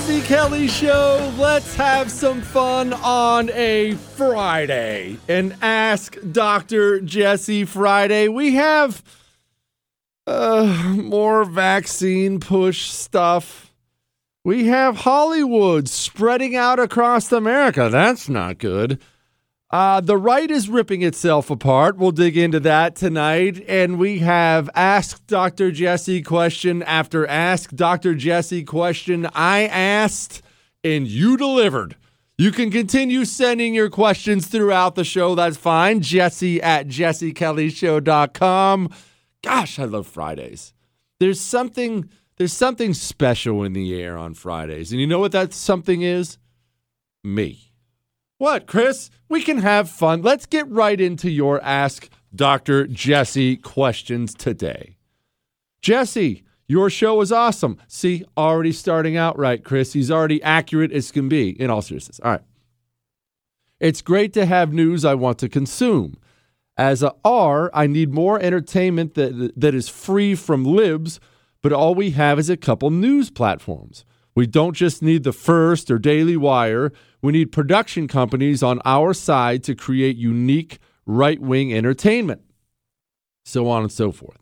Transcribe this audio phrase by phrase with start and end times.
[0.00, 1.30] Jesse Kelly Show.
[1.36, 5.18] Let's have some fun on a Friday.
[5.28, 7.02] And Ask Dr.
[7.02, 8.26] Jesse Friday.
[8.26, 9.02] We have
[10.26, 13.74] uh, more vaccine push stuff.
[14.42, 17.90] We have Hollywood spreading out across America.
[17.92, 19.02] That's not good.
[19.70, 21.96] Uh, the right is ripping itself apart.
[21.96, 23.64] We'll dig into that tonight.
[23.68, 25.70] And we have Ask Dr.
[25.70, 28.16] Jesse question after Ask Dr.
[28.16, 29.28] Jesse question.
[29.32, 30.42] I asked
[30.82, 31.96] and you delivered.
[32.36, 35.34] You can continue sending your questions throughout the show.
[35.34, 36.00] That's fine.
[36.00, 38.88] Jesse at jessekellyshow.com.
[39.42, 40.72] Gosh, I love Fridays.
[41.20, 42.08] There's something
[42.38, 44.92] there's something special in the air on Fridays.
[44.92, 46.38] And you know what that something is?
[47.22, 47.69] Me.
[48.40, 49.10] What, Chris?
[49.28, 50.22] We can have fun.
[50.22, 52.86] Let's get right into your Ask Dr.
[52.86, 54.96] Jesse questions today.
[55.82, 57.76] Jesse, your show is awesome.
[57.86, 59.92] See, already starting out right, Chris.
[59.92, 62.18] He's already accurate as can be, in all seriousness.
[62.24, 62.40] All right.
[63.78, 66.16] It's great to have news I want to consume.
[66.78, 71.20] As a R, I need more entertainment that, that is free from libs,
[71.60, 74.06] but all we have is a couple news platforms.
[74.34, 76.90] We don't just need the First or Daily Wire.
[77.22, 82.42] We need production companies on our side to create unique right wing entertainment,
[83.44, 84.38] so on and so forth.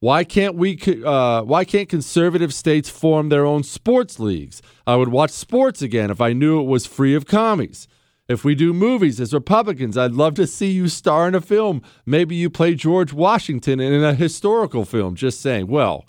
[0.00, 0.78] Why can't we?
[1.04, 4.62] Uh, why can't conservative states form their own sports leagues?
[4.86, 7.86] I would watch sports again if I knew it was free of commies.
[8.26, 11.82] If we do movies as Republicans, I'd love to see you star in a film.
[12.06, 15.16] Maybe you play George Washington in a historical film.
[15.16, 15.66] Just saying.
[15.66, 16.06] Well,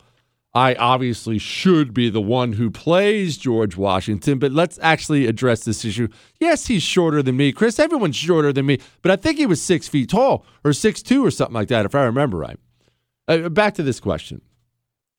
[0.53, 5.85] I obviously should be the one who plays George Washington, but let's actually address this
[5.85, 6.09] issue.
[6.39, 7.53] Yes, he's shorter than me.
[7.53, 11.01] Chris, everyone's shorter than me, but I think he was six feet tall or six
[11.01, 12.59] two or something like that, if I remember right.
[13.29, 14.41] Uh, back to this question.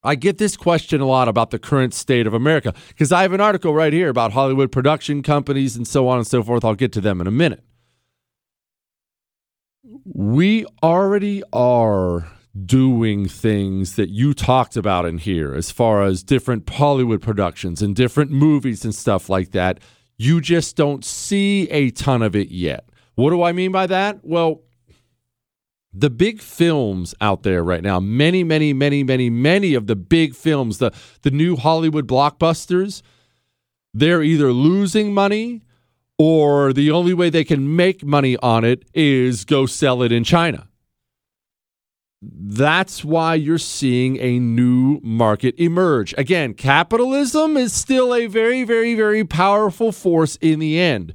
[0.04, 3.32] I get this question a lot about the current state of America because I have
[3.32, 6.64] an article right here about Hollywood production companies and so on and so forth.
[6.64, 7.62] I'll get to them in a minute.
[10.04, 12.28] We already are
[12.66, 17.96] doing things that you talked about in here, as far as different Hollywood productions and
[17.96, 19.80] different movies and stuff like that.
[20.18, 22.88] You just don't see a ton of it yet.
[23.14, 24.20] What do I mean by that?
[24.22, 24.62] Well,
[25.94, 30.34] the big films out there right now, many, many, many, many, many of the big
[30.34, 30.92] films, the,
[31.22, 33.02] the new Hollywood blockbusters,
[33.92, 35.62] they're either losing money
[36.18, 40.24] or the only way they can make money on it is go sell it in
[40.24, 40.68] China.
[42.24, 46.14] That's why you're seeing a new market emerge.
[46.16, 51.14] Again, capitalism is still a very, very, very powerful force in the end.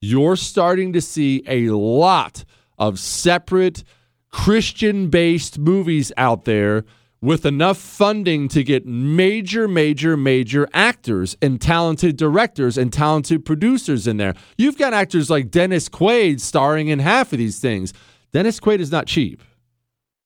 [0.00, 2.44] You're starting to see a lot
[2.78, 3.84] of separate
[4.30, 6.84] Christian based movies out there
[7.20, 14.06] with enough funding to get major, major, major actors and talented directors and talented producers
[14.08, 14.34] in there.
[14.56, 17.92] You've got actors like Dennis Quaid starring in half of these things.
[18.32, 19.42] Dennis Quaid is not cheap.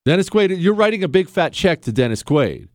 [0.04, 2.68] Dennis Quaid, you're writing a big fat check to Dennis Quaid.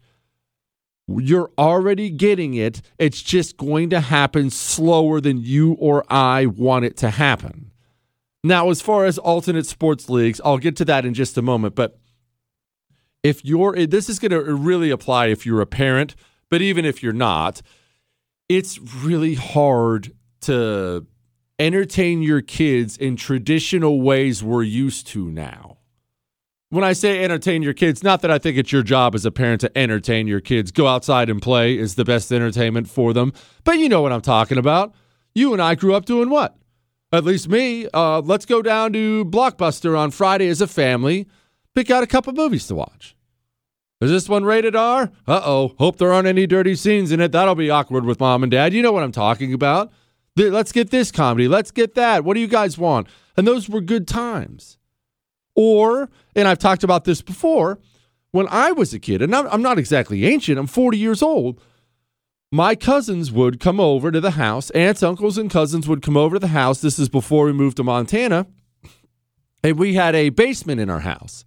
[1.07, 2.81] You're already getting it.
[2.97, 7.71] It's just going to happen slower than you or I want it to happen.
[8.43, 11.75] Now, as far as alternate sports leagues, I'll get to that in just a moment.
[11.75, 11.99] But
[13.21, 16.15] if you're, this is going to really apply if you're a parent,
[16.49, 17.61] but even if you're not,
[18.47, 21.05] it's really hard to
[21.59, 25.78] entertain your kids in traditional ways we're used to now
[26.69, 29.31] when I say entertain your kids, not that I think it's your job as a
[29.31, 30.71] parent to entertain your kids.
[30.71, 33.33] Go outside and play is the best entertainment for them.
[33.63, 34.93] But you know what I'm talking about.
[35.33, 36.55] You and I grew up doing what?
[37.11, 37.87] At least me.
[37.93, 41.27] Uh, let's go down to Blockbuster on Friday as a family,
[41.73, 43.15] pick out a couple movies to watch.
[44.01, 45.11] Is this one rated R?
[45.27, 45.73] Uh oh.
[45.77, 47.31] Hope there aren't any dirty scenes in it.
[47.31, 48.73] That'll be awkward with mom and dad.
[48.73, 49.91] You know what I'm talking about.
[50.37, 51.49] Let's get this comedy.
[51.49, 52.23] Let's get that.
[52.23, 53.07] What do you guys want?
[53.35, 54.77] And those were good times.
[55.53, 57.79] Or, and I've talked about this before,
[58.31, 61.61] when I was a kid, and I'm not exactly ancient, I'm 40 years old,
[62.51, 64.71] my cousins would come over to the house.
[64.71, 66.81] Aunts, uncles, and cousins would come over to the house.
[66.81, 68.47] This is before we moved to Montana.
[69.63, 71.45] And we had a basement in our house.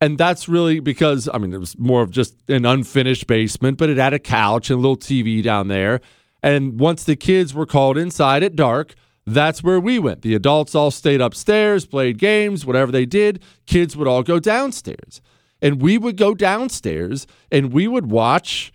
[0.00, 3.88] And that's really because, I mean, it was more of just an unfinished basement, but
[3.88, 6.00] it had a couch and a little TV down there.
[6.42, 8.94] And once the kids were called inside at dark,
[9.26, 10.22] that's where we went.
[10.22, 13.42] The adults all stayed upstairs, played games, whatever they did.
[13.66, 15.20] Kids would all go downstairs.
[15.60, 18.72] And we would go downstairs and we would watch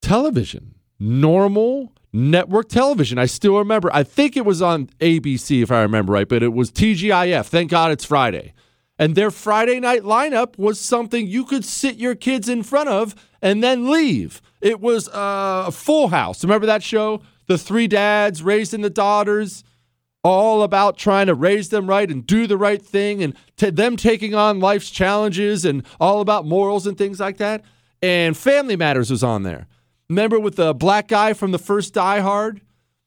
[0.00, 3.18] television, normal network television.
[3.18, 6.54] I still remember, I think it was on ABC, if I remember right, but it
[6.54, 7.46] was TGIF.
[7.46, 8.54] Thank God it's Friday.
[8.98, 13.14] And their Friday night lineup was something you could sit your kids in front of
[13.40, 14.42] and then leave.
[14.60, 16.42] It was uh, a full house.
[16.42, 17.22] Remember that show?
[17.48, 19.64] The three dads raising the daughters,
[20.24, 23.96] all about trying to raise them right and do the right thing and t- them
[23.96, 27.64] taking on life's challenges and all about morals and things like that.
[28.02, 29.66] And Family Matters was on there.
[30.08, 32.60] Remember with the black guy from the first Die Hard?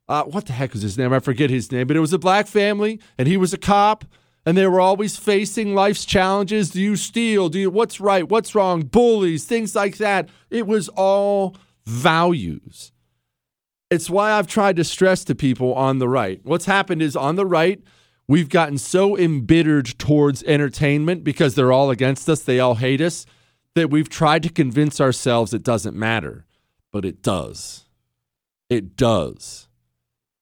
[0.07, 1.13] Uh, what the heck was his name?
[1.13, 4.05] I forget his name, but it was a black family and he was a cop
[4.45, 6.71] and they were always facing life's challenges.
[6.71, 7.49] Do you steal?
[7.49, 8.27] Do you what's right?
[8.27, 8.81] What's wrong?
[8.81, 10.29] Bullies, things like that.
[10.49, 11.55] It was all
[11.85, 12.91] values.
[13.91, 16.39] It's why I've tried to stress to people on the right.
[16.43, 17.79] What's happened is on the right,
[18.27, 23.25] we've gotten so embittered towards entertainment because they're all against us, they all hate us,
[23.75, 26.45] that we've tried to convince ourselves it doesn't matter.
[26.91, 27.85] But it does.
[28.69, 29.67] It does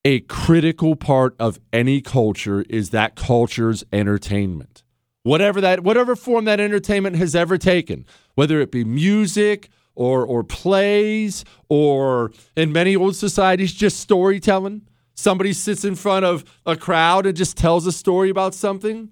[0.06, 4.84] a critical part of any culture is that culture's entertainment.
[5.24, 8.06] Whatever that whatever form that entertainment has ever taken,
[8.36, 14.82] whether it be music or or plays or in many old societies just storytelling.
[15.16, 19.10] Somebody sits in front of a crowd and just tells a story about something.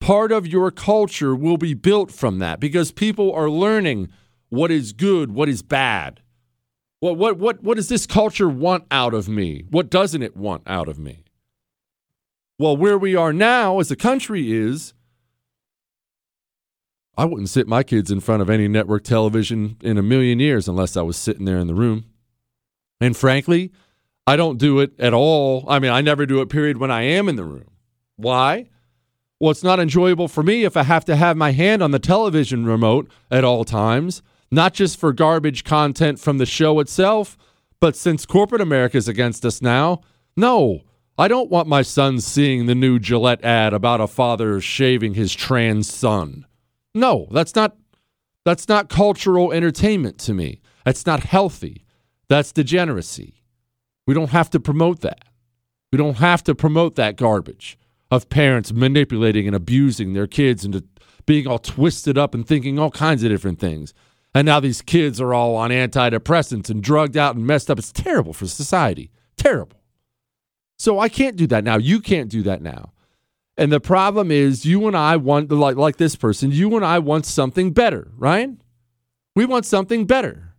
[0.00, 4.08] Part of your culture will be built from that because people are learning
[4.48, 6.20] what is good, what is bad.
[7.00, 9.64] What what what what does this culture want out of me?
[9.70, 11.24] What doesn't it want out of me?
[12.58, 14.94] Well, where we are now as a country is
[17.16, 20.68] I wouldn't sit my kids in front of any network television in a million years
[20.68, 22.04] unless I was sitting there in the room.
[23.00, 23.72] And frankly,
[24.26, 25.64] I don't do it at all.
[25.68, 27.70] I mean, I never do it period when I am in the room.
[28.16, 28.68] Why?
[29.38, 31.98] Well, it's not enjoyable for me if I have to have my hand on the
[31.98, 37.36] television remote at all times not just for garbage content from the show itself,
[37.80, 40.00] but since corporate America is against us now,
[40.36, 40.82] no,
[41.18, 45.34] I don't want my son seeing the new Gillette ad about a father shaving his
[45.34, 46.46] trans son.
[46.96, 47.76] No, that's not
[48.46, 50.60] that's not cultural entertainment to me.
[50.84, 51.84] That's not healthy.
[52.28, 53.42] That's degeneracy.
[54.06, 55.24] We don't have to promote that.
[55.92, 57.78] We don't have to promote that garbage
[58.10, 60.84] of parents manipulating and abusing their kids into
[61.26, 63.92] being all twisted up and thinking all kinds of different things.
[64.34, 67.78] And now these kids are all on antidepressants and drugged out and messed up.
[67.78, 69.10] It's terrible for society.
[69.36, 69.82] Terrible.
[70.78, 71.76] So I can't do that now.
[71.76, 72.92] You can't do that now.
[73.56, 76.98] And the problem is, you and I want, like, like this person, you and I
[76.98, 78.50] want something better, right?
[79.34, 80.54] We want something better.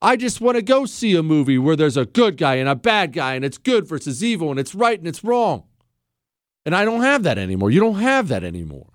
[0.00, 2.74] I just want to go see a movie where there's a good guy and a
[2.74, 5.64] bad guy, and it's good versus evil, and it's right and it's wrong.
[6.66, 7.70] And I don't have that anymore.
[7.70, 8.92] You don't have that anymore.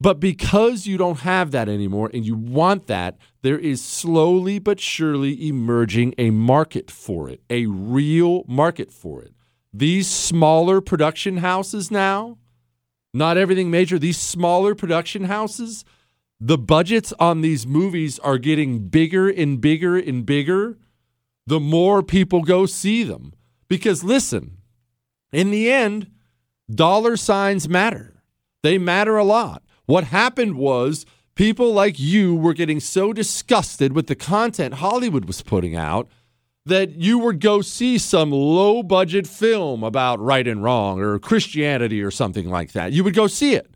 [0.00, 4.78] But because you don't have that anymore and you want that, there is slowly but
[4.78, 9.32] surely emerging a market for it, a real market for it.
[9.72, 12.38] These smaller production houses now,
[13.12, 15.84] not everything major, these smaller production houses,
[16.40, 20.78] the budgets on these movies are getting bigger and bigger and bigger
[21.46, 23.32] the more people go see them.
[23.68, 24.58] Because listen,
[25.32, 26.10] in the end,
[26.70, 28.22] dollar signs matter.
[28.62, 29.62] They matter a lot.
[29.86, 35.40] What happened was people like you were getting so disgusted with the content Hollywood was
[35.40, 36.10] putting out
[36.68, 42.02] that you would go see some low budget film about right and wrong or Christianity
[42.02, 42.92] or something like that.
[42.92, 43.70] You would go see it.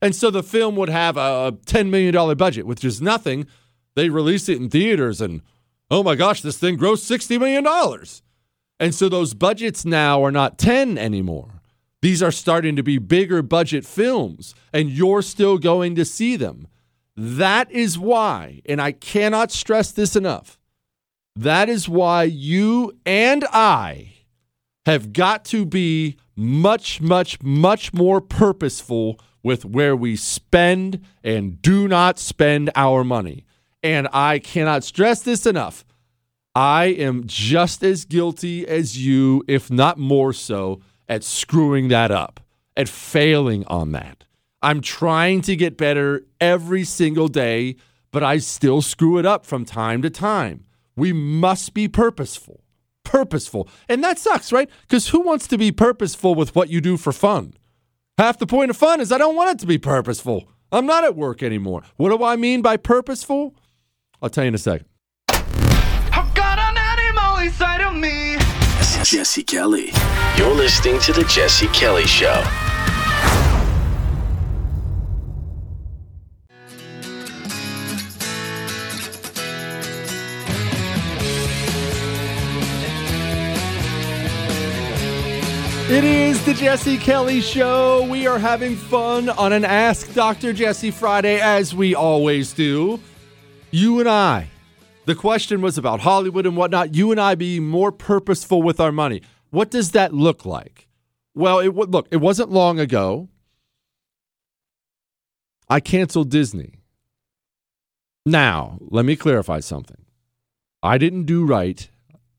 [0.00, 3.46] And so the film would have a $10 million budget, which is nothing.
[3.94, 5.42] They release it in theaters and,
[5.90, 7.66] oh my gosh, this thing grossed $60 million.
[8.80, 11.62] And so those budgets now are not 10 anymore.
[12.00, 16.68] These are starting to be bigger budget films, and you're still going to see them.
[17.16, 20.57] That is why, and I cannot stress this enough,
[21.42, 24.14] that is why you and I
[24.86, 31.86] have got to be much, much, much more purposeful with where we spend and do
[31.86, 33.44] not spend our money.
[33.84, 35.84] And I cannot stress this enough.
[36.56, 42.40] I am just as guilty as you, if not more so, at screwing that up,
[42.76, 44.24] at failing on that.
[44.60, 47.76] I'm trying to get better every single day,
[48.10, 50.64] but I still screw it up from time to time.
[50.98, 52.60] We must be purposeful.
[53.04, 53.68] Purposeful.
[53.88, 54.68] And that sucks, right?
[54.82, 57.54] Because who wants to be purposeful with what you do for fun?
[58.18, 60.50] Half the point of fun is I don't want it to be purposeful.
[60.72, 61.82] I'm not at work anymore.
[61.96, 63.54] What do I mean by purposeful?
[64.20, 64.86] I'll tell you in a second.
[69.04, 69.92] Jesse Kelly.
[70.36, 72.67] You're listening to The Jesse Kelly Show.
[85.90, 88.06] It is the Jesse Kelly Show.
[88.10, 90.52] We are having fun on an Ask Dr.
[90.52, 93.00] Jesse Friday, as we always do.
[93.70, 94.50] You and I.
[95.06, 96.94] The question was about Hollywood and whatnot.
[96.94, 99.22] You and I being more purposeful with our money.
[99.48, 100.88] What does that look like?
[101.34, 102.06] Well, it look.
[102.10, 103.30] It wasn't long ago.
[105.70, 106.82] I canceled Disney.
[108.26, 110.04] Now, let me clarify something.
[110.82, 111.88] I didn't do right.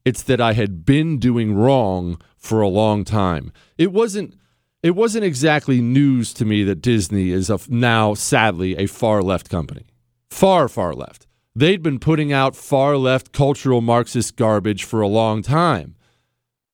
[0.10, 3.51] It's that I had been doing wrong for a long time.
[3.78, 4.34] It wasn't
[4.82, 9.51] it wasn't exactly news to me that Disney is a, now sadly a far left
[9.51, 9.86] company.
[10.32, 11.28] Far far left.
[11.56, 15.96] They'd been putting out far left cultural Marxist garbage for a long time.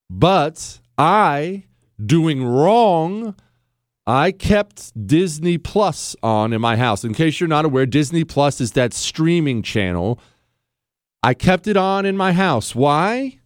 [0.09, 1.65] But I
[1.99, 3.35] doing wrong
[4.07, 7.03] I kept Disney Plus on in my house.
[7.03, 10.21] In case you're not aware, Disney Plus is that streaming channel.
[11.25, 12.75] I kept it on in my house.
[12.75, 13.39] Why?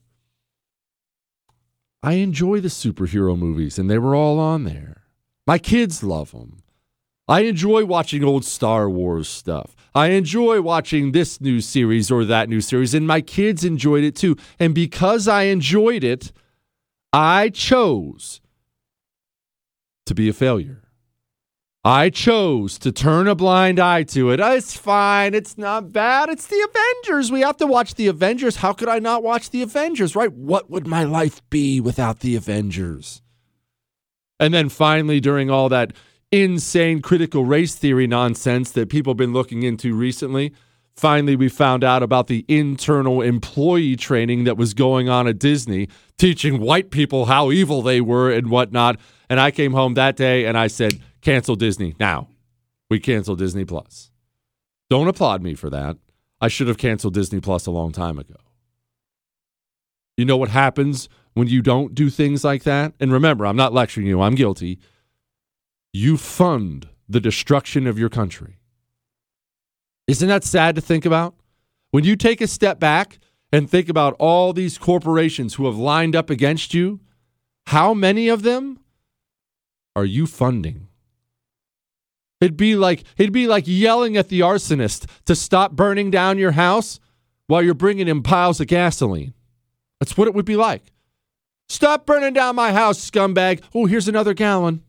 [2.04, 5.04] I enjoy the superhero movies, and they were all on there.
[5.48, 6.62] My kids love them.
[7.30, 9.78] I enjoy watching old Star Wars stuff.
[9.96, 14.18] I enjoy watching this new series or that new series, and my kids enjoyed it
[14.18, 14.36] too.
[14.60, 16.34] And because I enjoyed it,
[17.14, 18.42] I chose
[20.06, 20.89] to be a failure.
[21.90, 24.40] I chose to turn a blind eye to it.
[24.40, 25.34] Uh, it's fine.
[25.34, 26.30] It's not bad.
[26.30, 27.32] It's the Avengers.
[27.32, 28.58] We have to watch the Avengers.
[28.58, 30.32] How could I not watch the Avengers, right?
[30.32, 33.24] What would my life be without the Avengers?
[34.40, 35.94] And then finally, during all that
[36.32, 40.54] insane critical race theory nonsense that people have been looking into recently,
[40.96, 45.90] finally we found out about the internal employee training that was going on at Disney,
[46.20, 49.00] teaching white people how evil they were and whatnot.
[49.28, 52.30] And I came home that day and I said, cancel Disney now.
[52.90, 54.12] We cancel Disney Plus.
[54.90, 55.98] Don't applaud me for that.
[56.42, 58.36] I should have canceled Disney Plus a long time ago.
[60.18, 62.94] You know what happens when you don't do things like that?
[63.00, 64.80] And remember, I'm not lecturing you, I'm guilty.
[65.94, 68.58] You fund the destruction of your country.
[70.08, 71.36] Isn't that sad to think about?
[71.92, 73.20] When you take a step back
[73.52, 77.00] and think about all these corporations who have lined up against you,
[77.68, 78.80] how many of them
[79.96, 80.89] are you funding?
[82.42, 86.52] It'd be like it'd be like yelling at the arsonist to stop burning down your
[86.52, 87.00] house
[87.48, 89.34] while you're bringing in piles of gasoline.
[90.00, 90.94] That's what it would be like.
[91.68, 93.62] Stop burning down my house, scumbag.
[93.76, 94.84] Oh, here's another gallon.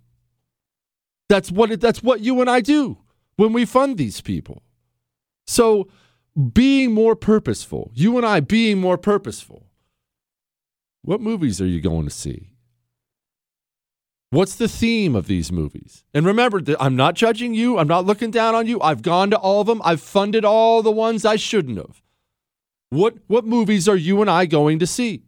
[1.28, 2.98] That's what it, that's what you and I do
[3.36, 4.62] when we fund these people.
[5.46, 5.88] So,
[6.52, 9.66] being more purposeful, you and I being more purposeful.
[11.02, 12.49] What movies are you going to see?
[14.32, 16.04] What's the theme of these movies?
[16.14, 17.78] And remember, I'm not judging you.
[17.78, 18.80] I'm not looking down on you.
[18.80, 19.82] I've gone to all of them.
[19.84, 22.00] I've funded all the ones I shouldn't have.
[22.90, 25.24] What what movies are you and I going to see?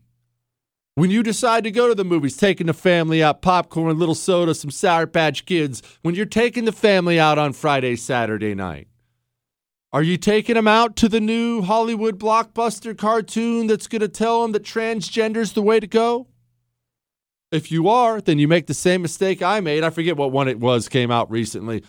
[0.94, 4.54] When you decide to go to the movies, taking the family out, popcorn, little soda,
[4.54, 8.87] some Sour Patch Kids, when you're taking the family out on Friday, Saturday night,
[9.92, 14.42] are you taking them out to the new Hollywood blockbuster cartoon that's going to tell
[14.42, 16.28] them that transgender's the way to go?
[17.52, 19.85] If you are, then you make the same mistake I made.
[19.85, 21.85] I forget what one it was came out recently.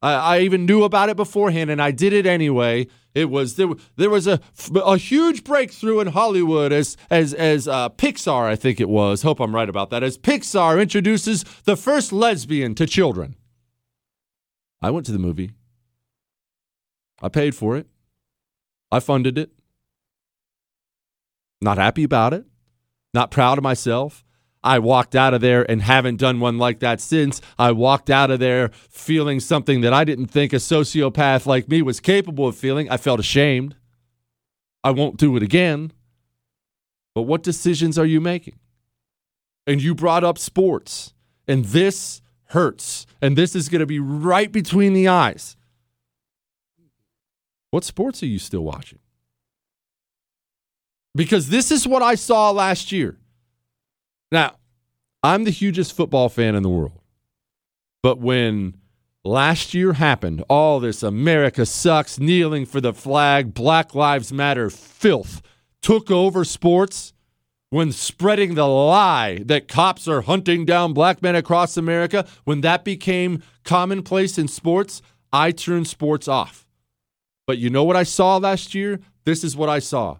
[0.00, 2.86] I, I even knew about it beforehand, and I did it anyway.
[3.14, 3.68] It was there.
[3.96, 4.40] There was a
[4.74, 9.22] a huge breakthrough in Hollywood as as as uh, Pixar, I think it was.
[9.22, 10.02] Hope I'm right about that.
[10.04, 13.34] As Pixar introduces the first lesbian to children.
[14.80, 15.52] I went to the movie.
[17.20, 17.86] I paid for it.
[18.90, 19.50] I funded it.
[21.60, 22.46] Not happy about it.
[23.14, 24.24] Not proud of myself.
[24.64, 27.40] I walked out of there and haven't done one like that since.
[27.58, 31.82] I walked out of there feeling something that I didn't think a sociopath like me
[31.82, 32.88] was capable of feeling.
[32.88, 33.76] I felt ashamed.
[34.84, 35.92] I won't do it again.
[37.14, 38.58] But what decisions are you making?
[39.66, 41.12] And you brought up sports,
[41.46, 45.56] and this hurts, and this is going to be right between the eyes.
[47.70, 48.98] What sports are you still watching?
[51.14, 53.18] Because this is what I saw last year.
[54.32, 54.56] Now,
[55.22, 56.98] I'm the hugest football fan in the world.
[58.02, 58.78] But when
[59.22, 65.42] last year happened, all this America sucks, kneeling for the flag, Black Lives Matter filth
[65.82, 67.12] took over sports,
[67.68, 72.84] when spreading the lie that cops are hunting down black men across America, when that
[72.84, 75.00] became commonplace in sports,
[75.32, 76.66] I turned sports off.
[77.46, 79.00] But you know what I saw last year?
[79.24, 80.18] This is what I saw.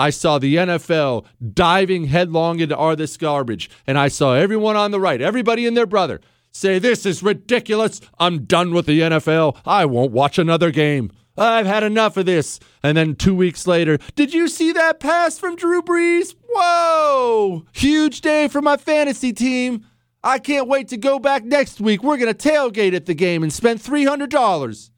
[0.00, 4.92] I saw the NFL diving headlong into all this garbage, and I saw everyone on
[4.92, 8.00] the right, everybody and their brother, say, This is ridiculous.
[8.18, 9.58] I'm done with the NFL.
[9.66, 11.12] I won't watch another game.
[11.36, 12.60] I've had enough of this.
[12.82, 16.34] And then two weeks later, did you see that pass from Drew Brees?
[16.48, 17.66] Whoa!
[17.74, 19.84] Huge day for my fantasy team.
[20.24, 22.02] I can't wait to go back next week.
[22.02, 24.90] We're going to tailgate at the game and spend $300.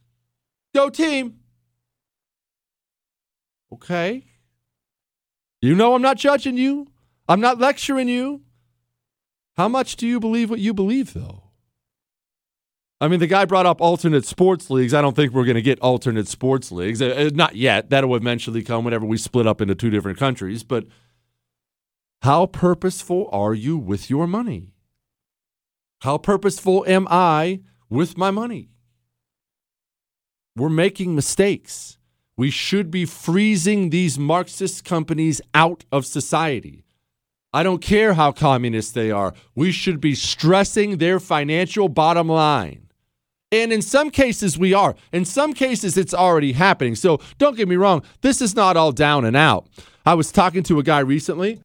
[0.77, 1.41] Go team.
[3.73, 4.27] Okay.
[5.63, 6.89] You know I'm not judging you.
[7.29, 8.43] I'm not lecturing you.
[9.57, 11.45] How much do you believe what you believe, though?
[13.01, 14.95] I mean, the guy brought up alternate sports leagues.
[14.95, 17.01] I don't think we're going to get alternate sports leagues.
[17.01, 17.91] Uh, not yet.
[17.91, 20.63] That'll eventually come whenever we split up into two different countries.
[20.63, 20.87] But
[22.23, 24.75] how purposeful are you with your money?
[26.01, 28.71] How purposeful am I with my money?
[30.57, 31.99] We're making mistakes.
[32.37, 36.85] We should be freezing these Marxist companies out of society.
[37.53, 39.35] I don't care how communist they are.
[39.55, 42.89] We should be stressing their financial bottom line.
[43.51, 44.95] And in some cases, we are.
[45.13, 46.95] In some cases, it's already happening.
[46.95, 49.67] So don't get me wrong, this is not all down and out.
[50.07, 51.61] I was talking to a guy recently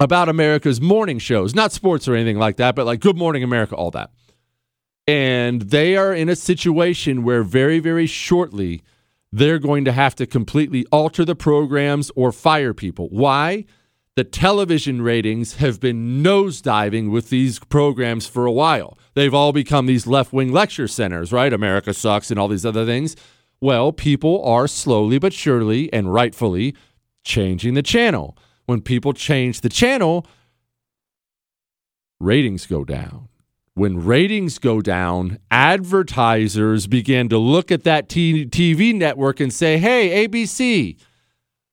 [0.00, 3.76] about America's morning shows, not sports or anything like that, but like Good Morning America,
[3.76, 4.10] all that.
[5.06, 8.82] And they are in a situation where very, very shortly,
[9.32, 13.08] they're going to have to completely alter the programs or fire people.
[13.10, 13.64] Why?
[14.20, 18.98] the television ratings have been nosediving with these programs for a while.
[19.14, 21.50] They've all become these left wing lecture centers, right?
[21.50, 23.16] America sucks and all these other things.
[23.62, 26.76] Well, people are slowly but surely and rightfully
[27.24, 28.36] changing the channel.
[28.66, 30.26] When people change the channel,
[32.20, 33.29] ratings go down.
[33.80, 40.28] When ratings go down, advertisers begin to look at that TV network and say, hey,
[40.28, 40.98] ABC,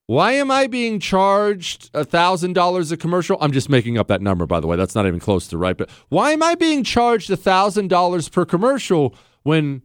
[0.05, 3.37] why am I being charged $1,000 a commercial?
[3.41, 4.77] I'm just making up that number, by the way.
[4.77, 5.75] That's not even close to right.
[5.75, 9.81] But why am I being charged $1,000 per commercial when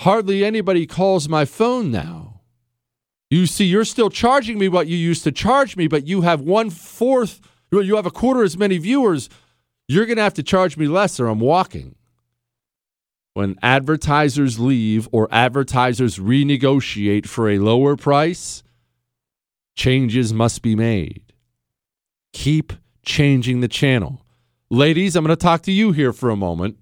[0.00, 2.40] hardly anybody calls my phone now?
[3.30, 6.40] You see, you're still charging me what you used to charge me, but you have
[6.40, 7.40] one fourth,
[7.70, 9.28] you have a quarter as many viewers.
[9.88, 11.94] You're going to have to charge me less or I'm walking.
[13.32, 18.62] When advertisers leave or advertisers renegotiate for a lower price,
[19.76, 21.32] changes must be made.
[22.32, 22.74] Keep
[23.04, 24.22] changing the channel.
[24.70, 26.76] Ladies, I'm going to talk to you here for a moment.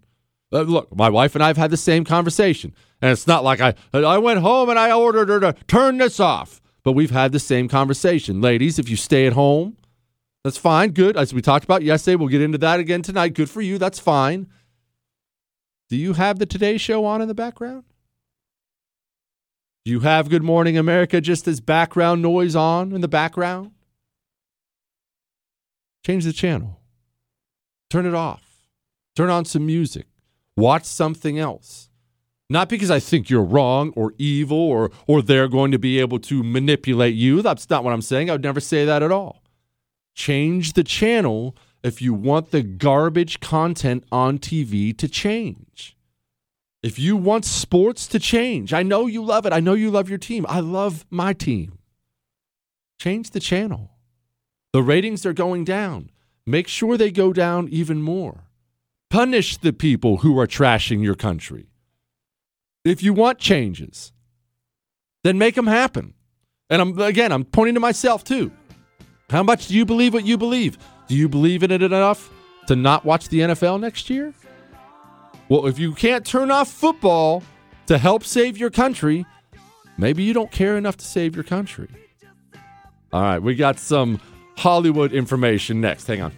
[0.52, 2.74] Uh, look, my wife and I have had the same conversation.
[3.00, 6.18] And it's not like I I went home and I ordered her to turn this
[6.18, 6.60] off.
[6.82, 8.40] But we've had the same conversation.
[8.40, 9.76] Ladies, if you stay at home,
[10.46, 10.92] that's fine.
[10.92, 11.16] Good.
[11.16, 13.34] As we talked about yesterday, we'll get into that again tonight.
[13.34, 13.78] Good for you.
[13.78, 14.46] That's fine.
[15.88, 17.82] Do you have the Today Show on in the background?
[19.84, 23.72] Do you have Good Morning America just as background noise on in the background?
[26.04, 26.78] Change the channel.
[27.90, 28.68] Turn it off.
[29.16, 30.06] Turn on some music.
[30.56, 31.88] Watch something else.
[32.48, 36.20] Not because I think you're wrong or evil or or they're going to be able
[36.20, 37.42] to manipulate you.
[37.42, 38.30] That's not what I'm saying.
[38.30, 39.42] I would never say that at all.
[40.16, 45.94] Change the channel if you want the garbage content on TV to change.
[46.82, 49.52] If you want sports to change, I know you love it.
[49.52, 50.46] I know you love your team.
[50.48, 51.78] I love my team.
[52.98, 53.90] Change the channel.
[54.72, 56.10] The ratings are going down.
[56.46, 58.44] Make sure they go down even more.
[59.10, 61.68] Punish the people who are trashing your country.
[62.86, 64.12] If you want changes,
[65.24, 66.14] then make them happen.
[66.70, 68.50] And I'm again, I'm pointing to myself too.
[69.28, 70.78] How much do you believe what you believe?
[71.08, 72.30] Do you believe in it enough
[72.68, 74.32] to not watch the NFL next year?
[75.48, 77.42] Well, if you can't turn off football
[77.86, 79.26] to help save your country,
[79.98, 81.88] maybe you don't care enough to save your country.
[83.12, 84.20] All right, we got some
[84.56, 86.06] Hollywood information next.
[86.06, 86.32] Hang on.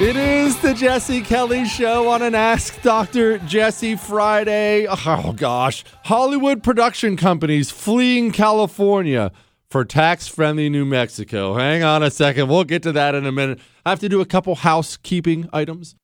[0.00, 3.36] It is the Jesse Kelly Show on an Ask Dr.
[3.40, 4.86] Jesse Friday.
[4.88, 5.84] Oh, gosh.
[6.04, 9.30] Hollywood production companies fleeing California
[9.68, 11.52] for tax friendly New Mexico.
[11.52, 12.48] Hang on a second.
[12.48, 13.60] We'll get to that in a minute.
[13.84, 15.96] I have to do a couple housekeeping items.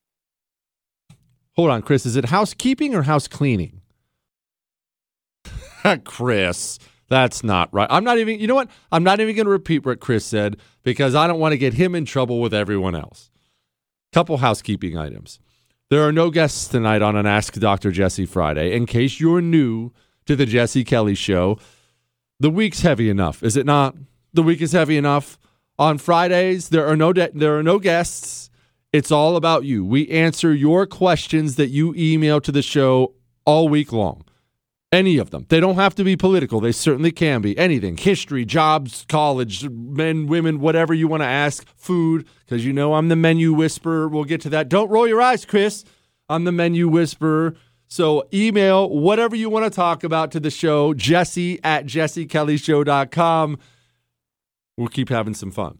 [1.54, 2.04] Hold on, Chris.
[2.04, 3.80] Is it housekeeping or house cleaning?
[6.04, 6.78] Chris,
[7.08, 7.88] that's not right.
[7.90, 8.68] I'm not even, you know what?
[8.92, 11.72] I'm not even going to repeat what Chris said because I don't want to get
[11.72, 13.30] him in trouble with everyone else.
[14.16, 15.40] Couple housekeeping items.
[15.90, 17.90] There are no guests tonight on an Ask Dr.
[17.90, 18.74] Jesse Friday.
[18.74, 19.92] In case you're new
[20.24, 21.58] to the Jesse Kelly show,
[22.40, 23.94] the week's heavy enough, is it not?
[24.32, 25.38] The week is heavy enough.
[25.78, 28.48] On Fridays, there are no de- there are no guests.
[28.90, 29.84] It's all about you.
[29.84, 33.12] We answer your questions that you email to the show
[33.44, 34.24] all week long.
[34.92, 35.46] Any of them.
[35.48, 36.60] They don't have to be political.
[36.60, 37.58] They certainly can be.
[37.58, 37.96] Anything.
[37.96, 41.66] History, jobs, college, men, women, whatever you want to ask.
[41.76, 44.08] Food, because you know I'm the menu whisperer.
[44.08, 44.68] We'll get to that.
[44.68, 45.84] Don't roll your eyes, Chris.
[46.28, 47.56] I'm the menu whisperer.
[47.88, 53.58] So email whatever you want to talk about to the show, jesse at jessekellyshow.com.
[54.76, 55.78] We'll keep having some fun.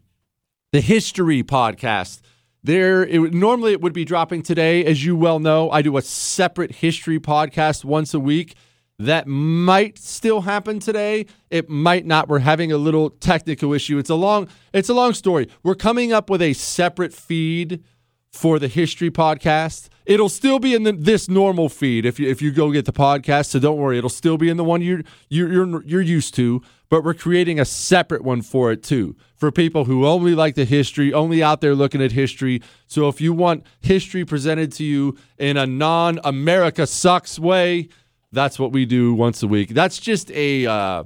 [0.73, 2.21] The History Podcast.
[2.63, 4.85] There, it, normally it would be dropping today.
[4.85, 8.57] As you well know, I do a separate history podcast once a week.
[8.99, 11.27] That might still happen today.
[11.51, 12.29] It might not.
[12.29, 13.99] We're having a little technical issue.
[13.99, 15.49] It's a long, it's a long story.
[15.63, 17.85] We're coming up with a separate feed
[18.33, 19.89] for the history podcast.
[20.05, 22.93] It'll still be in the, this normal feed if you if you go get the
[22.93, 23.47] podcast.
[23.47, 26.63] So don't worry, it'll still be in the one you you're you're, you're used to.
[26.89, 30.65] But we're creating a separate one for it too, for people who only like the
[30.65, 32.63] history, only out there looking at history.
[32.87, 37.89] So if you want history presented to you in a non-America sucks way,
[38.33, 39.71] that's what we do once a week.
[39.71, 41.05] That's just a uh,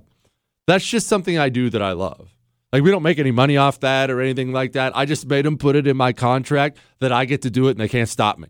[0.67, 2.35] that's just something I do that I love.
[2.73, 4.97] Like we don't make any money off that or anything like that.
[4.97, 7.73] I just made them put it in my contract that I get to do it
[7.73, 8.49] and they can't stop me.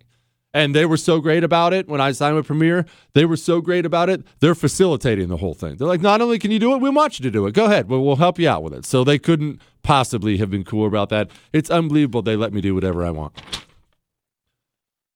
[0.52, 2.84] And they were so great about it when I signed with Premiere.
[3.14, 4.24] They were so great about it.
[4.40, 5.76] They're facilitating the whole thing.
[5.76, 7.54] They're like, not only can you do it, we want you to do it.
[7.54, 7.88] Go ahead.
[7.88, 8.84] We'll, we'll help you out with it.
[8.84, 11.30] So they couldn't possibly have been cool about that.
[11.52, 12.22] It's unbelievable.
[12.22, 13.40] They let me do whatever I want.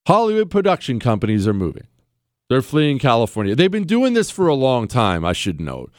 [0.06, 1.86] Hollywood production companies are moving.
[2.48, 3.54] They're fleeing California.
[3.54, 5.92] They've been doing this for a long time, I should note.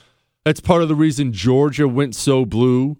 [0.43, 2.97] That's part of the reason Georgia went so blue.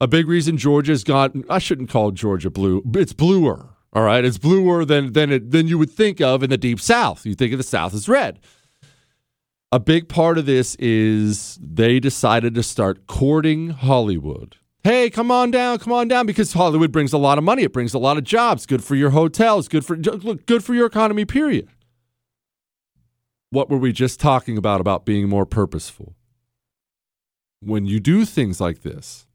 [0.00, 4.38] A big reason Georgia's got, I shouldn't call Georgia blue, it's bluer all right, it's
[4.38, 7.26] bluer than than it, than you would think of in the deep south.
[7.26, 8.38] You think of the south as red.
[9.72, 14.56] A big part of this is they decided to start courting Hollywood.
[14.82, 17.64] Hey, come on down, come on down, because Hollywood brings a lot of money.
[17.64, 18.64] It brings a lot of jobs.
[18.64, 19.68] Good for your hotels.
[19.68, 21.24] Good for good for your economy.
[21.24, 21.68] Period.
[23.50, 26.14] What were we just talking about about being more purposeful?
[27.60, 29.26] When you do things like this,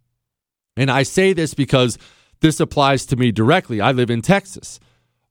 [0.78, 1.98] and I say this because
[2.40, 3.82] this applies to me directly.
[3.82, 4.80] I live in Texas.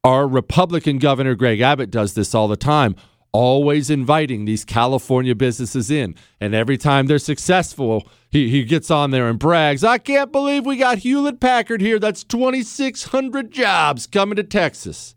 [0.04, 2.94] Our Republican governor, Greg Abbott, does this all the time,
[3.32, 6.14] always inviting these California businesses in.
[6.38, 10.66] And every time they're successful, he, he gets on there and brags, I can't believe
[10.66, 11.98] we got Hewlett Packard here.
[11.98, 15.14] That's 2,600 jobs coming to Texas.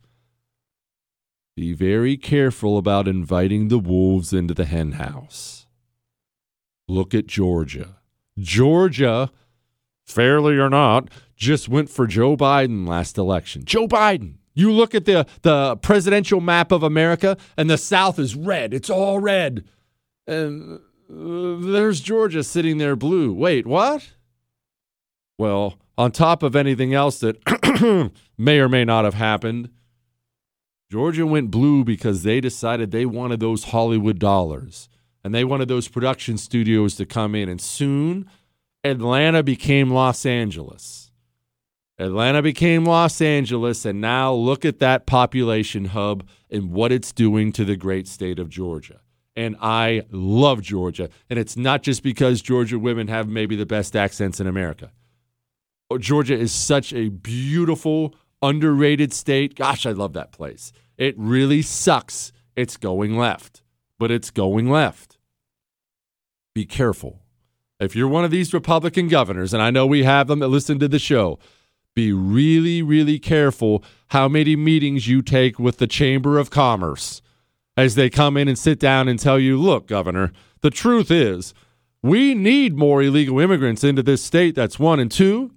[1.58, 5.66] Be very careful about inviting the wolves into the henhouse.
[6.88, 7.96] Look at Georgia.
[8.38, 9.32] Georgia,
[10.06, 13.66] fairly or not, just went for Joe Biden last election.
[13.66, 14.36] Joe Biden.
[14.54, 18.72] You look at the, the presidential map of America, and the South is red.
[18.72, 19.66] It's all red.
[20.28, 23.34] And uh, there's Georgia sitting there blue.
[23.34, 24.12] Wait, what?
[25.40, 29.72] Well, on top of anything else that may or may not have happened,
[30.90, 34.88] Georgia went blue because they decided they wanted those Hollywood dollars
[35.24, 37.50] and they wanted those production studios to come in.
[37.50, 38.30] And soon,
[38.84, 41.12] Atlanta became Los Angeles.
[42.00, 47.52] Atlanta became Los Angeles, and now look at that population hub and what it's doing
[47.54, 49.02] to the great state of Georgia.
[49.36, 51.10] And I love Georgia.
[51.30, 54.92] And it's not just because Georgia women have maybe the best accents in America.
[56.00, 59.56] Georgia is such a beautiful, underrated state.
[59.56, 60.72] Gosh, I love that place.
[60.98, 62.32] It really sucks.
[62.56, 63.62] It's going left,
[64.00, 65.18] but it's going left.
[66.56, 67.22] Be careful.
[67.80, 70.80] If you're one of these Republican governors, and I know we have them that listen
[70.80, 71.38] to the show,
[71.94, 77.22] be really, really careful how many meetings you take with the Chamber of Commerce
[77.76, 81.54] as they come in and sit down and tell you, look, Governor, the truth is
[82.02, 84.56] we need more illegal immigrants into this state.
[84.56, 85.00] That's one.
[85.00, 85.52] And two,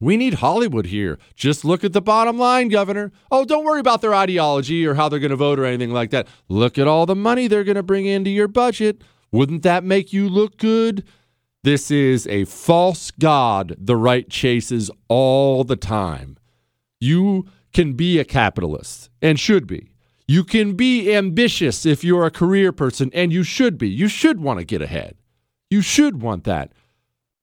[0.00, 1.18] we need Hollywood here.
[1.34, 3.10] Just look at the bottom line, Governor.
[3.30, 6.10] Oh, don't worry about their ideology or how they're going to vote or anything like
[6.10, 6.28] that.
[6.48, 9.02] Look at all the money they're going to bring into your budget.
[9.32, 11.04] Wouldn't that make you look good?
[11.64, 16.38] This is a false God the right chases all the time.
[17.00, 19.92] You can be a capitalist and should be.
[20.28, 23.88] You can be ambitious if you're a career person, and you should be.
[23.88, 25.16] You should want to get ahead.
[25.70, 26.72] You should want that.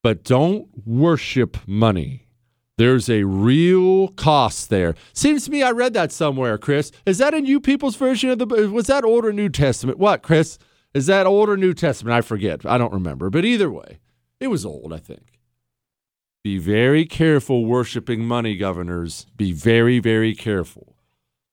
[0.03, 2.24] But don't worship money.
[2.77, 4.95] There's a real cost there.
[5.13, 6.91] Seems to me I read that somewhere, Chris.
[7.05, 9.97] Is that in you people's version of the was that Old or New Testament?
[9.97, 10.57] What, Chris?
[10.93, 12.15] Is that Old or New Testament?
[12.15, 12.65] I forget.
[12.65, 13.29] I don't remember.
[13.29, 13.99] But either way,
[14.39, 15.39] it was old, I think.
[16.43, 19.25] Be very careful worshiping money, governors.
[19.35, 20.95] Be very, very careful.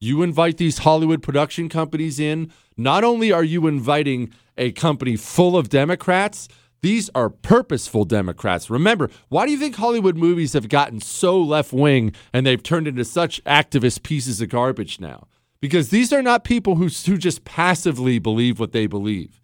[0.00, 5.56] You invite these Hollywood production companies in, not only are you inviting a company full
[5.56, 6.48] of Democrats,
[6.82, 8.68] these are purposeful Democrats.
[8.68, 12.88] Remember, why do you think Hollywood movies have gotten so left wing and they've turned
[12.88, 15.28] into such activist pieces of garbage now?
[15.60, 19.40] Because these are not people who, who just passively believe what they believe.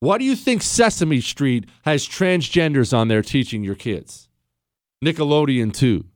[0.00, 4.28] Why do you think Sesame Street has transgenders on there teaching your kids?
[5.04, 6.06] Nickelodeon, too.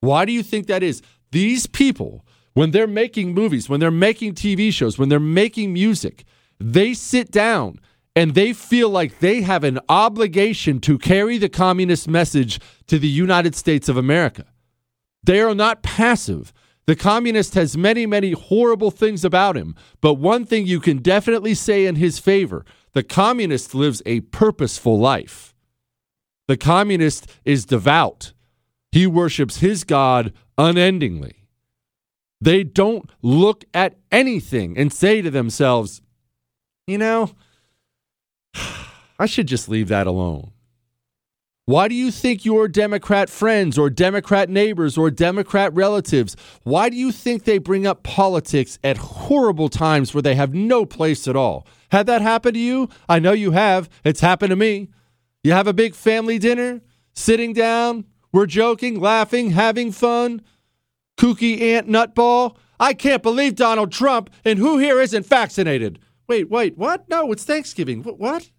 [0.00, 1.02] Why do you think that is?
[1.30, 6.24] These people, when they're making movies, when they're making TV shows, when they're making music,
[6.58, 7.78] they sit down
[8.18, 13.06] and they feel like they have an obligation to carry the communist message to the
[13.06, 14.44] United States of America.
[15.22, 16.52] They are not passive.
[16.86, 21.54] The communist has many, many horrible things about him, but one thing you can definitely
[21.54, 25.54] say in his favor the communist lives a purposeful life.
[26.48, 28.32] The communist is devout,
[28.90, 31.46] he worships his God unendingly.
[32.40, 36.02] They don't look at anything and say to themselves,
[36.88, 37.30] you know,
[39.18, 40.52] I should just leave that alone.
[41.64, 46.96] Why do you think your Democrat friends or Democrat neighbors or Democrat relatives, why do
[46.96, 51.36] you think they bring up politics at horrible times where they have no place at
[51.36, 51.66] all?
[51.90, 52.88] Had that happen to you?
[53.06, 53.90] I know you have.
[54.02, 54.88] It's happened to me.
[55.42, 56.80] You have a big family dinner,
[57.12, 60.42] sitting down, we're joking, laughing, having fun.
[61.18, 62.56] Kooky Aunt Nutball.
[62.80, 65.98] I can't believe Donald Trump and who here isn't vaccinated?
[66.28, 67.08] Wait, wait, what?
[67.08, 68.02] No, it's Thanksgiving.
[68.02, 68.50] What?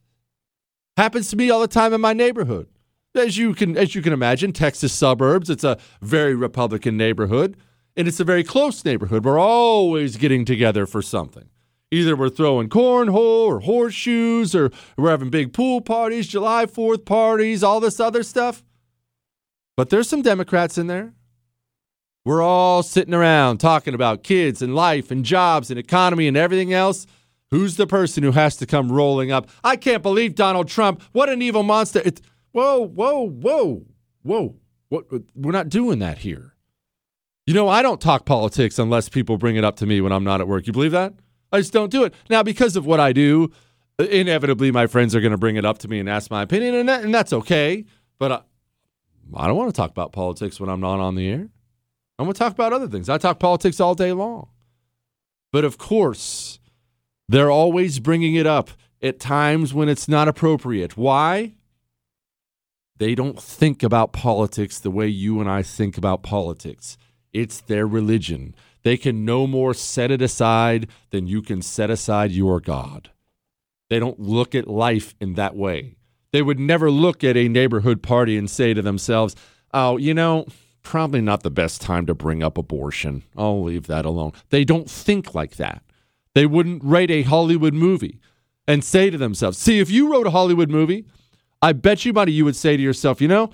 [0.97, 2.67] Happens to me all the time in my neighborhood
[3.15, 5.49] as you can as you can imagine, Texas suburbs.
[5.49, 7.57] It's a very Republican neighborhood,
[7.95, 9.25] and it's a very close neighborhood.
[9.25, 11.49] We're always getting together for something.
[11.91, 17.63] Either we're throwing cornhole or horseshoes, or we're having big pool parties, July Fourth parties,
[17.63, 18.63] all this other stuff.
[19.75, 21.13] But there's some Democrats in there.
[22.25, 26.73] We're all sitting around talking about kids and life and jobs and economy and everything
[26.73, 27.07] else.
[27.51, 29.49] Who's the person who has to come rolling up?
[29.63, 31.01] I can't believe Donald Trump.
[31.11, 32.01] What an evil monster.
[32.05, 33.85] It's, Whoa, whoa, whoa,
[34.23, 34.55] whoa.
[34.89, 36.55] What, we're not doing that here.
[37.45, 40.23] You know, I don't talk politics unless people bring it up to me when I'm
[40.23, 40.67] not at work.
[40.67, 41.13] You believe that?
[41.51, 42.13] I just don't do it.
[42.29, 43.51] Now, because of what I do,
[43.97, 46.75] inevitably my friends are going to bring it up to me and ask my opinion,
[46.75, 47.85] and, that, and that's okay.
[48.17, 48.41] But I,
[49.35, 51.49] I don't want to talk about politics when I'm not on the air.
[52.17, 53.09] I'm going to talk about other things.
[53.09, 54.49] I talk politics all day long.
[55.51, 56.58] But of course,
[57.29, 58.71] they're always bringing it up
[59.03, 60.97] at times when it's not appropriate.
[60.97, 61.53] Why?
[62.97, 66.97] They don't think about politics the way you and I think about politics.
[67.31, 68.55] It's their religion.
[68.83, 73.11] They can no more set it aside than you can set aside your God.
[73.89, 75.95] They don't look at life in that way.
[76.31, 79.35] They would never look at a neighborhood party and say to themselves,
[79.71, 80.47] oh, you know,
[80.81, 83.23] probably not the best time to bring up abortion.
[83.37, 84.33] I'll leave that alone.
[84.49, 85.83] They don't think like that.
[86.35, 88.19] They wouldn't write a Hollywood movie
[88.67, 91.05] and say to themselves, see, if you wrote a Hollywood movie
[91.61, 93.49] I bet you money you would say to yourself, you know,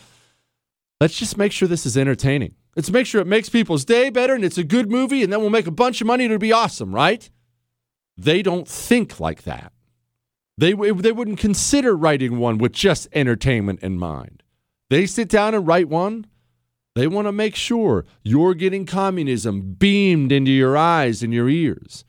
[1.02, 2.56] let's just make sure this is entertaining.
[2.76, 5.40] Let's make sure it makes people's day better and it's a good movie and then
[5.40, 7.30] we'll make a bunch of money and it'll be awesome, right?
[8.18, 9.72] They don't think like that.
[10.58, 14.44] They, they wouldn't consider writing one with just entertainment in mind.
[14.90, 16.28] They sit down and write one.
[16.94, 22.06] They want to make sure you're getting communism beamed into your eyes and your ears.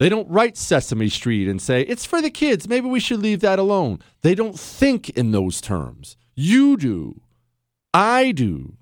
[0.00, 2.68] They don't write Sesame Street and say, it's for the kids.
[2.68, 4.00] Maybe we should leave that alone.
[4.22, 6.16] They don't think in those terms.
[6.34, 7.20] You do.
[7.92, 8.74] I do.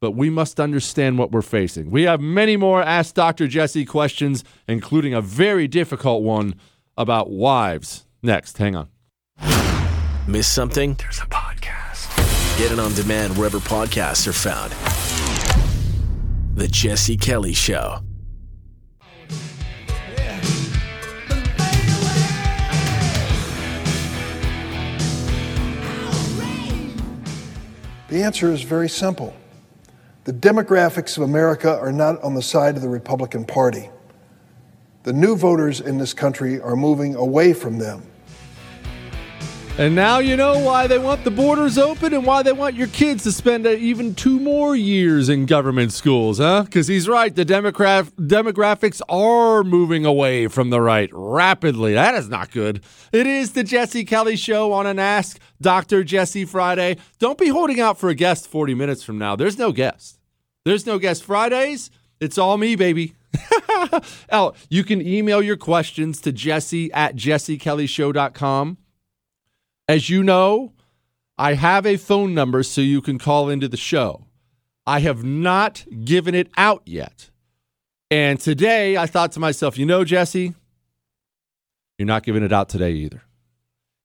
[0.00, 1.90] But we must understand what we're facing.
[1.90, 3.48] We have many more Ask Dr.
[3.48, 6.54] Jesse questions, including a very difficult one
[6.96, 8.06] about wives.
[8.22, 8.88] Next, hang on.
[10.28, 10.94] Miss something?
[10.94, 12.16] There's a podcast.
[12.58, 14.72] Get it on demand wherever podcasts are found.
[16.56, 18.00] The Jesse Kelly Show.
[28.10, 29.36] The answer is very simple.
[30.24, 33.88] The demographics of America are not on the side of the Republican Party.
[35.04, 38.09] The new voters in this country are moving away from them.
[39.80, 42.88] And now you know why they want the borders open and why they want your
[42.88, 46.64] kids to spend uh, even two more years in government schools, huh?
[46.64, 47.34] Because he's right.
[47.34, 51.94] The demograph- demographics are moving away from the right rapidly.
[51.94, 52.84] That is not good.
[53.10, 56.04] It is the Jesse Kelly Show on an Ask Dr.
[56.04, 56.98] Jesse Friday.
[57.18, 59.34] Don't be holding out for a guest 40 minutes from now.
[59.34, 60.18] There's no guest.
[60.66, 61.90] There's no guest Fridays.
[62.20, 63.14] It's all me, baby.
[64.30, 68.76] oh, you can email your questions to jesse at jessekellyshow.com.
[69.90, 70.72] As you know,
[71.36, 74.24] I have a phone number so you can call into the show.
[74.86, 77.30] I have not given it out yet.
[78.08, 80.54] And today I thought to myself, you know, Jesse,
[81.98, 83.22] you're not giving it out today either.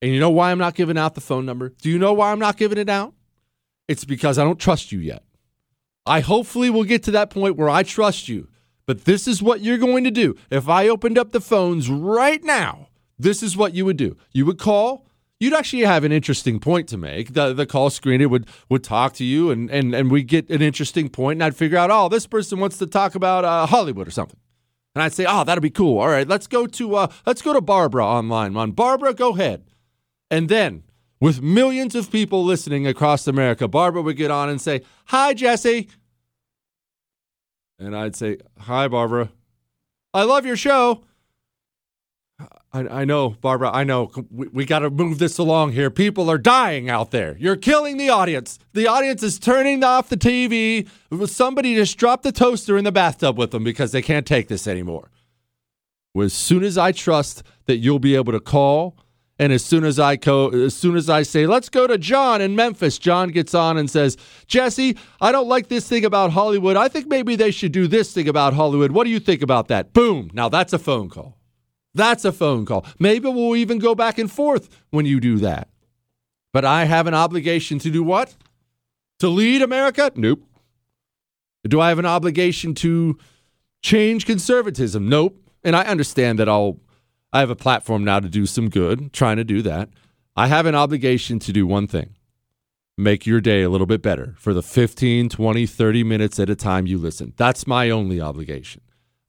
[0.02, 1.70] And you know why I'm not giving out the phone number?
[1.70, 3.14] Do you know why I'm not giving it out?
[3.88, 5.22] It's because I don't trust you yet.
[6.08, 8.48] I hopefully will get to that point where I trust you.
[8.88, 10.36] But this is what you're going to do.
[10.50, 12.88] If I opened up the phones right now,
[13.20, 14.18] this is what you would do.
[14.34, 15.05] You would call.
[15.40, 17.34] You'd actually have an interesting point to make.
[17.34, 20.62] The the call screener would would talk to you, and and and we get an
[20.62, 24.08] interesting point, and I'd figure out, oh, this person wants to talk about uh, Hollywood
[24.08, 24.40] or something,
[24.96, 26.00] and I'd say, oh, that'll be cool.
[26.00, 28.56] All right, let's go to uh, let's go to Barbara online.
[28.56, 29.66] On Barbara, go ahead,
[30.32, 30.84] and then
[31.20, 35.90] with millions of people listening across America, Barbara would get on and say, hi, Jesse,
[37.78, 39.32] and I'd say, hi, Barbara,
[40.14, 41.04] I love your show.
[42.76, 44.12] I, I know, Barbara, I know.
[44.30, 45.90] We, we got to move this along here.
[45.90, 47.38] People are dying out there.
[47.40, 48.60] You're killing the audience.
[48.74, 50.86] The audience is turning off the TV.
[51.30, 54.68] Somebody just dropped the toaster in the bathtub with them because they can't take this
[54.68, 55.10] anymore.
[56.14, 58.98] Well, as soon as I trust that you'll be able to call,
[59.40, 62.42] and as soon as I co- as soon as I say, let's go to John
[62.42, 66.78] in Memphis, John gets on and says, Jesse, I don't like this thing about Hollywood.
[66.78, 68.92] I think maybe they should do this thing about Hollywood.
[68.92, 69.94] What do you think about that?
[69.94, 70.30] Boom.
[70.34, 71.38] Now that's a phone call.
[71.96, 72.86] That's a phone call.
[73.00, 75.70] Maybe we'll even go back and forth when you do that.
[76.54, 78.36] But I have an obligation to do what?
[79.20, 80.12] To lead America?
[80.16, 80.44] Nope.
[81.68, 83.18] Do I have an obligation to
[83.82, 85.10] change conservatism?
[85.10, 85.42] Nope.
[85.64, 86.80] And I understand that I'll
[87.34, 89.90] I have a platform now to do some good, trying to do that.
[90.38, 92.16] I have an obligation to do one thing.
[92.98, 96.56] Make your day a little bit better for the 15, 20, 30 minutes at a
[96.56, 97.34] time you listen.
[97.36, 98.82] That's my only obligation.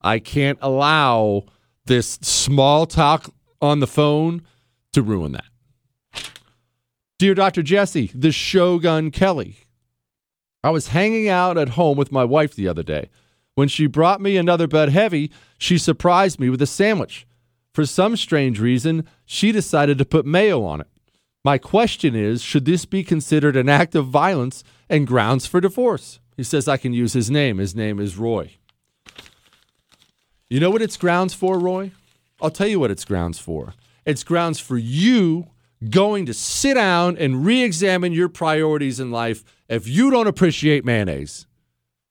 [0.03, 1.47] I can't allow
[1.87, 4.43] this small talk on the phone
[4.93, 5.45] to ruin that.
[7.19, 7.63] Dear Dr.
[7.63, 9.57] Jesse, the Shogun Kelly,
[10.63, 13.09] I was hanging out at home with my wife the other day.
[13.55, 17.27] When she brought me another bed heavy, she surprised me with a sandwich.
[17.73, 20.89] For some strange reason, she decided to put mayo on it.
[21.45, 26.21] My question is should this be considered an act of violence and grounds for divorce?
[26.37, 27.59] He says I can use his name.
[27.59, 28.57] His name is Roy.
[30.49, 31.91] You know what it's grounds for, Roy?
[32.41, 33.75] I'll tell you what it's grounds for.
[34.05, 35.49] It's grounds for you
[35.91, 40.85] going to sit down and re examine your priorities in life if you don't appreciate
[40.85, 41.47] mayonnaise.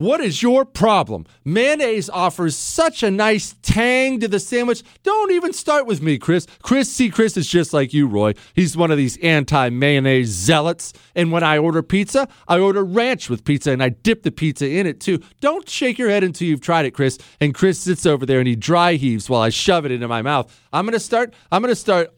[0.05, 1.25] What is your problem?
[1.43, 4.83] Mayonnaise offers such a nice tang to the sandwich.
[5.01, 6.45] Don't even start with me, Chris.
[6.61, 8.35] Chris, see, Chris is just like you, Roy.
[8.53, 10.93] He's one of these anti mayonnaise zealots.
[11.15, 14.69] And when I order pizza, I order ranch with pizza and I dip the pizza
[14.69, 15.21] in it too.
[15.41, 17.17] Don't shake your head until you've tried it, Chris.
[17.41, 20.21] And Chris sits over there and he dry heaves while I shove it into my
[20.21, 20.55] mouth.
[20.71, 22.13] I'm to start, I'm to start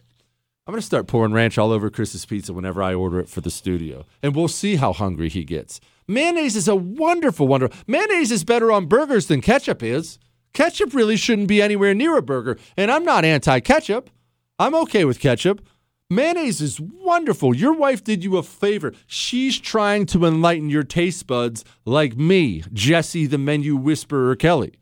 [0.68, 3.40] I'm going to start pouring ranch all over Chris's pizza whenever I order it for
[3.40, 4.06] the studio.
[4.22, 5.80] And we'll see how hungry he gets.
[6.08, 7.70] Mayonnaise is a wonderful wonder.
[7.86, 10.20] Mayonnaise is better on burgers than ketchup is.
[10.54, 14.10] Ketchup really shouldn't be anywhere near a burger, and I'm not anti ketchup.
[14.58, 15.62] I'm okay with ketchup.
[16.10, 17.54] Mayonnaise is wonderful.
[17.54, 18.94] Your wife did you a favor.
[19.06, 24.74] She's trying to enlighten your taste buds like me, Jesse the menu whisperer Kelly.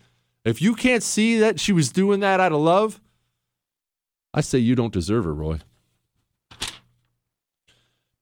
[0.44, 3.02] If you can't see that she was doing that out of love,
[4.36, 5.60] I say you don't deserve her, Roy.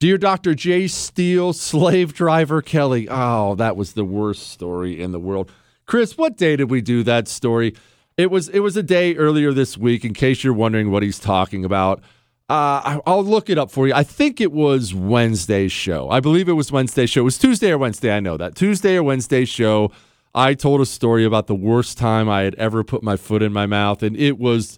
[0.04, 0.54] Dear Dr.
[0.54, 0.88] J.
[0.88, 3.08] Steele, slave driver Kelly.
[3.10, 5.50] Oh, that was the worst story in the world.
[5.86, 7.74] Chris, what day did we do that story?
[8.18, 10.04] It was it was a day earlier this week.
[10.04, 12.02] In case you're wondering what he's talking about,
[12.50, 13.94] uh, I'll look it up for you.
[13.94, 16.10] I think it was Wednesday's show.
[16.10, 17.22] I believe it was Wednesday's show.
[17.22, 18.14] It was Tuesday or Wednesday.
[18.14, 19.90] I know that Tuesday or Wednesday show.
[20.36, 23.54] I told a story about the worst time I had ever put my foot in
[23.54, 24.78] my mouth, and it was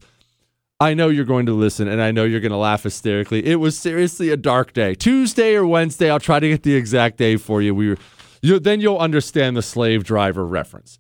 [0.80, 3.46] I know you're going to listen and I know you're going to laugh hysterically.
[3.46, 4.94] It was seriously a dark day.
[4.94, 7.74] Tuesday or Wednesday, I'll try to get the exact day for you.
[7.74, 7.98] We were,
[8.42, 11.00] you, then you'll understand the slave driver reference.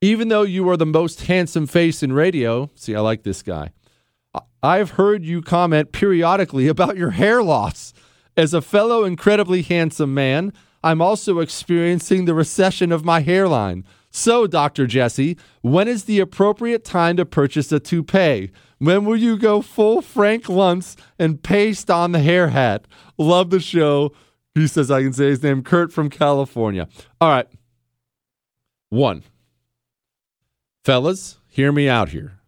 [0.00, 3.70] Even though you are the most handsome face in radio, see, I like this guy.
[4.62, 7.94] I've heard you comment periodically about your hair loss.
[8.36, 13.84] As a fellow incredibly handsome man, I'm also experiencing the recession of my hairline.
[14.16, 14.86] So, Dr.
[14.86, 18.50] Jesse, when is the appropriate time to purchase a toupee?
[18.78, 22.86] When will you go full Frank Luntz and paste on the hair hat?
[23.18, 24.14] Love the show.
[24.54, 26.88] He says I can say his name, Kurt from California.
[27.20, 27.46] All right.
[28.88, 29.22] One.
[30.82, 32.40] Fellas, hear me out here.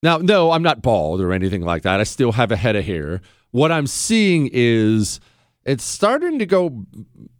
[0.00, 1.98] Now, no, I'm not bald or anything like that.
[1.98, 3.20] I still have a head of hair.
[3.50, 5.18] What I'm seeing is
[5.64, 6.84] it's starting to go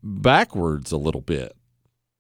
[0.03, 1.55] backwards a little bit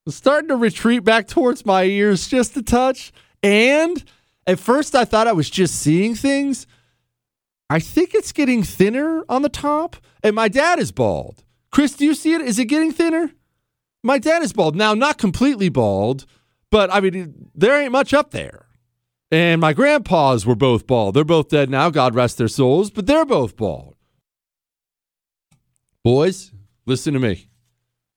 [0.08, 3.12] starting to retreat back towards my ears just a touch.
[3.42, 4.02] And
[4.46, 6.66] at first, I thought I was just seeing things.
[7.70, 9.96] I think it's getting thinner on the top.
[10.22, 11.44] And my dad is bald.
[11.70, 12.40] Chris, do you see it?
[12.40, 13.32] Is it getting thinner?
[14.02, 14.74] My dad is bald.
[14.74, 16.24] Now, not completely bald,
[16.70, 18.66] but I mean, there ain't much up there.
[19.30, 21.14] And my grandpas were both bald.
[21.14, 23.96] They're both dead now, God rest their souls, but they're both bald.
[26.02, 26.52] Boys,
[26.86, 27.47] listen to me.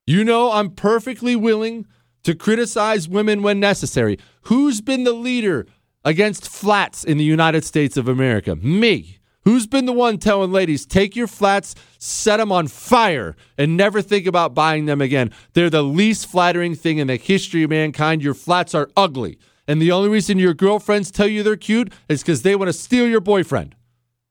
[0.07, 1.85] You know, I'm perfectly willing
[2.23, 4.17] to criticize women when necessary.
[4.43, 5.67] Who's been the leader
[6.03, 8.55] against flats in the United States of America?
[8.55, 9.19] Me.
[9.43, 14.01] Who's been the one telling ladies, take your flats, set them on fire, and never
[14.01, 15.31] think about buying them again?
[15.53, 18.21] They're the least flattering thing in the history of mankind.
[18.21, 19.39] Your flats are ugly.
[19.67, 22.73] And the only reason your girlfriends tell you they're cute is because they want to
[22.73, 23.75] steal your boyfriend.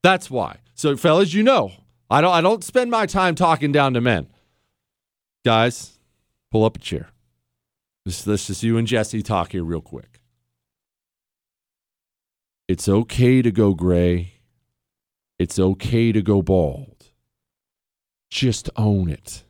[0.03, 0.59] That's why.
[0.75, 1.71] So, fellas, you know,
[2.09, 4.27] I don't I don't spend my time talking down to men.
[5.43, 5.97] Guys,
[6.51, 7.09] pull up a chair.
[8.05, 10.21] Let's, let's just you and Jesse talk here real quick.
[12.67, 14.33] It's okay to go gray.
[15.39, 17.05] It's okay to go bald.
[18.29, 19.43] Just own it.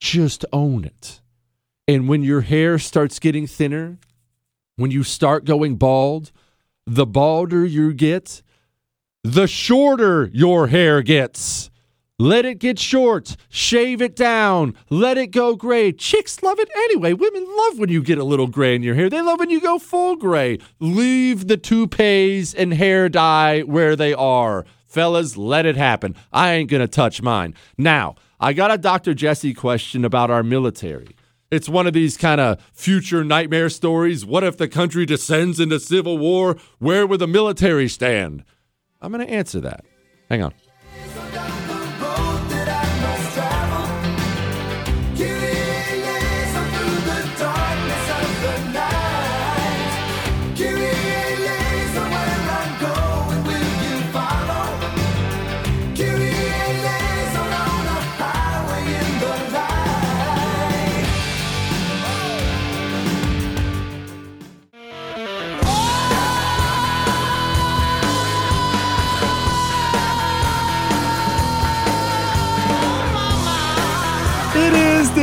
[0.00, 1.20] Just own it.
[1.88, 3.98] And when your hair starts getting thinner,
[4.76, 6.32] when you start going bald,
[6.86, 8.42] the balder you get,
[9.24, 11.70] the shorter your hair gets.
[12.22, 15.90] Let it get short, shave it down, let it go gray.
[15.90, 17.14] Chicks love it anyway.
[17.14, 19.10] Women love when you get a little gray in your hair.
[19.10, 20.60] They love when you go full gray.
[20.78, 24.64] Leave the toupees and hair dye where they are.
[24.86, 26.14] Fellas, let it happen.
[26.32, 27.54] I ain't going to touch mine.
[27.76, 29.14] Now, I got a Dr.
[29.14, 31.16] Jesse question about our military.
[31.50, 34.24] It's one of these kind of future nightmare stories.
[34.24, 36.56] What if the country descends into civil war?
[36.78, 38.44] Where would the military stand?
[39.00, 39.84] I'm going to answer that.
[40.30, 40.54] Hang on.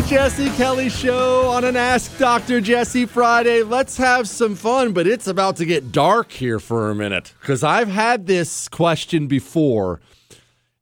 [0.01, 2.61] The Jesse Kelly Show on an Ask Dr.
[2.61, 3.63] Jesse Friday.
[3.63, 7.63] Let's have some fun, but it's about to get dark here for a minute because
[7.63, 9.99] I've had this question before.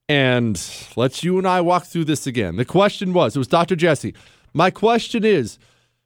[0.08, 0.62] And
[0.96, 2.58] let's you and I walk through this again.
[2.58, 3.76] The question was it was Dr.
[3.76, 4.14] Jesse.
[4.54, 5.58] My question is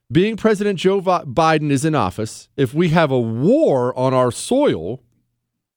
[0.09, 5.01] being President Joe Biden is in office, if we have a war on our soil,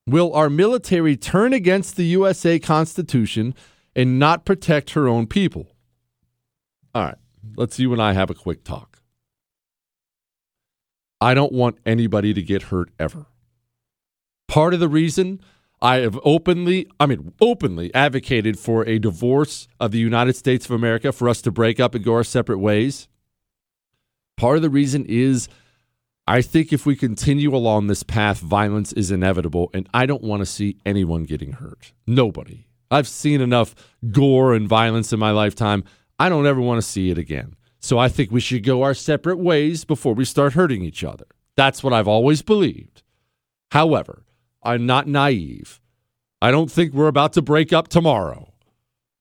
[0.06, 3.54] will our military turn against the USA Constitution
[3.96, 5.66] and not protect her own people?
[6.94, 7.16] All right,
[7.56, 9.00] let's you and I have a quick talk.
[11.20, 13.26] I don't want anybody to get hurt ever.
[14.48, 15.40] Part of the reason
[15.80, 20.72] I have openly, I mean, openly advocated for a divorce of the United States of
[20.72, 23.08] America for us to break up and go our separate ways.
[24.36, 25.48] Part of the reason is
[26.26, 30.40] I think if we continue along this path, violence is inevitable, and I don't want
[30.40, 31.92] to see anyone getting hurt.
[32.06, 32.66] Nobody.
[32.90, 33.74] I've seen enough
[34.10, 35.84] gore and violence in my lifetime.
[36.18, 37.56] I don't ever want to see it again.
[37.80, 41.26] So I think we should go our separate ways before we start hurting each other.
[41.56, 43.02] That's what I've always believed.
[43.72, 44.24] However,
[44.62, 45.80] I'm not naive.
[46.40, 48.54] I don't think we're about to break up tomorrow.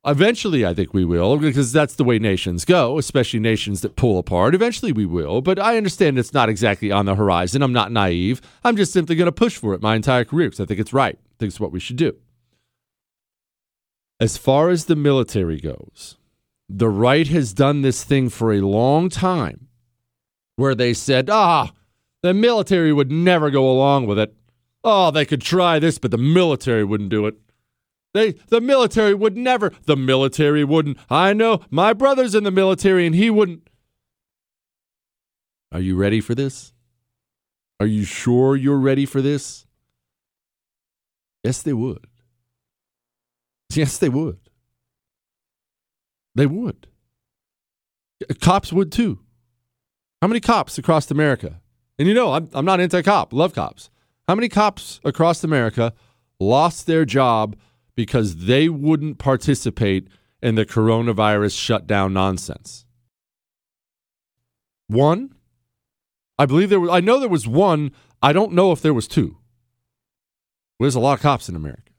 [0.05, 4.19] Eventually, I think we will, because that's the way nations go, especially nations that pull
[4.19, 4.53] apart.
[4.53, 7.61] Eventually, we will, but I understand it's not exactly on the horizon.
[7.61, 8.41] I'm not naive.
[8.65, 10.91] I'm just simply going to push for it my entire career because I think it's
[10.91, 11.15] right.
[11.15, 12.17] I think it's what we should do.
[14.19, 16.17] As far as the military goes,
[16.75, 19.67] the right has done this thing for a long time
[20.55, 21.71] where they said, ah,
[22.23, 24.33] the military would never go along with it.
[24.83, 27.35] Oh, they could try this, but the military wouldn't do it.
[28.13, 30.97] They the military would never the military wouldn't.
[31.09, 33.67] I know my brother's in the military and he wouldn't.
[35.71, 36.73] Are you ready for this?
[37.79, 39.65] Are you sure you're ready for this?
[41.43, 42.05] Yes, they would.
[43.73, 44.42] Yes, they would.
[46.35, 46.87] They would.
[48.29, 49.19] Uh, cops would too.
[50.21, 51.61] How many cops across America?
[51.99, 53.89] And you know, I'm, I'm not anti cop, love cops.
[54.27, 55.93] How many cops across America
[56.39, 57.55] lost their job
[57.95, 60.07] because they wouldn't participate
[60.41, 62.85] in the coronavirus shutdown nonsense?
[64.87, 65.35] One?
[66.37, 67.91] I believe there was, I know there was one.
[68.21, 69.37] I don't know if there was two.
[70.79, 71.91] There's a lot of cops in America.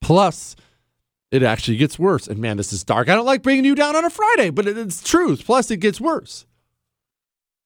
[0.00, 0.54] Plus,
[1.30, 2.26] it actually gets worse.
[2.26, 3.08] And man, this is dark.
[3.08, 5.44] I don't like bringing you down on a Friday, but it's truth.
[5.44, 6.46] Plus, it gets worse.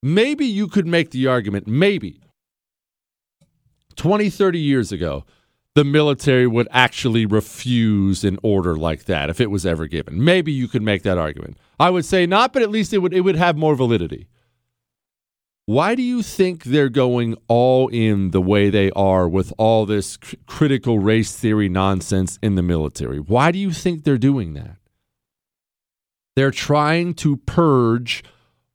[0.03, 2.21] Maybe you could make the argument, maybe
[3.97, 5.25] 20, 30 years ago,
[5.75, 10.23] the military would actually refuse an order like that if it was ever given.
[10.23, 11.57] Maybe you could make that argument.
[11.81, 14.29] I would say not, but at least it would it would have more validity.
[15.67, 20.19] Why do you think they're going all in the way they are with all this
[20.47, 23.19] critical race theory nonsense in the military?
[23.19, 24.77] Why do you think they're doing that?
[26.35, 28.25] They're trying to purge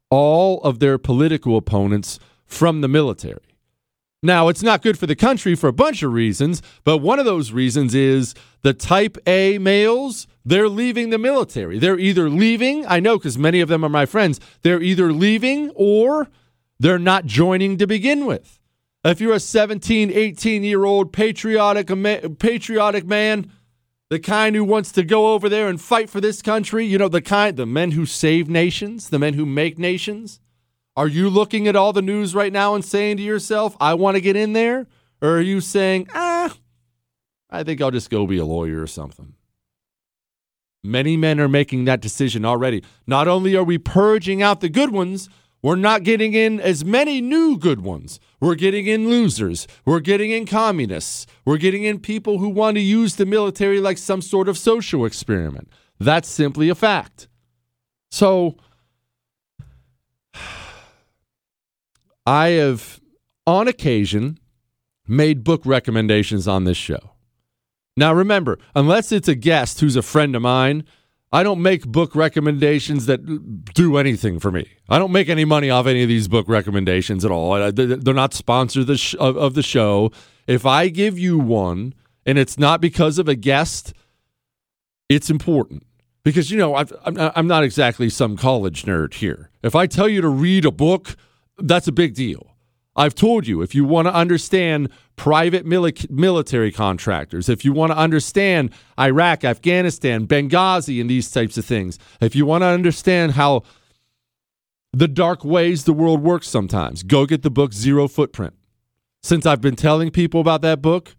[0.10, 3.42] all of their political opponents from the military.
[4.24, 7.26] Now, it's not good for the country for a bunch of reasons, but one of
[7.26, 11.80] those reasons is the type A males, they're leaving the military.
[11.80, 15.70] They're either leaving, I know because many of them are my friends, they're either leaving
[15.76, 16.30] or
[16.80, 18.60] they're not joining to begin with.
[19.04, 21.88] If you're a 17, 18 year old patriotic,
[22.40, 23.52] patriotic man,
[24.10, 27.10] the kind who wants to go over there and fight for this country, you know,
[27.10, 30.40] the kind, the men who save nations, the men who make nations.
[30.96, 34.16] Are you looking at all the news right now and saying to yourself, I want
[34.16, 34.88] to get in there?
[35.22, 36.56] Or are you saying, ah,
[37.50, 39.34] I think I'll just go be a lawyer or something?
[40.84, 42.84] Many men are making that decision already.
[43.06, 45.28] Not only are we purging out the good ones,
[45.68, 48.22] we're not getting in as many new good ones.
[48.39, 49.68] We're getting in losers.
[49.84, 51.28] We're getting in communists.
[51.43, 55.03] We're getting in people who want to use the military like some sort of social
[55.03, 55.70] experiment.
[55.99, 57.28] That's simply a fact.
[58.11, 58.55] So,
[62.26, 63.01] I have,
[63.45, 64.39] on occasion,
[65.05, 67.11] made book recommendations on this show.
[67.97, 70.86] Now, remember, unless it's a guest who's a friend of mine,
[71.32, 74.66] I don't make book recommendations that do anything for me.
[74.88, 77.72] I don't make any money off any of these book recommendations at all.
[77.72, 80.12] They're not sponsored of the show.
[80.48, 81.94] If I give you one
[82.26, 83.94] and it's not because of a guest,
[85.10, 85.84] it's important
[86.24, 89.50] because you know i am not exactly some college nerd here.
[89.64, 91.16] If I tell you to read a book,
[91.58, 92.57] that's a big deal.
[92.98, 97.91] I've told you if you want to understand private mili- military contractors, if you want
[97.91, 103.34] to understand Iraq, Afghanistan, Benghazi, and these types of things, if you want to understand
[103.34, 103.62] how
[104.91, 108.56] the dark ways the world works sometimes, go get the book Zero Footprint.
[109.22, 111.16] Since I've been telling people about that book,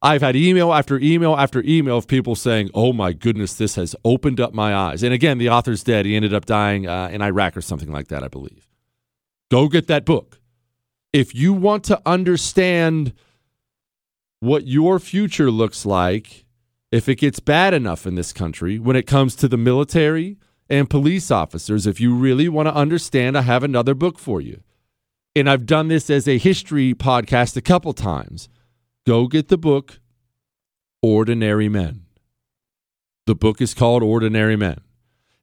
[0.00, 3.96] I've had email after email after email of people saying, "Oh my goodness, this has
[4.04, 6.06] opened up my eyes." And again, the author's dead.
[6.06, 8.68] He ended up dying uh, in Iraq or something like that, I believe.
[9.50, 10.38] Go get that book
[11.12, 13.12] if you want to understand
[14.40, 16.44] what your future looks like
[16.90, 20.38] if it gets bad enough in this country when it comes to the military
[20.70, 24.62] and police officers, if you really want to understand, I have another book for you.
[25.36, 28.48] And I've done this as a history podcast a couple times.
[29.06, 30.00] Go get the book,
[31.02, 32.06] Ordinary Men.
[33.26, 34.80] The book is called Ordinary Men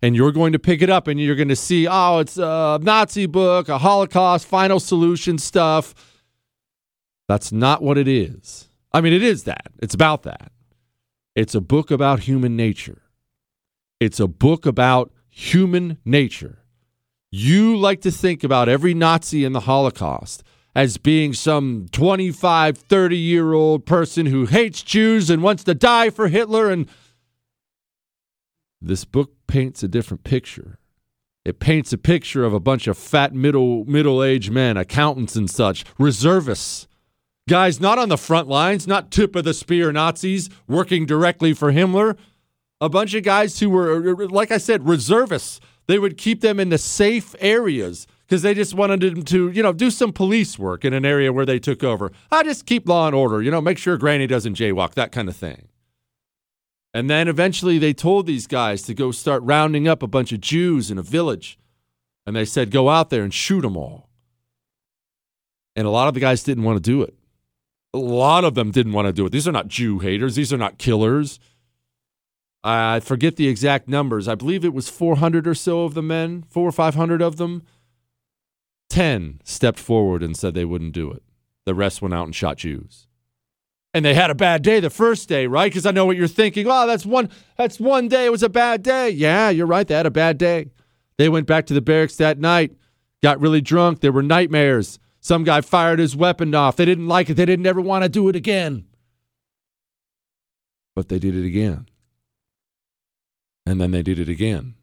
[0.06, 2.78] and you're going to pick it up and you're going to see, oh, it's a
[2.80, 5.96] Nazi book, a Holocaust, final solution stuff.
[7.28, 8.70] That's not what it is.
[8.94, 9.72] I mean, it is that.
[9.80, 10.52] It's about that.
[11.36, 13.02] It's a book about human nature.
[14.00, 16.60] It's a book about human nature.
[17.32, 20.44] You like to think about every Nazi in the Holocaust
[20.76, 26.12] as being some 25, 30 year old person who hates Jews and wants to die
[26.12, 26.88] for Hitler and
[28.88, 30.78] this book paints a different picture.
[31.44, 35.86] It paints a picture of a bunch of fat middle middle-aged men, accountants and such,
[36.00, 36.88] reservists.
[37.48, 41.72] Guys not on the front lines, not tip of the spear Nazis working directly for
[41.72, 42.18] Himmler.
[42.82, 45.60] A bunch of guys who were like I said, reservists.
[45.88, 49.62] They would keep them in the safe areas because they just wanted them to, you
[49.62, 52.12] know, do some police work in an area where they took over.
[52.32, 55.30] I just keep law and order, you know, make sure Granny doesn't jaywalk, that kind
[55.30, 55.68] of thing.
[56.96, 60.40] And then eventually they told these guys to go start rounding up a bunch of
[60.40, 61.60] Jews in a village.
[62.26, 64.08] And they said, go out there and shoot them all.
[65.76, 67.14] And a lot of the guys didn't want to do it.
[67.94, 69.34] A lot of them didn't want to do it.
[69.34, 71.38] These are not Jew haters, these are not killers.
[72.64, 74.30] I forget the exact numbers.
[74.30, 77.64] I believe it was 400 or so of the men, four or 500 of them.
[78.90, 81.24] 10 stepped forward and said they wouldn't do it.
[81.66, 83.06] The rest went out and shot Jews
[83.96, 85.72] and they had a bad day the first day, right?
[85.72, 86.68] Because I know what you're thinking.
[86.68, 88.26] Oh, that's one that's one day.
[88.26, 89.10] It was a bad day.
[89.10, 89.88] Yeah, you're right.
[89.88, 90.68] They had a bad day.
[91.18, 92.76] They went back to the barracks that night,
[93.24, 94.02] got really drunk.
[94.02, 95.00] There were nightmares.
[95.22, 96.76] Some guy fired his weapon off.
[96.76, 97.36] They didn't like it.
[97.36, 98.86] They didn't ever want to do it again.
[100.94, 101.88] But they did it again.
[103.66, 104.76] And then they did it again.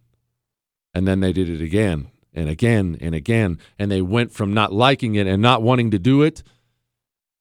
[0.94, 3.58] And then they did it again and again and again.
[3.78, 6.42] And they went from not liking it and not wanting to do it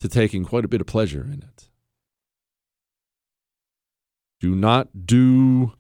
[0.01, 1.69] to taking quite a bit of pleasure in it.
[4.39, 5.73] Do not do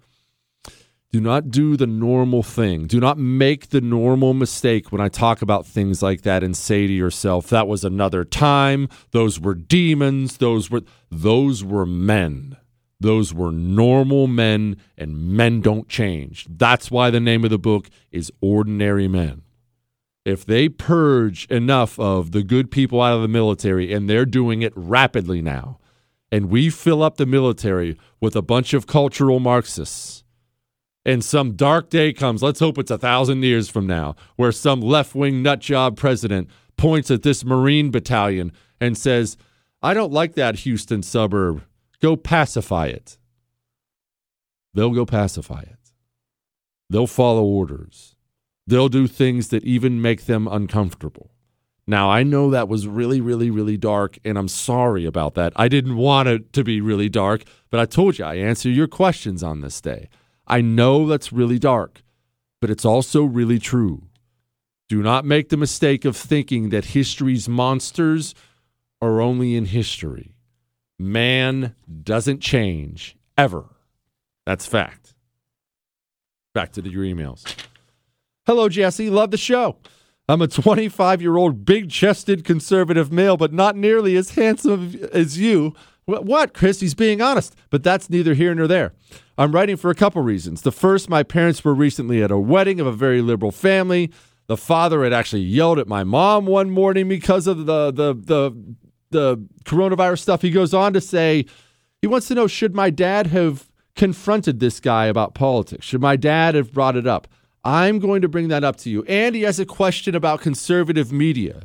[1.11, 2.87] do not do the normal thing.
[2.87, 6.87] Do not make the normal mistake when I talk about things like that and say
[6.87, 8.87] to yourself, that was another time.
[9.11, 10.37] Those were demons.
[10.37, 12.55] Those were those were men.
[12.99, 16.45] Those were normal men and men don't change.
[16.47, 19.41] That's why the name of the book is Ordinary Men
[20.25, 24.61] if they purge enough of the good people out of the military, and they're doing
[24.61, 25.79] it rapidly now,
[26.31, 30.23] and we fill up the military with a bunch of cultural Marxists,
[31.03, 34.81] and some dark day comes, let's hope it's a thousand years from now, where some
[34.81, 36.47] left wing nutjob president
[36.77, 39.37] points at this Marine battalion and says,
[39.81, 41.63] I don't like that Houston suburb.
[42.01, 43.17] Go pacify it.
[44.73, 45.91] They'll go pacify it.
[46.89, 48.15] They'll follow orders.
[48.67, 51.31] They'll do things that even make them uncomfortable.
[51.87, 55.51] Now, I know that was really, really, really dark, and I'm sorry about that.
[55.55, 58.87] I didn't want it to be really dark, but I told you I answer your
[58.87, 60.07] questions on this day.
[60.47, 62.03] I know that's really dark,
[62.59, 64.03] but it's also really true.
[64.89, 68.35] Do not make the mistake of thinking that history's monsters
[69.01, 70.35] are only in history.
[70.99, 73.65] Man doesn't change ever.
[74.45, 75.15] That's fact.
[76.53, 77.45] Back to your emails.
[78.47, 79.09] Hello, Jesse.
[79.09, 79.77] Love the show.
[80.27, 85.37] I'm a 25 year old, big chested conservative male, but not nearly as handsome as
[85.37, 85.75] you.
[86.05, 86.79] What, Chris?
[86.79, 88.93] He's being honest, but that's neither here nor there.
[89.37, 90.63] I'm writing for a couple reasons.
[90.63, 94.11] The first, my parents were recently at a wedding of a very liberal family.
[94.47, 98.75] The father had actually yelled at my mom one morning because of the the the
[99.11, 100.41] the coronavirus stuff.
[100.41, 101.45] He goes on to say
[102.01, 105.85] he wants to know should my dad have confronted this guy about politics?
[105.85, 107.27] Should my dad have brought it up?
[107.63, 109.03] I'm going to bring that up to you.
[109.03, 111.63] And he has a question about conservative media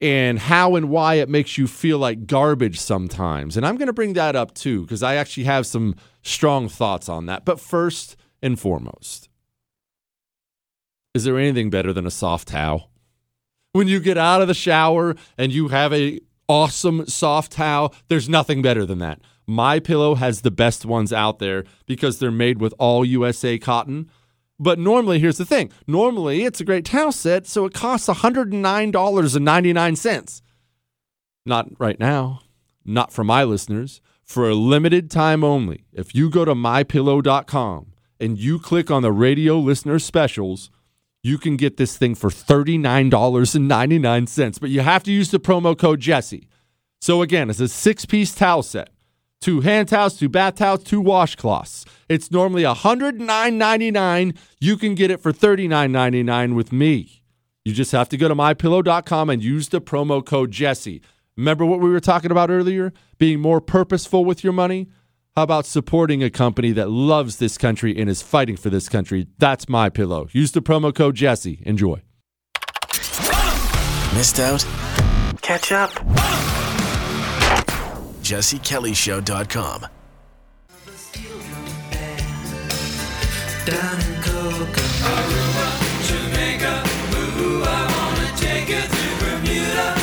[0.00, 3.56] and how and why it makes you feel like garbage sometimes.
[3.56, 7.08] And I'm going to bring that up too, because I actually have some strong thoughts
[7.08, 7.44] on that.
[7.44, 9.28] But first and foremost,
[11.14, 12.90] is there anything better than a soft towel?
[13.72, 18.28] When you get out of the shower and you have a awesome soft towel, there's
[18.28, 19.20] nothing better than that.
[19.46, 24.10] My pillow has the best ones out there because they're made with all USA cotton.
[24.60, 30.42] But normally, here's the thing normally it's a great towel set, so it costs $109.99.
[31.46, 32.40] Not right now,
[32.84, 34.00] not for my listeners.
[34.24, 39.12] For a limited time only, if you go to mypillow.com and you click on the
[39.12, 40.70] radio listener specials,
[41.22, 44.60] you can get this thing for $39.99.
[44.60, 46.46] But you have to use the promo code Jesse.
[47.00, 48.90] So again, it's a six piece towel set
[49.40, 51.86] two hand towels, two bath towels, two washcloths.
[52.08, 54.36] It's normally $109.99.
[54.60, 57.22] You can get it for $39.99 with me.
[57.64, 61.02] You just have to go to mypillow.com and use the promo code Jesse.
[61.36, 62.92] Remember what we were talking about earlier?
[63.18, 64.88] Being more purposeful with your money?
[65.36, 69.28] How about supporting a company that loves this country and is fighting for this country?
[69.38, 70.28] That's my pillow.
[70.32, 71.62] Use the promo code Jesse.
[71.64, 72.02] Enjoy.
[74.14, 74.66] Missed out?
[75.40, 76.57] Catch up
[78.28, 79.86] jessekellyshow.com.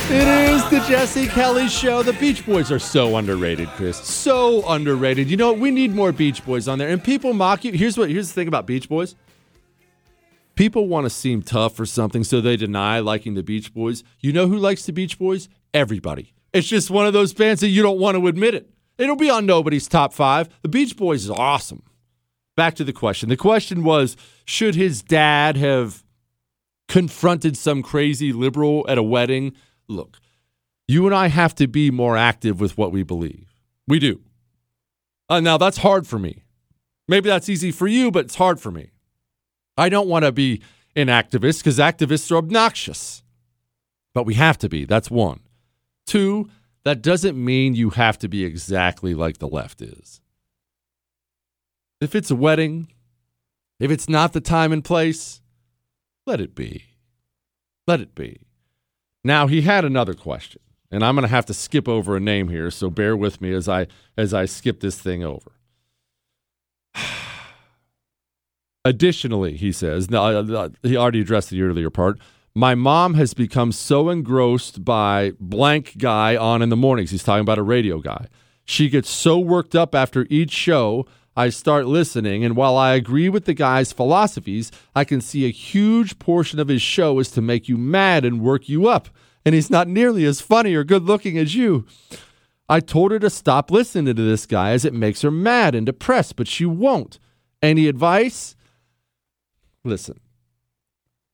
[0.08, 2.02] It is the Jesse Kelly Show.
[2.04, 3.98] The Beach Boys are so underrated, Chris.
[3.98, 5.30] So underrated.
[5.30, 5.60] You know what?
[5.60, 6.90] We need more Beach Boys on there.
[6.90, 7.74] And people mock you.
[7.74, 9.16] Here's what here's the thing about Beach Boys.
[10.56, 14.04] People want to seem tough or something, so they deny liking the Beach Boys.
[14.20, 15.50] You know who likes the Beach Boys?
[15.74, 16.35] Everybody.
[16.56, 18.70] It's just one of those bands that you don't want to admit it.
[18.98, 20.48] It'll be on nobody's top five.
[20.62, 21.84] The Beach Boys is awesome.
[22.56, 23.28] Back to the question.
[23.28, 26.06] The question was should his dad have
[26.88, 29.52] confronted some crazy liberal at a wedding?
[29.90, 30.20] Look,
[30.88, 33.50] you and I have to be more active with what we believe.
[33.86, 34.22] We do.
[35.28, 36.46] Uh, now, that's hard for me.
[37.10, 38.92] Maybe that's easy for you, but it's hard for me.
[39.78, 40.62] I don't want to be
[40.96, 43.24] an activist because activists are obnoxious.
[44.14, 44.86] But we have to be.
[44.86, 45.42] That's one.
[46.06, 46.50] Two,
[46.84, 50.22] that doesn't mean you have to be exactly like the left is.
[52.00, 52.92] If it's a wedding,
[53.80, 55.42] if it's not the time and place,
[56.26, 56.86] let it be.
[57.88, 58.42] Let it be.
[59.24, 62.50] Now he had another question, and I'm going to have to skip over a name
[62.50, 65.52] here, so bear with me as I as I skip this thing over.
[68.86, 72.20] Additionally, he says, now, uh, uh, he already addressed the earlier part.
[72.58, 77.12] My mom has become so engrossed by blank guy on in the mornings.
[77.12, 78.28] He's talking about a radio guy.
[78.64, 81.06] She gets so worked up after each show.
[81.36, 85.52] I start listening, and while I agree with the guy's philosophies, I can see a
[85.52, 89.10] huge portion of his show is to make you mad and work you up.
[89.44, 91.86] And he's not nearly as funny or good looking as you.
[92.70, 95.86] I told her to stop listening to this guy as it makes her mad and
[95.86, 97.20] depressed, but she won't.
[97.62, 98.56] Any advice?
[99.84, 100.22] Listen,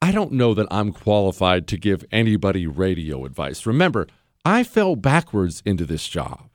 [0.01, 3.65] I don't know that I'm qualified to give anybody radio advice.
[3.65, 4.07] Remember,
[4.43, 6.49] I fell backwards into this job.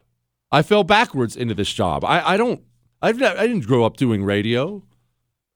[0.51, 2.05] I fell backwards into this job.
[2.05, 2.63] I, I don't,
[3.01, 4.83] I've, I didn't grow up doing radio.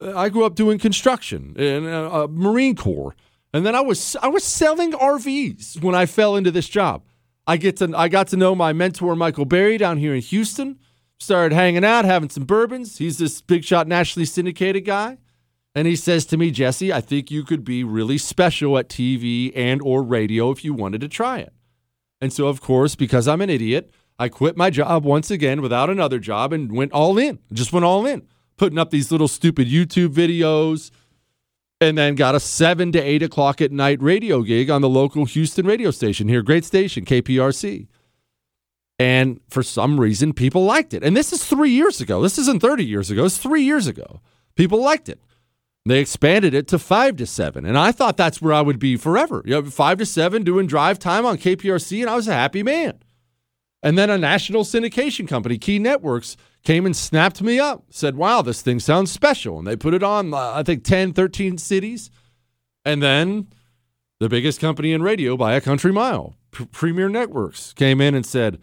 [0.01, 3.15] I grew up doing construction and uh, uh, Marine Corps.
[3.53, 7.03] And then I was, I was selling RVs when I fell into this job.
[7.47, 10.79] I get to, I got to know my mentor, Michael Berry, down here in Houston.
[11.19, 12.99] Started hanging out, having some bourbons.
[12.99, 15.19] He's this big shot, nationally syndicated guy.
[15.75, 19.53] And he says to me, Jesse, I think you could be really special at TV
[19.55, 21.53] and or radio if you wanted to try it.
[22.21, 25.89] And so, of course, because I'm an idiot, I quit my job once again without
[25.89, 29.69] another job and went all in, just went all in, putting up these little stupid
[29.69, 30.91] YouTube videos,
[31.81, 35.25] and then got a seven to eight o'clock at night radio gig on the local
[35.25, 36.43] Houston radio station here.
[36.43, 37.87] Great station, KPRC.
[38.99, 41.03] And for some reason, people liked it.
[41.03, 42.21] And this is three years ago.
[42.21, 43.25] This isn't 30 years ago.
[43.25, 44.21] It's three years ago.
[44.57, 45.19] People liked it.
[45.87, 47.65] They expanded it to five to seven.
[47.65, 49.43] And I thought that's where I would be forever.
[49.47, 52.63] You know, five to seven doing drive time on KPRC, and I was a happy
[52.63, 52.99] man.
[53.83, 58.43] And then a national syndication company, Key Networks, came and snapped me up, said, wow,
[58.43, 59.59] this thing sounds special.
[59.59, 62.11] And they put it on, uh, I think, 10, 13 cities.
[62.85, 63.49] And then
[64.19, 68.27] the biggest company in radio by a country mile, P- Premiere Networks, came in and
[68.27, 68.61] said,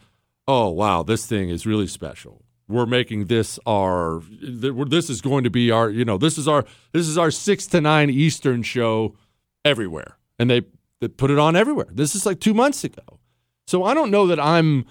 [0.48, 2.44] oh, wow, this thing is really special.
[2.68, 6.66] We're making this our, this is going to be our, you know, this is our,
[6.92, 9.16] this is our six to nine Eastern show
[9.64, 10.18] everywhere.
[10.38, 10.64] And they,
[11.00, 11.88] they put it on everywhere.
[11.92, 13.20] This is like two months ago.
[13.68, 14.86] So I don't know that I'm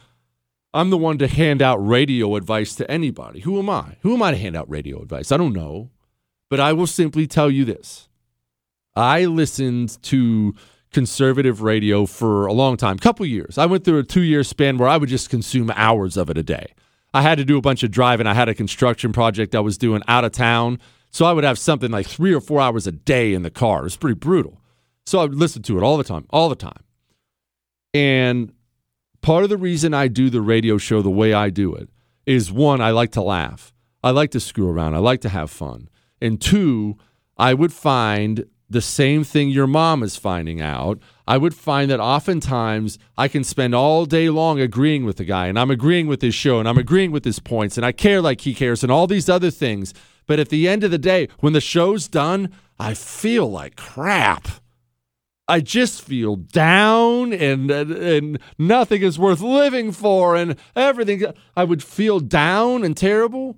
[0.75, 3.41] I'm the one to hand out radio advice to anybody.
[3.41, 3.97] Who am I?
[4.03, 5.33] Who am I to hand out radio advice?
[5.33, 5.91] I don't know.
[6.51, 8.09] But I will simply tell you this.
[8.95, 10.55] I listened to
[10.93, 13.57] conservative radio for a long time, couple years.
[13.57, 16.43] I went through a 2-year span where I would just consume hours of it a
[16.43, 16.75] day.
[17.17, 18.27] I had to do a bunch of driving.
[18.27, 20.79] I had a construction project I was doing out of town.
[21.11, 23.81] So I would have something like 3 or 4 hours a day in the car.
[23.81, 24.61] It was pretty brutal.
[25.07, 26.83] So I would listen to it all the time, all the time.
[27.95, 28.53] And
[29.23, 31.89] part of the reason I do the radio show the way I do it
[32.27, 33.73] is one, I like to laugh.
[34.05, 34.95] I like to screw around.
[34.95, 35.89] I like to have fun.
[36.21, 36.99] And two,
[37.39, 40.99] I would find the same thing your mom is finding out.
[41.27, 45.47] I would find that oftentimes I can spend all day long agreeing with the guy
[45.47, 48.21] and I'm agreeing with his show and I'm agreeing with his points and I care
[48.21, 49.95] like he cares and all these other things.
[50.27, 54.49] But at the end of the day, when the show's done, I feel like crap.
[55.49, 61.25] I just feel down and, and, and nothing is worth living for and everything
[61.57, 63.57] I would feel down and terrible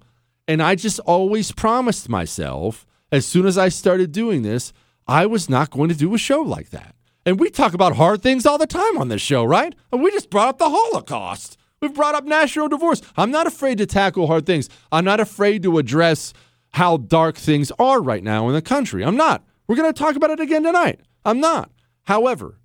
[0.48, 4.72] and I just always promised myself as soon as I started doing this
[5.08, 6.94] I was not going to do a show like that.
[7.24, 9.74] And we talk about hard things all the time on this show, right?
[9.90, 11.58] We just brought up the Holocaust.
[11.80, 13.00] We've brought up national divorce.
[13.16, 14.68] I'm not afraid to tackle hard things.
[14.92, 16.32] I'm not afraid to address
[16.72, 19.04] how dark things are right now in the country.
[19.04, 19.44] I'm not.
[19.66, 21.00] We're going to talk about it again tonight.
[21.24, 21.70] I'm not.
[22.04, 22.58] However,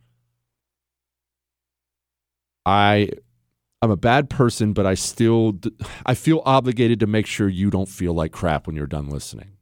[2.65, 3.09] I
[3.81, 5.59] I'm a bad person, but I still
[6.05, 9.57] I feel obligated to make sure you don't feel like crap when you're done listening.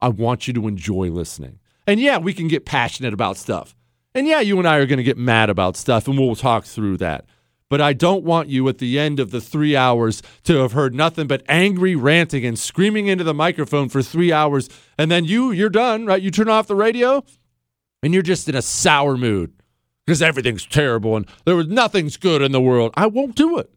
[0.00, 1.58] I want you to enjoy listening.
[1.86, 3.74] And yeah, we can get passionate about stuff.
[4.14, 6.64] And yeah, you and I are going to get mad about stuff and we'll talk
[6.64, 7.26] through that.
[7.68, 10.94] But I don't want you at the end of the three hours to have heard
[10.94, 14.68] nothing but angry ranting and screaming into the microphone for three hours.
[14.96, 16.22] And then you, you're done, right?
[16.22, 17.24] You turn off the radio
[18.02, 19.52] and you're just in a sour mood
[20.06, 23.72] because everything's terrible and there was nothing's good in the world, I won't do it.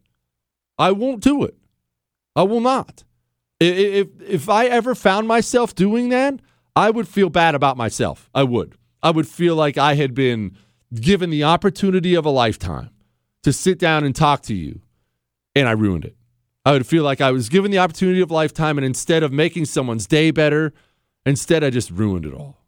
[0.78, 1.56] I won't do it.
[2.36, 3.04] I will not.
[3.60, 6.40] If if I ever found myself doing that,
[6.78, 8.30] I would feel bad about myself.
[8.36, 8.76] I would.
[9.02, 10.56] I would feel like I had been
[10.94, 12.92] given the opportunity of a lifetime
[13.42, 14.82] to sit down and talk to you,
[15.56, 16.16] and I ruined it.
[16.64, 19.32] I would feel like I was given the opportunity of a lifetime, and instead of
[19.32, 20.72] making someone's day better,
[21.26, 22.62] instead I just ruined it all.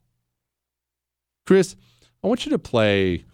[1.45, 1.75] Chris,
[2.23, 3.25] I want you to play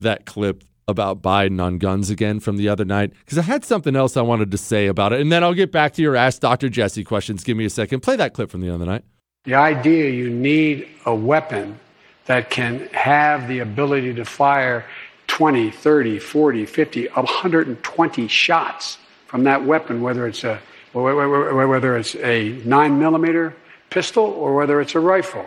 [0.00, 3.96] that clip about Biden on guns again from the other night because I had something
[3.96, 5.22] else I wanted to say about it.
[5.22, 6.68] And then I'll get back to your Ask Dr.
[6.68, 7.44] Jesse questions.
[7.44, 8.00] Give me a second.
[8.00, 9.04] Play that clip from the other night.
[9.48, 11.80] The idea you need a weapon
[12.26, 14.84] that can have the ability to fire
[15.26, 20.60] 20, 30, 40, 50, 120 shots from that weapon, whether it's a
[20.92, 23.56] whether it's a nine millimeter
[23.88, 25.46] pistol or whether it's a rifle,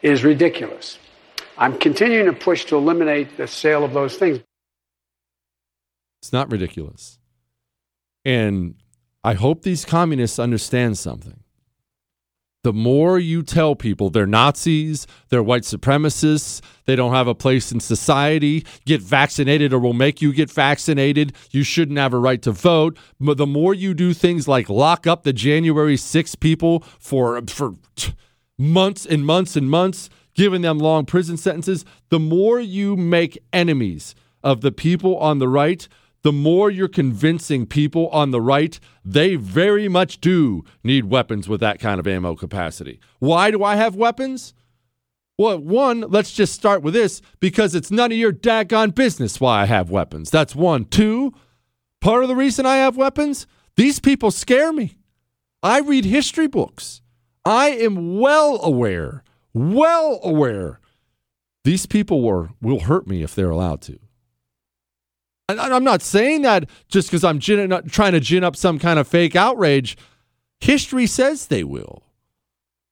[0.00, 0.98] is ridiculous.
[1.58, 4.40] I'm continuing to push to eliminate the sale of those things.
[6.22, 7.18] It's not ridiculous.
[8.24, 8.76] And
[9.22, 11.39] I hope these communists understand something.
[12.62, 17.72] The more you tell people they're Nazis, they're white supremacists, they don't have a place
[17.72, 22.42] in society, get vaccinated or we'll make you get vaccinated, you shouldn't have a right
[22.42, 22.98] to vote.
[23.18, 27.76] But the more you do things like lock up the January 6 people for, for
[28.58, 34.14] months and months and months, giving them long prison sentences, the more you make enemies
[34.42, 35.88] of the people on the right,
[36.22, 41.60] the more you're convincing people on the right they very much do need weapons with
[41.60, 43.00] that kind of ammo capacity.
[43.18, 44.52] Why do I have weapons?
[45.38, 49.62] Well, one, let's just start with this because it's none of your daggone business why
[49.62, 50.30] I have weapons.
[50.30, 50.84] That's one.
[50.84, 51.32] Two,
[52.00, 53.46] part of the reason I have weapons,
[53.76, 54.98] these people scare me.
[55.62, 57.00] I read history books.
[57.44, 60.80] I am well aware well aware
[61.64, 63.98] these people were, will hurt me if they're allowed to.
[65.58, 69.08] I'm not saying that just because I'm gin, trying to gin up some kind of
[69.08, 69.96] fake outrage.
[70.60, 72.02] History says they will.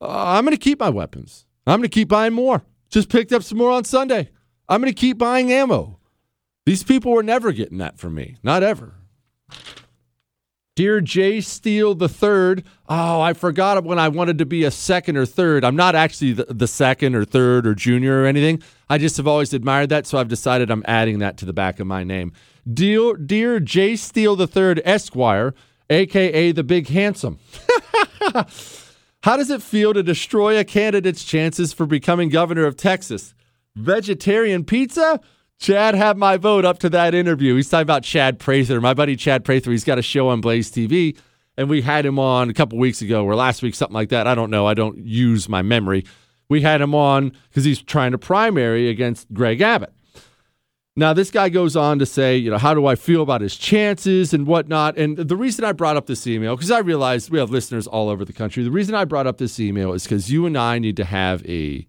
[0.00, 1.44] Uh, I'm going to keep my weapons.
[1.66, 2.62] I'm going to keep buying more.
[2.88, 4.30] Just picked up some more on Sunday.
[4.68, 5.98] I'm going to keep buying ammo.
[6.64, 8.36] These people were never getting that from me.
[8.42, 8.94] Not ever.
[10.78, 12.62] Dear Jay Steele the third.
[12.88, 15.64] Oh, I forgot when I wanted to be a second or third.
[15.64, 18.62] I'm not actually the, the, second or third or junior or anything.
[18.88, 21.80] I just have always admired that, so I've decided I'm adding that to the back
[21.80, 22.32] of my name.
[22.72, 25.52] Dear, dear Jay Steele the third Esquire,
[25.90, 27.40] aka the Big Handsome.
[29.24, 33.34] How does it feel to destroy a candidate's chances for becoming governor of Texas?
[33.74, 35.18] Vegetarian pizza?
[35.58, 37.56] Chad had my vote up to that interview.
[37.56, 38.80] He's talking about Chad Prather.
[38.80, 41.16] My buddy Chad Prather, he's got a show on Blaze TV,
[41.56, 44.26] and we had him on a couple weeks ago or last week, something like that.
[44.26, 44.66] I don't know.
[44.66, 46.04] I don't use my memory.
[46.48, 49.92] We had him on because he's trying to primary against Greg Abbott.
[50.96, 53.54] Now, this guy goes on to say, you know, how do I feel about his
[53.54, 54.96] chances and whatnot?
[54.96, 58.08] And the reason I brought up this email, because I realized we have listeners all
[58.08, 58.64] over the country.
[58.64, 61.44] The reason I brought up this email is because you and I need to have
[61.48, 61.86] a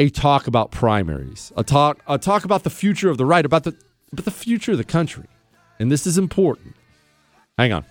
[0.00, 3.62] a talk about primaries, a talk a talk about the future of the right, about
[3.64, 3.76] the
[4.10, 5.26] about the future of the country,
[5.78, 6.74] and this is important.
[7.56, 7.84] Hang on.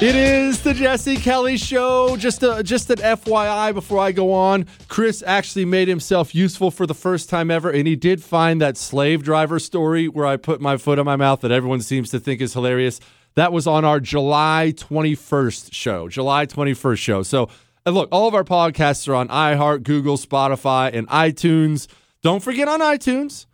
[0.00, 2.16] It is the Jesse Kelly Show.
[2.16, 4.66] Just a, just an FYI before I go on.
[4.86, 8.76] Chris actually made himself useful for the first time ever, and he did find that
[8.76, 12.20] slave driver story where I put my foot in my mouth that everyone seems to
[12.20, 13.00] think is hilarious.
[13.34, 16.08] That was on our July 21st show.
[16.08, 17.22] July 21st show.
[17.24, 17.48] So,
[17.84, 21.88] and look, all of our podcasts are on iHeart, Google, Spotify, and iTunes.
[22.22, 23.46] Don't forget on iTunes,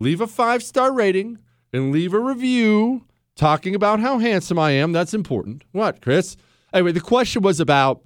[0.00, 1.38] leave a five star rating
[1.72, 3.04] and leave a review
[3.42, 4.92] talking about how handsome I am.
[4.92, 5.64] That's important.
[5.72, 6.36] What, Chris?
[6.72, 8.00] Anyway, the question was about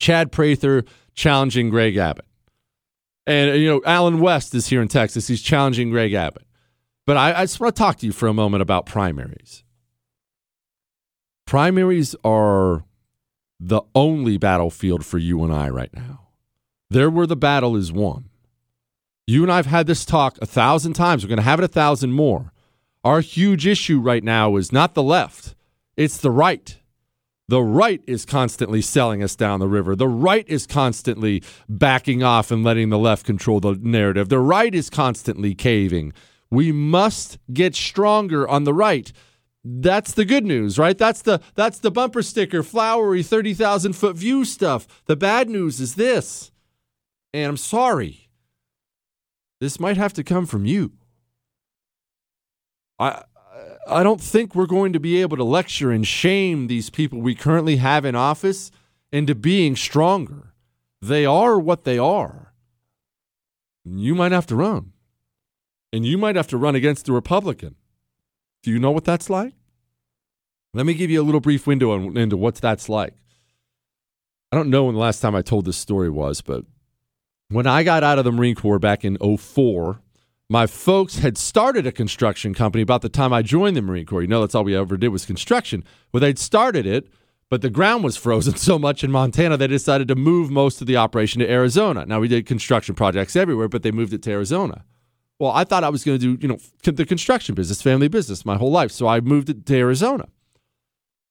[0.00, 0.84] Chad Prather
[1.14, 2.24] challenging Greg Abbott.
[3.24, 5.28] And, you know, Allen West is here in Texas.
[5.28, 6.42] He's challenging Greg Abbott.
[7.06, 9.62] But I, I just want to talk to you for a moment about primaries.
[11.46, 12.84] Primaries are
[13.60, 16.30] the only battlefield for you and I right now.
[16.90, 18.28] They're where the battle is won.
[19.24, 21.22] You and I have had this talk a thousand times.
[21.22, 22.52] We're going to have it a thousand more.
[23.08, 25.54] Our huge issue right now is not the left,
[25.96, 26.76] it's the right.
[27.48, 29.96] The right is constantly selling us down the river.
[29.96, 34.28] The right is constantly backing off and letting the left control the narrative.
[34.28, 36.12] The right is constantly caving.
[36.50, 39.10] We must get stronger on the right.
[39.64, 40.98] That's the good news, right?
[40.98, 44.86] That's the that's the bumper sticker, flowery 30,000 foot view stuff.
[45.06, 46.52] The bad news is this.
[47.32, 48.28] And I'm sorry.
[49.62, 50.92] This might have to come from you.
[52.98, 53.24] I
[53.86, 57.34] I don't think we're going to be able to lecture and shame these people we
[57.34, 58.70] currently have in office
[59.10, 60.52] into being stronger.
[61.00, 62.52] They are what they are.
[63.84, 64.92] You might have to run.
[65.92, 67.76] And you might have to run against a Republican.
[68.62, 69.54] Do you know what that's like?
[70.74, 73.14] Let me give you a little brief window into what that's like.
[74.52, 76.64] I don't know when the last time I told this story was, but
[77.48, 80.00] when I got out of the Marine Corps back in 04,
[80.48, 84.22] my folks had started a construction company about the time I joined the Marine Corps.
[84.22, 85.84] You know, that's all we ever did was construction.
[86.12, 87.08] Well, they'd started it,
[87.50, 90.86] but the ground was frozen so much in Montana, they decided to move most of
[90.86, 92.06] the operation to Arizona.
[92.06, 94.84] Now, we did construction projects everywhere, but they moved it to Arizona.
[95.38, 98.44] Well, I thought I was going to do, you know, the construction business, family business
[98.44, 98.90] my whole life.
[98.90, 100.28] So I moved it to Arizona.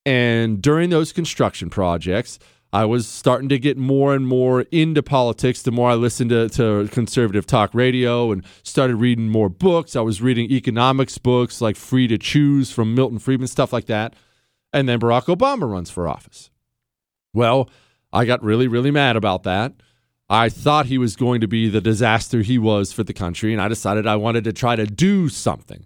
[0.06, 2.40] And during those construction projects,
[2.78, 6.48] I was starting to get more and more into politics the more I listened to,
[6.50, 9.96] to, conservative talk radio and started reading more books.
[9.96, 14.14] I was reading economics books like Free to Choose from Milton Friedman, stuff like that.
[14.72, 16.52] And then Barack Obama runs for office.
[17.34, 17.68] Well,
[18.14, 19.74] I got really, really mad about that.
[20.30, 23.62] I thought he was going to be the disaster he was for the country, and
[23.62, 25.84] I decided I wanted to try to do something.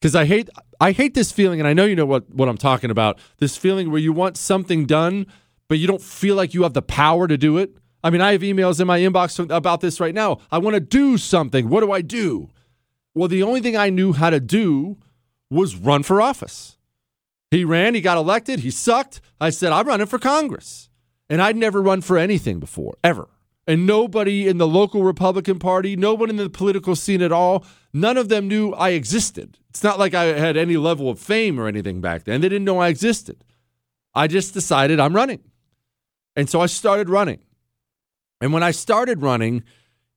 [0.00, 2.58] Because I hate I hate this feeling, and I know you know what, what I'm
[2.58, 3.20] talking about.
[3.38, 5.26] This feeling where you want something done
[5.68, 7.76] but you don't feel like you have the power to do it?
[8.02, 10.38] I mean, I have emails in my inbox about this right now.
[10.50, 11.68] I want to do something.
[11.70, 12.50] What do I do?
[13.14, 14.98] Well, the only thing I knew how to do
[15.50, 16.76] was run for office.
[17.50, 19.20] He ran, he got elected, he sucked.
[19.40, 20.90] I said, I'm running for Congress.
[21.30, 23.28] And I'd never run for anything before, ever.
[23.66, 27.64] And nobody in the local Republican Party, no one in the political scene at all,
[27.92, 29.58] none of them knew I existed.
[29.70, 32.40] It's not like I had any level of fame or anything back then.
[32.42, 33.44] They didn't know I existed.
[34.14, 35.40] I just decided I'm running.
[36.36, 37.40] And so I started running.
[38.40, 39.62] And when I started running,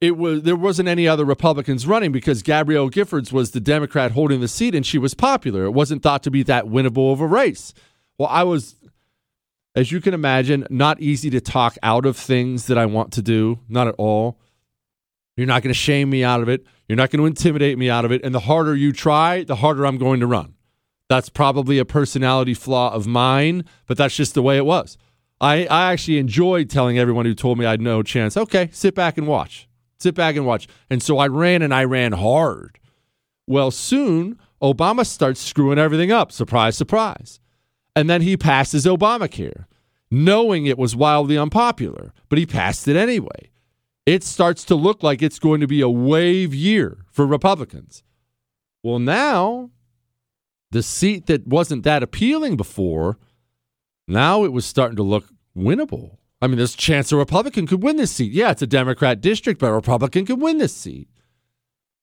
[0.01, 4.41] it was there wasn't any other Republicans running because Gabrielle Giffords was the Democrat holding
[4.41, 5.63] the seat and she was popular.
[5.65, 7.73] It wasn't thought to be that winnable of a race.
[8.17, 8.75] Well, I was
[9.77, 13.21] as you can imagine, not easy to talk out of things that I want to
[13.21, 14.39] do, not at all.
[15.35, 16.65] You're not going to shame me out of it.
[16.87, 18.23] You're not going to intimidate me out of it.
[18.23, 20.55] And the harder you try, the harder I'm going to run.
[21.09, 24.97] That's probably a personality flaw of mine, but that's just the way it was.
[25.39, 28.95] I, I actually enjoyed telling everyone who told me I had no chance, okay, sit
[28.95, 29.67] back and watch.
[29.99, 30.67] Sit back and watch.
[30.89, 32.79] And so I ran and I ran hard.
[33.47, 36.31] Well, soon Obama starts screwing everything up.
[36.31, 37.39] Surprise, surprise.
[37.95, 39.65] And then he passes Obamacare,
[40.11, 43.49] knowing it was wildly unpopular, but he passed it anyway.
[44.05, 48.03] It starts to look like it's going to be a wave year for Republicans.
[48.83, 49.71] Well, now
[50.71, 53.17] the seat that wasn't that appealing before,
[54.07, 56.17] now it was starting to look winnable.
[56.41, 58.31] I mean, there's a chance a Republican could win this seat.
[58.31, 61.09] Yeah, it's a Democrat district, but a Republican could win this seat.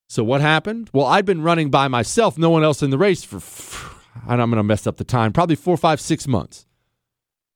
[0.08, 0.90] So what happened?
[0.92, 3.38] Well, I'd been running by myself, no one else in the race for
[4.28, 6.66] and I'm going to mess up the time, probably four, five, six months.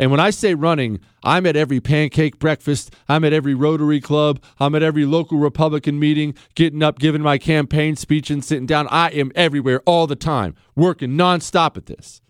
[0.01, 2.95] And when I say running, I'm at every pancake breakfast.
[3.09, 4.41] I'm at every Rotary Club.
[4.61, 8.87] I'm at every local Republican meeting, getting up, giving my campaign speech, and sitting down.
[8.89, 12.21] I am everywhere all the time, working nonstop at this.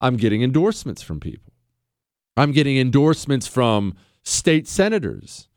[0.00, 1.52] I'm getting endorsements from people.
[2.36, 5.48] I'm getting endorsements from state senators,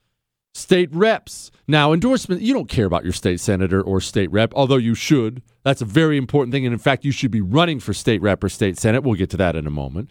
[0.54, 1.52] state reps.
[1.68, 5.42] Now, endorsement, you don't care about your state senator or state rep, although you should.
[5.64, 6.66] That's a very important thing.
[6.66, 9.04] And in fact, you should be running for state rep or state senate.
[9.04, 10.10] We'll get to that in a moment.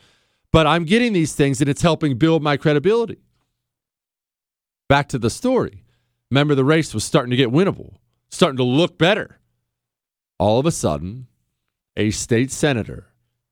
[0.52, 3.18] But I'm getting these things and it's helping build my credibility.
[4.88, 5.84] Back to the story.
[6.30, 7.94] Remember, the race was starting to get winnable,
[8.30, 9.38] starting to look better.
[10.38, 11.26] All of a sudden,
[11.96, 13.08] a state senator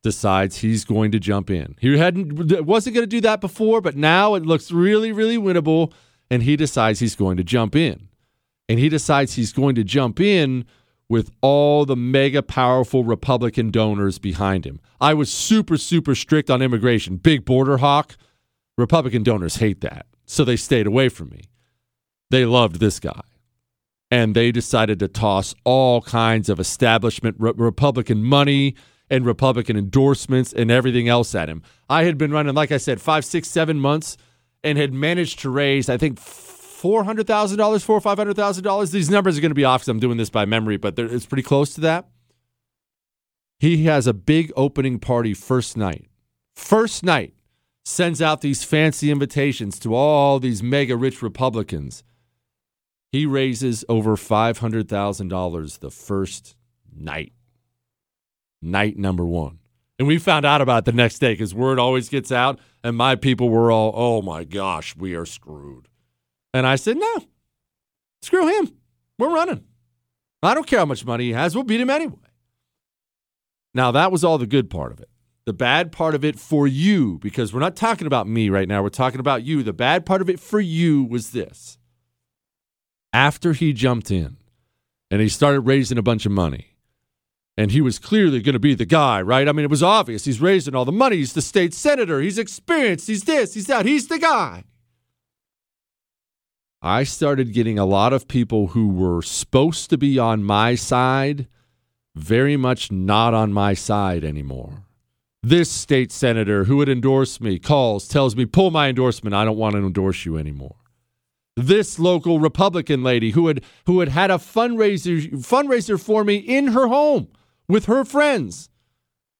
[0.06, 1.74] decides he's going to jump in.
[1.80, 5.92] He hadn't wasn't going to do that before, but now it looks really, really winnable,
[6.30, 8.08] and he decides he's going to jump in.
[8.68, 10.64] And he decides he's going to jump in
[11.08, 14.78] with all the mega powerful Republican donors behind him.
[15.00, 18.16] I was super, super strict on immigration, big border hawk.
[18.78, 20.06] Republican donors hate that.
[20.24, 21.42] So they stayed away from me.
[22.30, 23.22] They loved this guy.
[24.08, 28.76] And they decided to toss all kinds of establishment re- Republican money
[29.10, 31.62] and Republican endorsements and everything else at him.
[31.88, 34.16] I had been running, like I said, five, six, seven months
[34.64, 38.36] and had managed to raise, I think, four hundred thousand dollars, four or five hundred
[38.36, 38.90] thousand dollars.
[38.90, 41.26] These numbers are going to be off because I'm doing this by memory, but it's
[41.26, 42.08] pretty close to that.
[43.58, 46.08] He has a big opening party first night.
[46.54, 47.34] First night,
[47.84, 52.02] sends out these fancy invitations to all these mega rich Republicans.
[53.12, 56.56] He raises over five hundred thousand dollars the first
[56.94, 57.32] night.
[58.62, 59.58] Night number one.
[59.98, 62.96] And we found out about it the next day because word always gets out, and
[62.96, 65.88] my people were all, oh my gosh, we are screwed.
[66.52, 67.24] And I said, no,
[68.22, 68.72] screw him.
[69.18, 69.64] We're running.
[70.42, 71.54] I don't care how much money he has.
[71.54, 72.18] We'll beat him anyway.
[73.74, 75.08] Now, that was all the good part of it.
[75.44, 78.82] The bad part of it for you, because we're not talking about me right now,
[78.82, 79.62] we're talking about you.
[79.62, 81.78] The bad part of it for you was this.
[83.12, 84.36] After he jumped in
[85.10, 86.75] and he started raising a bunch of money,
[87.56, 89.48] and he was clearly going to be the guy, right?
[89.48, 90.24] I mean, it was obvious.
[90.24, 91.16] He's raising all the money.
[91.16, 92.20] He's the state senator.
[92.20, 93.06] He's experienced.
[93.06, 93.86] He's this, he's that.
[93.86, 94.64] He's the guy.
[96.82, 101.48] I started getting a lot of people who were supposed to be on my side
[102.14, 104.84] very much not on my side anymore.
[105.42, 109.34] This state senator who would endorse me calls, tells me, pull my endorsement.
[109.34, 110.76] I don't want to endorse you anymore.
[111.56, 116.68] This local Republican lady who had who had had a fundraiser fundraiser for me in
[116.68, 117.28] her home
[117.68, 118.70] with her friends.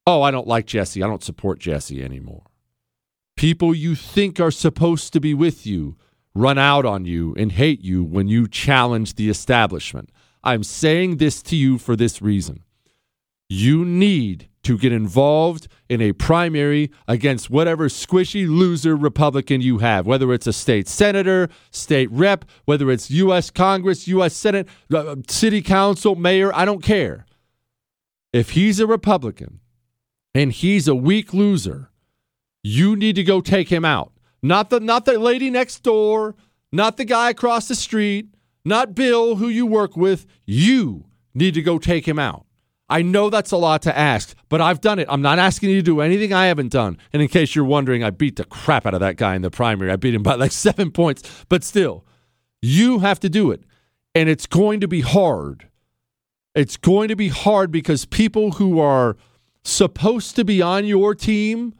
[0.07, 1.03] Oh, I don't like Jesse.
[1.03, 2.45] I don't support Jesse anymore.
[3.37, 5.97] People you think are supposed to be with you
[6.35, 10.11] run out on you and hate you when you challenge the establishment.
[10.45, 12.63] I'm saying this to you for this reason.
[13.49, 20.07] You need to get involved in a primary against whatever squishy loser Republican you have,
[20.07, 23.51] whether it's a state senator, state rep, whether it's U.S.
[23.51, 24.35] Congress, U.S.
[24.35, 27.25] Senate, uh, city council, mayor, I don't care.
[28.37, 29.61] If he's a Republican
[30.35, 31.91] and he's a weak loser,
[32.63, 34.13] you need to go take him out.
[34.43, 36.35] Not the not the lady next door,
[36.71, 40.27] not the guy across the street, not Bill who you work with.
[40.45, 42.45] You need to go take him out.
[42.91, 45.09] I know that's a lot to ask, but I've done it.
[45.09, 46.99] I'm not asking you to do anything I haven't done.
[47.15, 49.51] And in case you're wondering, I beat the crap out of that guy in the
[49.51, 49.91] primary.
[49.91, 52.05] I beat him by like seven points, but still,
[52.61, 53.63] you have to do it.
[54.15, 55.69] And it's going to be hard.
[56.57, 59.19] It's going to be hard because people who are
[59.63, 61.75] supposed to be on your team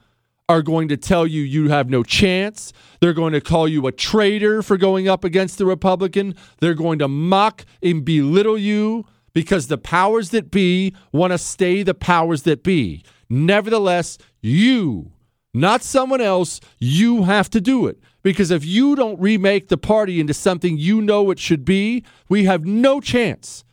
[0.47, 2.71] are going to tell you you have no chance.
[3.01, 6.35] They're going to call you a traitor for going up against the Republican.
[6.59, 11.81] They're going to mock and belittle you because the powers that be want to stay
[11.81, 13.03] the powers that be.
[13.31, 15.11] Nevertheless, you,
[15.55, 17.99] not someone else, you have to do it.
[18.21, 22.45] Because if you don't remake the party into something you know it should be, we
[22.45, 23.63] have no chance.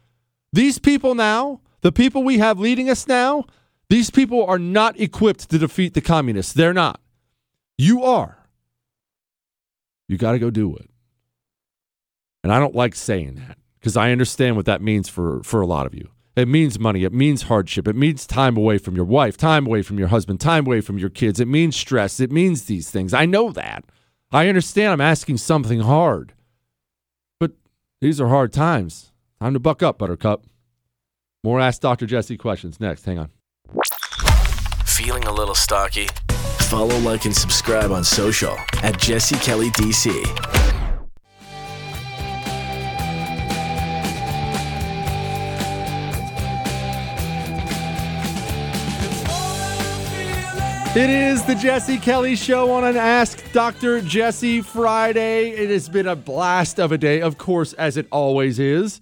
[0.55, 3.45] These people now, the people we have leading us now,
[3.91, 6.53] these people are not equipped to defeat the communists.
[6.53, 7.01] They're not.
[7.77, 8.39] You are.
[10.07, 10.89] You got to go do it.
[12.45, 15.67] And I don't like saying that because I understand what that means for, for a
[15.67, 16.11] lot of you.
[16.37, 17.03] It means money.
[17.03, 17.89] It means hardship.
[17.89, 20.99] It means time away from your wife, time away from your husband, time away from
[20.99, 21.41] your kids.
[21.41, 22.21] It means stress.
[22.21, 23.13] It means these things.
[23.13, 23.87] I know that.
[24.31, 26.33] I understand I'm asking something hard.
[27.41, 27.51] But
[28.01, 29.11] these are hard times.
[29.41, 30.45] Time to buck up, Buttercup.
[31.43, 32.07] More Ask Dr.
[32.07, 33.05] Jesse questions next.
[33.05, 33.31] Hang on.
[34.87, 36.09] Feeling a little stocky?
[36.61, 40.11] Follow, like, and subscribe on social at Jesse Kelly DC.
[50.97, 54.01] It is the Jesse Kelly Show on an Ask Dr.
[54.01, 55.51] Jesse Friday.
[55.51, 59.01] It has been a blast of a day, of course, as it always is.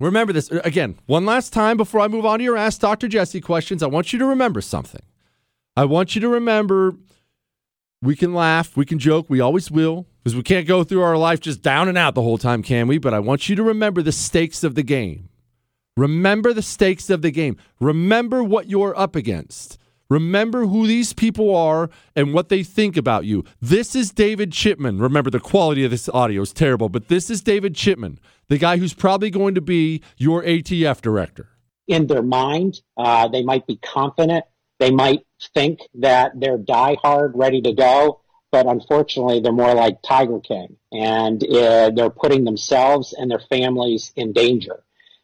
[0.00, 3.08] Remember this uh, again, one last time before I move on to your Ask Dr.
[3.08, 3.82] Jesse questions.
[3.82, 5.02] I want you to remember something.
[5.76, 6.94] I want you to remember
[8.02, 11.16] we can laugh, we can joke, we always will, because we can't go through our
[11.16, 12.98] life just down and out the whole time, can we?
[12.98, 15.28] But I want you to remember the stakes of the game.
[15.96, 17.56] Remember the stakes of the game.
[17.80, 19.78] Remember what you're up against.
[20.10, 23.44] Remember who these people are and what they think about you.
[23.60, 24.98] This is David Chipman.
[24.98, 28.18] Remember, the quality of this audio is terrible, but this is David Chipman,
[28.48, 31.48] the guy who's probably going to be your ATF director.
[31.86, 34.44] In their mind, uh, they might be confident.
[34.78, 38.20] They might think that they're diehard, ready to go,
[38.50, 44.12] but unfortunately, they're more like Tiger King, and uh, they're putting themselves and their families
[44.16, 44.82] in danger.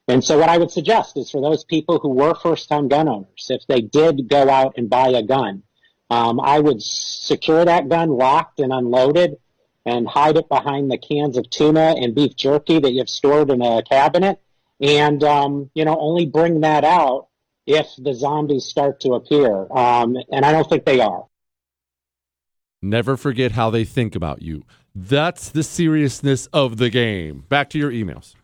[0.09, 3.09] And so what I would suggest is for those people who were first time gun
[3.09, 5.63] owners, if they did go out and buy a gun,
[6.11, 9.37] um, I would secure that gun locked and unloaded
[9.87, 13.63] and hide it behind the cans of tuna and beef jerky that you've stored in
[13.63, 14.41] a cabinet.
[14.81, 17.29] And, um, you know, only bring that out
[17.67, 19.67] if the zombies start to appear.
[19.73, 21.27] Um, and I don't think they are.
[22.83, 24.65] Never forget how they think about you.
[24.95, 27.45] That's the seriousness of the game.
[27.49, 28.35] Back to your emails.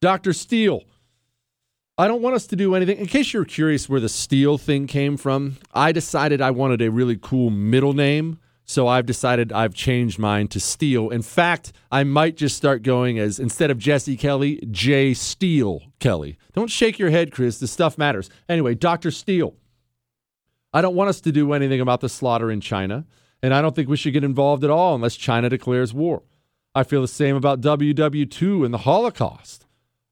[0.00, 0.32] Dr.
[0.32, 0.82] Steele.
[1.96, 2.98] I don't want us to do anything.
[2.98, 6.90] In case you're curious where the Steele thing came from, I decided I wanted a
[6.90, 8.40] really cool middle name.
[8.64, 11.10] So I've decided I've changed mine to Steele.
[11.10, 15.12] In fact, I might just start going as instead of Jesse Kelly, J.
[15.12, 16.38] Steele Kelly.
[16.54, 17.58] Don't shake your head, Chris.
[17.58, 18.30] The stuff matters.
[18.48, 19.10] Anyway, Dr.
[19.10, 19.54] Steele.
[20.72, 23.04] I don't want us to do anything about the slaughter in China,
[23.42, 26.22] and I don't think we should get involved at all unless China declares war.
[26.74, 29.66] I feel the same about WW2 and the Holocaust.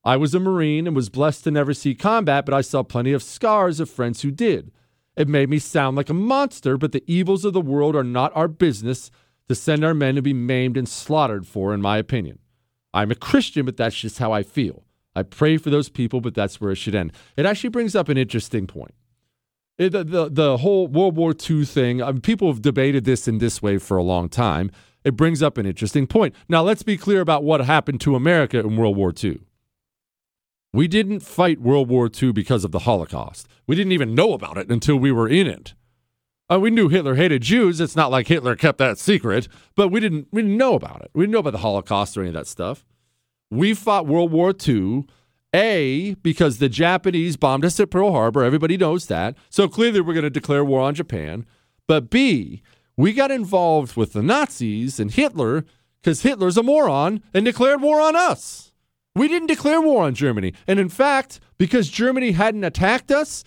[0.05, 3.13] I was a Marine and was blessed to never see combat, but I saw plenty
[3.13, 4.71] of scars of friends who did.
[5.15, 8.31] It made me sound like a monster, but the evils of the world are not
[8.35, 9.11] our business
[9.47, 12.39] to send our men to be maimed and slaughtered for, in my opinion.
[12.93, 14.83] I'm a Christian, but that's just how I feel.
[15.15, 17.13] I pray for those people, but that's where it should end.
[17.37, 18.93] It actually brings up an interesting point.
[19.77, 23.27] It, the, the, the whole World War II thing, I mean, people have debated this
[23.27, 24.71] in this way for a long time.
[25.03, 26.33] It brings up an interesting point.
[26.47, 29.39] Now, let's be clear about what happened to America in World War II.
[30.73, 33.47] We didn't fight World War II because of the Holocaust.
[33.67, 35.75] We didn't even know about it until we were in it.
[36.51, 37.79] Uh, we knew Hitler hated Jews.
[37.79, 41.11] It's not like Hitler kept that secret, but we didn't we didn't know about it.
[41.13, 42.85] We didn't know about the Holocaust or any of that stuff.
[43.51, 45.05] We fought World War II,
[45.53, 48.43] A, because the Japanese bombed us at Pearl Harbor.
[48.43, 49.37] Everybody knows that.
[49.51, 51.45] So clearly we're going to declare war on Japan.
[51.87, 52.63] But B,
[52.97, 55.65] we got involved with the Nazis and Hitler
[56.01, 58.72] because Hitler's a moron and declared war on us.
[59.15, 60.53] We didn't declare war on Germany.
[60.67, 63.43] And in fact, because Germany hadn't attacked us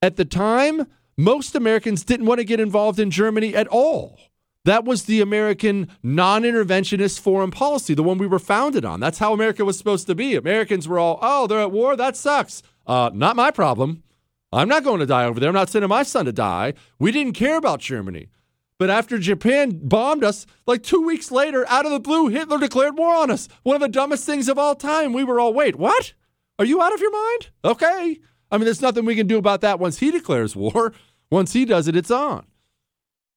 [0.00, 0.86] at the time,
[1.16, 4.18] most Americans didn't want to get involved in Germany at all.
[4.64, 8.98] That was the American non interventionist foreign policy, the one we were founded on.
[8.98, 10.36] That's how America was supposed to be.
[10.36, 11.96] Americans were all, oh, they're at war?
[11.96, 12.62] That sucks.
[12.86, 14.02] Uh, not my problem.
[14.52, 15.50] I'm not going to die over there.
[15.50, 16.74] I'm not sending my son to die.
[16.98, 18.28] We didn't care about Germany.
[18.78, 22.98] But after Japan bombed us, like two weeks later, out of the blue, Hitler declared
[22.98, 23.48] war on us.
[23.62, 25.12] One of the dumbest things of all time.
[25.12, 26.12] We were all, wait, what?
[26.58, 27.50] Are you out of your mind?
[27.64, 28.18] Okay.
[28.50, 30.92] I mean, there's nothing we can do about that once he declares war.
[31.30, 32.46] Once he does it, it's on.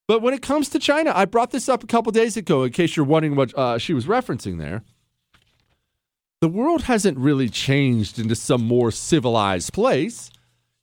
[0.07, 2.71] But when it comes to China, I brought this up a couple days ago in
[2.71, 4.83] case you're wondering what uh, she was referencing there.
[6.39, 10.29] The world hasn't really changed into some more civilized place.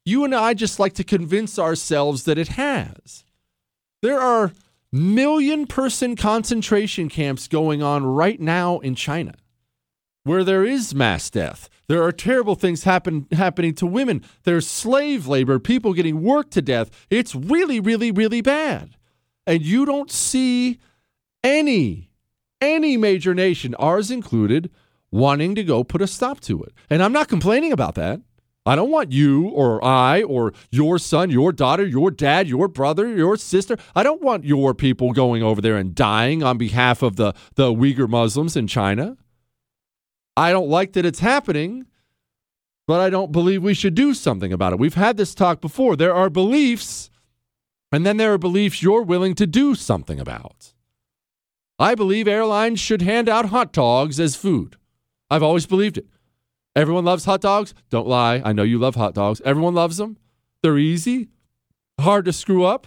[0.04, 3.24] You and I just like to convince ourselves that it has.
[4.04, 4.52] There are
[4.92, 9.32] million person concentration camps going on right now in China
[10.24, 11.70] where there is mass death.
[11.88, 14.22] There are terrible things happen, happening to women.
[14.42, 16.90] There's slave labor, people getting worked to death.
[17.08, 18.90] It's really, really, really bad.
[19.46, 20.80] And you don't see
[21.42, 22.10] any,
[22.60, 24.70] any major nation, ours included,
[25.10, 26.74] wanting to go put a stop to it.
[26.90, 28.20] And I'm not complaining about that.
[28.66, 33.14] I don't want you or I or your son, your daughter, your dad, your brother,
[33.14, 33.76] your sister.
[33.94, 37.70] I don't want your people going over there and dying on behalf of the, the
[37.72, 39.18] Uyghur Muslims in China.
[40.36, 41.86] I don't like that it's happening,
[42.86, 44.78] but I don't believe we should do something about it.
[44.78, 45.94] We've had this talk before.
[45.94, 47.10] There are beliefs,
[47.92, 50.72] and then there are beliefs you're willing to do something about.
[51.78, 54.76] I believe airlines should hand out hot dogs as food.
[55.28, 56.06] I've always believed it.
[56.76, 57.74] Everyone loves hot dogs.
[57.90, 58.42] Don't lie.
[58.44, 59.40] I know you love hot dogs.
[59.44, 60.16] Everyone loves them.
[60.62, 61.28] They're easy,
[62.00, 62.86] hard to screw up.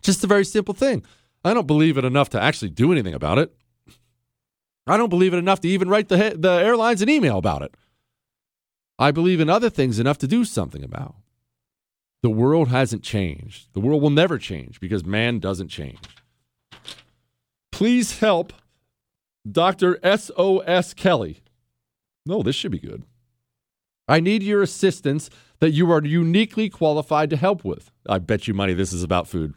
[0.00, 1.02] Just a very simple thing.
[1.44, 3.52] I don't believe it enough to actually do anything about it.
[4.86, 7.74] I don't believe it enough to even write the, the airlines an email about it.
[8.98, 11.16] I believe in other things enough to do something about.
[12.22, 13.68] The world hasn't changed.
[13.74, 15.98] The world will never change because man doesn't change.
[17.72, 18.52] Please help
[19.50, 19.98] Dr.
[20.02, 20.94] S.O.S.
[20.94, 21.42] Kelly.
[22.26, 23.04] No, this should be good.
[24.08, 25.30] I need your assistance
[25.60, 27.90] that you are uniquely qualified to help with.
[28.08, 29.54] I bet you money this is about food.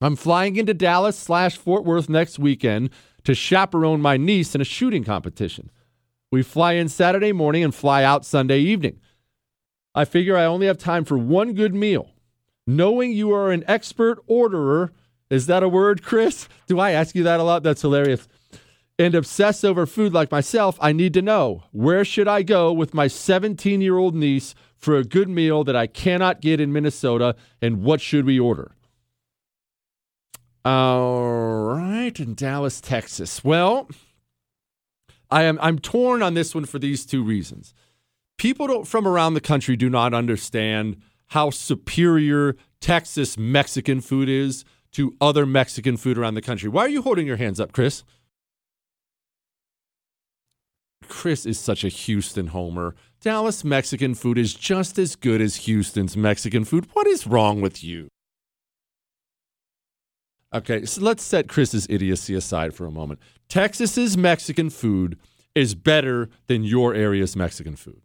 [0.00, 2.90] I'm flying into Dallas slash Fort Worth next weekend
[3.24, 5.70] to chaperone my niece in a shooting competition.
[6.30, 8.98] We fly in Saturday morning and fly out Sunday evening.
[9.94, 12.10] I figure I only have time for one good meal.
[12.66, 14.92] Knowing you are an expert orderer,
[15.30, 16.48] is that a word, Chris?
[16.66, 17.62] Do I ask you that a lot?
[17.62, 18.26] That's hilarious.
[19.02, 22.94] And obsess over food like myself, I need to know where should I go with
[22.94, 27.34] my 17 year old niece for a good meal that I cannot get in Minnesota,
[27.60, 28.76] and what should we order?
[30.64, 33.42] All right, in Dallas, Texas.
[33.42, 33.88] Well,
[35.32, 37.74] I am I'm torn on this one for these two reasons.
[38.38, 45.16] People from around the country do not understand how superior Texas Mexican food is to
[45.20, 46.68] other Mexican food around the country.
[46.68, 48.04] Why are you holding your hands up, Chris?
[51.12, 52.94] Chris is such a Houston homer.
[53.20, 56.86] Dallas Mexican food is just as good as Houston's Mexican food.
[56.94, 58.08] What is wrong with you?
[60.54, 63.20] Okay, so let's set Chris's idiocy aside for a moment.
[63.50, 65.18] Texas's Mexican food
[65.54, 68.00] is better than your area's Mexican food.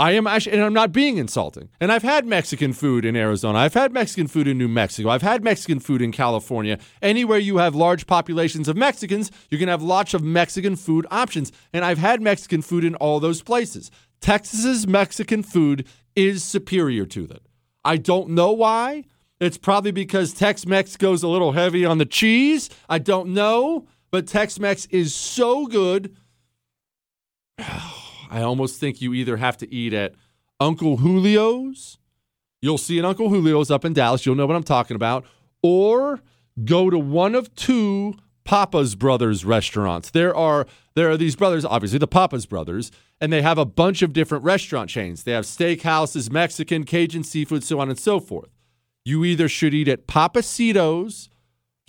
[0.00, 1.68] I am actually, and I'm not being insulting.
[1.78, 3.58] And I've had Mexican food in Arizona.
[3.58, 5.10] I've had Mexican food in New Mexico.
[5.10, 6.78] I've had Mexican food in California.
[7.02, 11.52] Anywhere you have large populations of Mexicans, you can have lots of Mexican food options.
[11.74, 13.90] And I've had Mexican food in all those places.
[14.22, 15.86] Texas's Mexican food
[16.16, 17.42] is superior to that.
[17.84, 19.04] I don't know why.
[19.38, 22.70] It's probably because Tex Mex goes a little heavy on the cheese.
[22.88, 26.16] I don't know, but Tex Mex is so good.
[27.62, 28.09] Oh.
[28.30, 30.14] I almost think you either have to eat at
[30.58, 31.98] Uncle Julio's.
[32.62, 34.24] You'll see an Uncle Julio's up in Dallas.
[34.24, 35.24] You'll know what I'm talking about.
[35.62, 36.20] Or
[36.64, 40.10] go to one of two Pappas Brothers restaurants.
[40.10, 42.90] There are there are these brothers, obviously the Pappas Brothers,
[43.20, 45.24] and they have a bunch of different restaurant chains.
[45.24, 48.50] They have steakhouses, Mexican, Cajun seafood, so on and so forth
[49.04, 51.29] you either should eat at Pappasito's,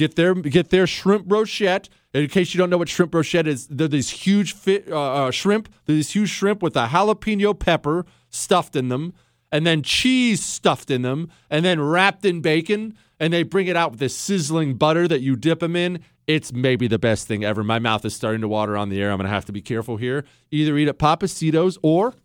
[0.01, 1.87] get their get their shrimp brochette.
[2.13, 5.69] In case you don't know what shrimp brochette is, they're these huge uh, uh, shrimp.
[5.85, 9.13] They're these huge shrimp with a jalapeno pepper stuffed in them,
[9.51, 12.97] and then cheese stuffed in them, and then wrapped in bacon.
[13.19, 15.99] And they bring it out with this sizzling butter that you dip them in.
[16.25, 17.63] It's maybe the best thing ever.
[17.63, 19.11] My mouth is starting to water on the air.
[19.11, 20.25] I'm to have to be careful here.
[20.49, 22.15] Either eat at Pappasito's or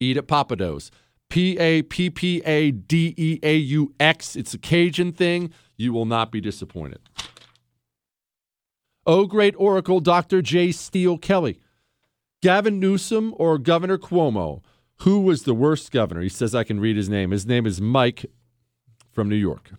[0.00, 0.90] eat at Pappadeaux.
[1.28, 4.36] P A P P A D E A U X.
[4.36, 5.52] It's a Cajun thing.
[5.80, 7.00] You will not be disappointed.
[9.06, 10.42] Oh, great Oracle, Dr.
[10.42, 10.72] J.
[10.72, 11.58] Steele Kelly.
[12.42, 14.60] Gavin Newsom or Governor Cuomo?
[15.00, 16.20] Who was the worst governor?
[16.20, 17.30] He says I can read his name.
[17.30, 18.26] His name is Mike
[19.10, 19.70] from New York.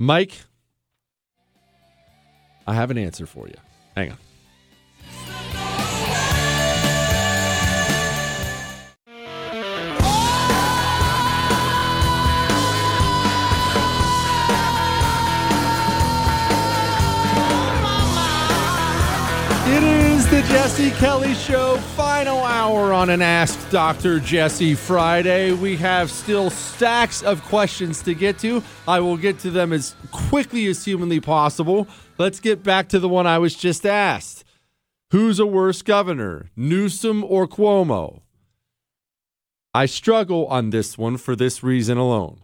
[0.00, 0.42] Mike,
[2.66, 3.54] I have an answer for you.
[3.94, 4.18] Hang on.
[20.30, 24.18] Jesse Kelly Show, final hour on an Ask Dr.
[24.18, 25.52] Jesse Friday.
[25.52, 28.62] We have still stacks of questions to get to.
[28.88, 31.86] I will get to them as quickly as humanly possible.
[32.18, 34.44] Let's get back to the one I was just asked
[35.12, 38.22] Who's a worse governor, Newsom or Cuomo?
[39.72, 42.40] I struggle on this one for this reason alone.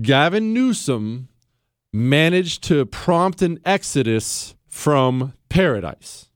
[0.00, 1.28] Gavin Newsom
[1.92, 6.30] managed to prompt an exodus from paradise.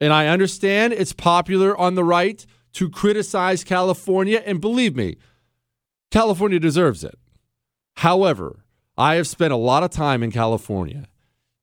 [0.00, 2.44] And I understand it's popular on the right
[2.74, 5.16] to criticize California, and believe me,
[6.12, 7.18] California deserves it.
[7.96, 8.64] However,
[8.96, 11.06] I have spent a lot of time in California.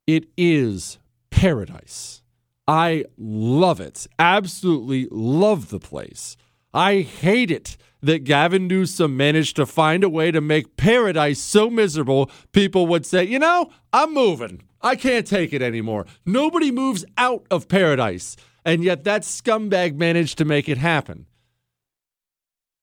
[0.06, 0.98] It is
[1.30, 2.24] paradise.
[2.68, 4.08] I love it.
[4.20, 6.36] Absolutely love the place.
[6.74, 11.70] I hate it that Gavin Newsom managed to find a way to make paradise so
[11.70, 14.64] miserable, people would say, you know, I'm moving.
[14.82, 16.06] I can't take it anymore.
[16.26, 18.36] Nobody moves out of paradise.
[18.64, 21.26] And yet that scumbag managed to make it happen.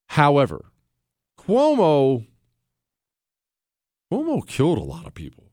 [0.09, 0.67] However,
[1.39, 2.27] Cuomo
[4.13, 5.45] Cuomo killed a lot of people.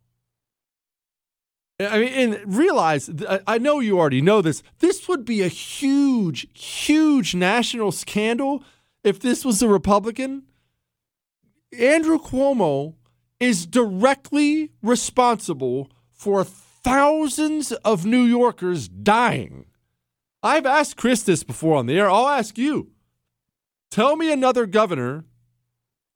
[1.79, 3.09] I mean, and realize,
[3.47, 4.61] I know you already know this.
[4.79, 8.65] This would be a huge, huge national scandal
[9.03, 10.43] if this was a Republican.
[11.77, 12.95] Andrew Cuomo
[13.39, 19.65] is directly responsible for thousands of New Yorkers dying.
[20.41, 22.09] I've asked Chris this before on the air.
[22.09, 22.91] I'll ask you.
[23.91, 25.25] Tell me another governor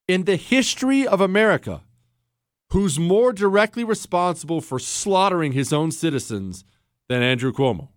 [0.08, 1.82] in the history of America
[2.70, 6.64] who's more directly responsible for slaughtering his own citizens
[7.08, 7.90] than Andrew Cuomo.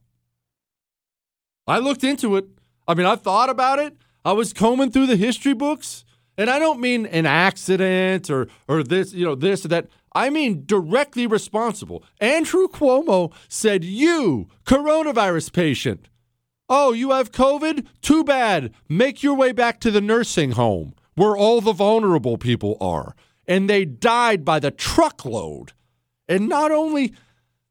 [1.67, 2.47] I looked into it.
[2.87, 3.97] I mean, I thought about it.
[4.27, 6.05] I was combing through the history books,
[6.37, 9.89] and I don't mean an accident or or this, you know, this or that.
[10.13, 12.03] I mean directly responsible.
[12.21, 16.09] Andrew Cuomo said, "You, coronavirus patient,
[16.69, 17.87] oh, you have COVID?
[18.03, 18.75] Too bad.
[18.89, 23.15] Make your way back to the nursing home where all the vulnerable people are."
[23.47, 25.73] and they died by the truckload.
[26.29, 27.15] And not only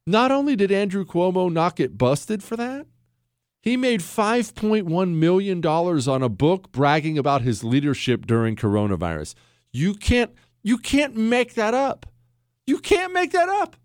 [0.07, 2.85] not only did Andrew Cuomo not get busted for that,
[3.65, 9.35] he made $5.1 million on a book bragging about his leadership during coronavirus.
[9.73, 10.31] You can't
[10.63, 12.05] you can't make that up.
[12.65, 13.75] You can't make that up.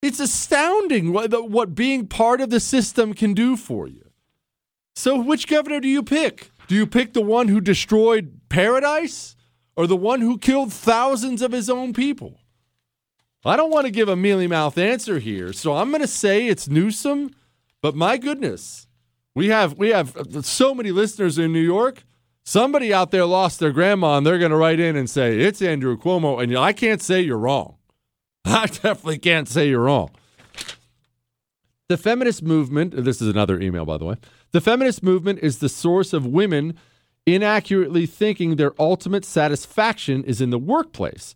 [0.00, 4.10] It's astounding what, what being part of the system can do for you.
[4.94, 6.50] So, which governor do you pick?
[6.68, 9.34] Do you pick the one who destroyed paradise?
[9.76, 12.40] or the one who killed thousands of his own people?
[13.44, 16.46] I don't want to give a mealy mouth answer here, so I'm going to say
[16.46, 17.34] it's Newsom.
[17.84, 18.86] But my goodness,
[19.34, 22.02] we have we have so many listeners in New York.
[22.42, 25.60] Somebody out there lost their grandma, and they're going to write in and say it's
[25.60, 26.42] Andrew Cuomo.
[26.42, 27.76] And I can't say you're wrong.
[28.46, 30.12] I definitely can't say you're wrong.
[31.90, 33.04] The feminist movement.
[33.04, 34.16] This is another email, by the way.
[34.52, 36.78] The feminist movement is the source of women
[37.26, 41.34] inaccurately thinking their ultimate satisfaction is in the workplace.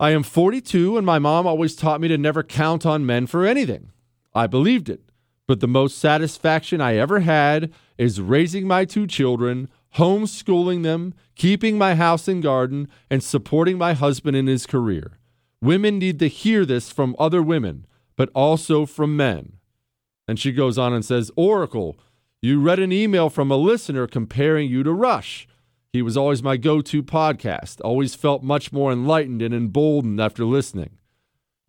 [0.00, 3.44] I am 42, and my mom always taught me to never count on men for
[3.44, 3.90] anything.
[4.34, 5.07] I believed it,
[5.48, 11.78] but the most satisfaction I ever had is raising my two children, homeschooling them, keeping
[11.78, 15.18] my house and garden, and supporting my husband in his career.
[15.62, 19.54] Women need to hear this from other women, but also from men.
[20.28, 21.98] And she goes on and says, Oracle,
[22.42, 25.48] you read an email from a listener comparing you to Rush.
[25.94, 30.44] He was always my go to podcast, always felt much more enlightened and emboldened after
[30.44, 30.98] listening.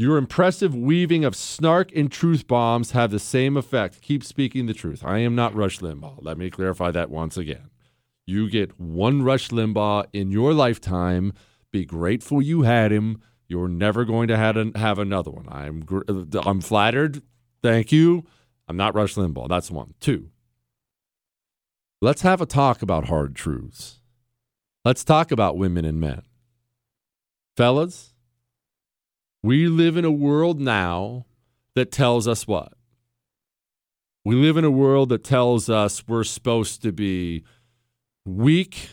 [0.01, 4.01] Your impressive weaving of snark and truth bombs have the same effect.
[4.01, 5.03] Keep speaking the truth.
[5.03, 6.19] I am not Rush Limbaugh.
[6.21, 7.69] Let me clarify that once again.
[8.25, 11.33] You get one Rush Limbaugh in your lifetime.
[11.73, 13.21] Be grateful you had him.
[13.49, 15.49] You're never going to have, another one.
[15.49, 17.21] I'm uh, I'm flattered.
[17.61, 18.23] Thank you.
[18.69, 19.49] I'm not Rush Limbaugh.
[19.49, 19.95] That's one.
[19.99, 20.29] Two.
[22.01, 23.99] Let's have a talk about hard truths.
[24.85, 26.21] Let's talk about women and men.
[27.57, 28.08] Fellas,
[29.41, 31.25] we live in a world now
[31.75, 32.73] that tells us what?
[34.25, 37.43] We live in a world that tells us we're supposed to be
[38.25, 38.89] weak,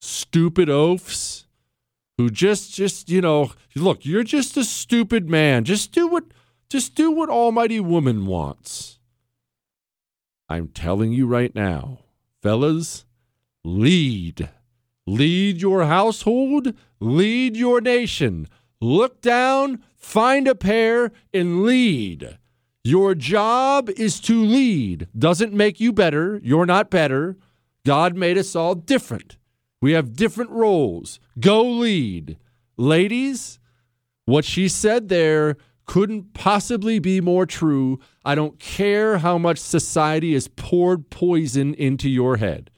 [0.00, 1.46] stupid oafs
[2.16, 5.64] who just just, you know, look, you're just a stupid man.
[5.64, 6.24] Just do what
[6.68, 8.98] just do what almighty woman wants.
[10.48, 12.00] I'm telling you right now,
[12.42, 13.04] fellas,
[13.64, 14.50] lead.
[15.08, 18.48] Lead your household, lead your nation.
[18.86, 22.38] Look down, find a pair, and lead.
[22.84, 25.08] Your job is to lead.
[25.18, 26.40] Doesn't make you better.
[26.44, 27.36] You're not better.
[27.84, 29.38] God made us all different.
[29.82, 31.18] We have different roles.
[31.40, 32.38] Go lead.
[32.76, 33.58] Ladies,
[34.24, 35.56] what she said there
[35.86, 37.98] couldn't possibly be more true.
[38.24, 42.70] I don't care how much society has poured poison into your head.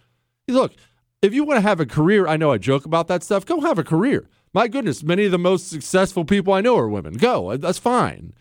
[0.49, 0.73] Look,
[1.21, 3.61] if you want to have a career, I know I joke about that stuff, go
[3.61, 4.27] have a career.
[4.53, 7.15] My goodness, many of the most successful people I know are women.
[7.15, 8.33] Go, uh, that's fine.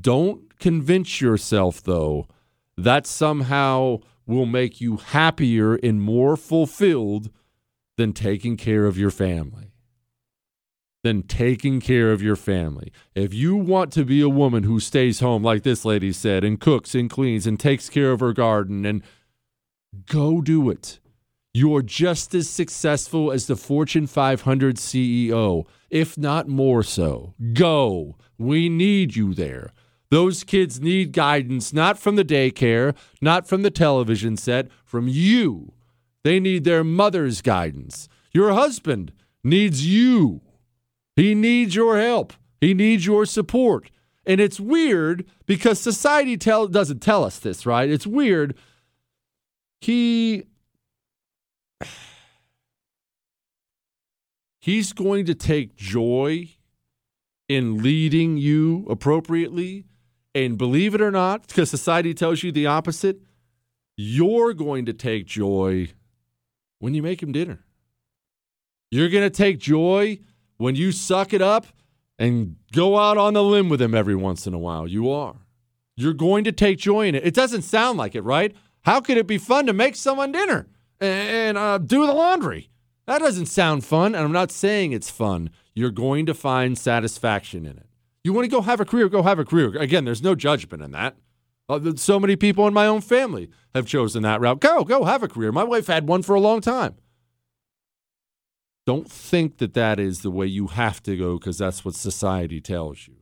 [0.00, 2.26] Don't convince yourself, though,
[2.76, 7.30] that somehow will make you happier and more fulfilled
[7.96, 9.72] than taking care of your family.
[11.02, 12.92] Than taking care of your family.
[13.14, 16.60] If you want to be a woman who stays home, like this lady said, and
[16.60, 19.02] cooks and cleans and takes care of her garden, and
[20.06, 20.98] go do it.
[21.56, 27.32] You're just as successful as the Fortune 500 CEO, if not more so.
[27.54, 28.18] Go.
[28.36, 29.72] We need you there.
[30.10, 35.72] Those kids need guidance, not from the daycare, not from the television set, from you.
[36.24, 38.06] They need their mother's guidance.
[38.32, 39.12] Your husband
[39.42, 40.42] needs you.
[41.14, 42.34] He needs your help.
[42.60, 43.90] He needs your support.
[44.26, 47.88] And it's weird because society tell, doesn't tell us this, right?
[47.88, 48.54] It's weird.
[49.80, 50.44] He
[54.60, 56.48] he's going to take joy
[57.48, 59.84] in leading you appropriately.
[60.34, 63.20] And believe it or not, because society tells you the opposite,
[63.96, 65.88] you're going to take joy
[66.78, 67.64] when you make him dinner.
[68.90, 70.18] You're going to take joy
[70.58, 71.66] when you suck it up
[72.18, 74.86] and go out on the limb with him every once in a while.
[74.86, 75.36] You are.
[75.96, 77.24] You're going to take joy in it.
[77.24, 78.54] It doesn't sound like it, right?
[78.82, 80.68] How could it be fun to make someone dinner
[81.00, 82.70] and uh, do the laundry?
[83.06, 85.50] That doesn't sound fun, and I'm not saying it's fun.
[85.74, 87.86] You're going to find satisfaction in it.
[88.24, 89.76] You want to go have a career, go have a career.
[89.78, 91.16] Again, there's no judgment in that.
[91.68, 94.60] Uh, so many people in my own family have chosen that route.
[94.60, 95.52] Go, go have a career.
[95.52, 96.96] My wife had one for a long time.
[98.86, 102.60] Don't think that that is the way you have to go because that's what society
[102.60, 103.15] tells you.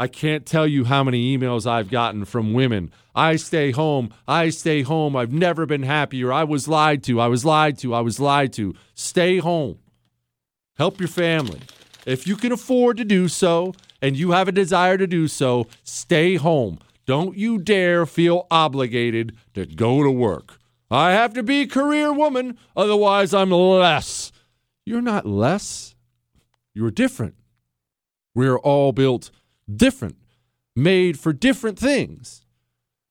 [0.00, 2.92] I can't tell you how many emails I've gotten from women.
[3.16, 4.14] I stay home.
[4.28, 5.16] I stay home.
[5.16, 6.32] I've never been happier.
[6.32, 7.20] I was lied to.
[7.20, 7.94] I was lied to.
[7.94, 8.74] I was lied to.
[8.94, 9.78] Stay home.
[10.76, 11.60] Help your family.
[12.06, 15.66] If you can afford to do so and you have a desire to do so,
[15.82, 16.78] stay home.
[17.04, 20.58] Don't you dare feel obligated to go to work.
[20.90, 24.30] I have to be career woman, otherwise, I'm less.
[24.86, 25.96] You're not less.
[26.72, 27.34] You're different.
[28.34, 29.30] We're all built
[29.74, 30.16] different,
[30.74, 32.42] made for different things.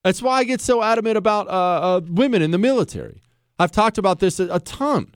[0.03, 3.21] That's why I get so adamant about uh, uh, women in the military.
[3.59, 5.13] I've talked about this a, a, ton,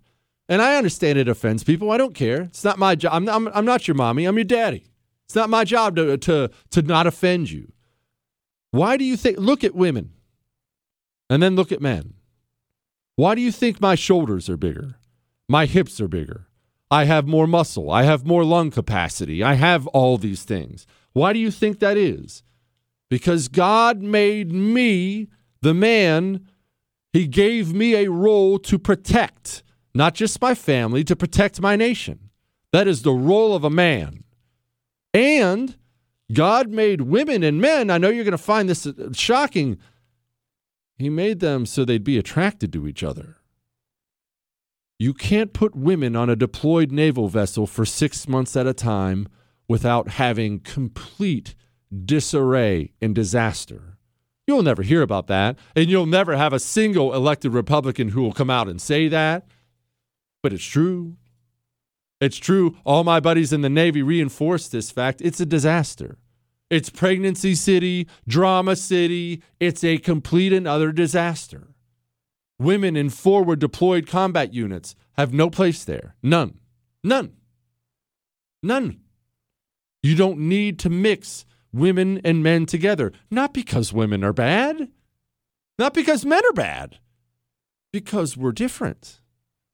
[0.49, 1.91] and I understand it offends people.
[1.91, 2.41] I don't care.
[2.43, 3.13] It's not my job.
[3.13, 4.25] I'm, I'm, I'm not your mommy.
[4.25, 4.85] I'm your daddy.
[5.25, 7.71] It's not my job to, to, to not offend you.
[8.71, 9.37] Why do you think?
[9.37, 10.11] Look at women,
[11.29, 12.15] and then look at men.
[13.15, 14.95] Why do you think my shoulders are bigger?
[15.47, 16.47] My hips are bigger.
[16.89, 17.89] I have more muscle.
[17.89, 19.43] I have more lung capacity.
[19.43, 20.85] I have all these things.
[21.13, 22.43] Why do you think that is?
[23.09, 25.27] Because God made me
[25.61, 26.47] the man,
[27.11, 29.63] He gave me a role to protect,
[29.93, 32.29] not just my family, to protect my nation.
[32.71, 34.23] That is the role of a man.
[35.13, 35.75] And
[36.31, 39.77] God made women and men, I know you're going to find this uh, shocking,
[40.97, 43.37] He made them so they'd be attracted to each other.
[44.97, 49.27] You can't put women on a deployed naval vessel for six months at a time
[49.71, 51.55] without having complete
[52.03, 53.97] disarray and disaster.
[54.45, 58.33] You'll never hear about that, and you'll never have a single elected Republican who will
[58.33, 59.47] come out and say that.
[60.43, 61.15] But it's true.
[62.19, 62.75] It's true.
[62.83, 65.21] All my buddies in the Navy reinforce this fact.
[65.21, 66.17] It's a disaster.
[66.69, 69.41] It's pregnancy city, drama city.
[69.61, 71.69] It's a complete and utter disaster.
[72.59, 76.15] Women in forward deployed combat units have no place there.
[76.21, 76.59] None.
[77.05, 77.37] None.
[78.61, 79.00] None.
[80.03, 83.11] You don't need to mix women and men together.
[83.29, 84.89] Not because women are bad,
[85.77, 86.97] not because men are bad,
[87.91, 89.19] because we're different.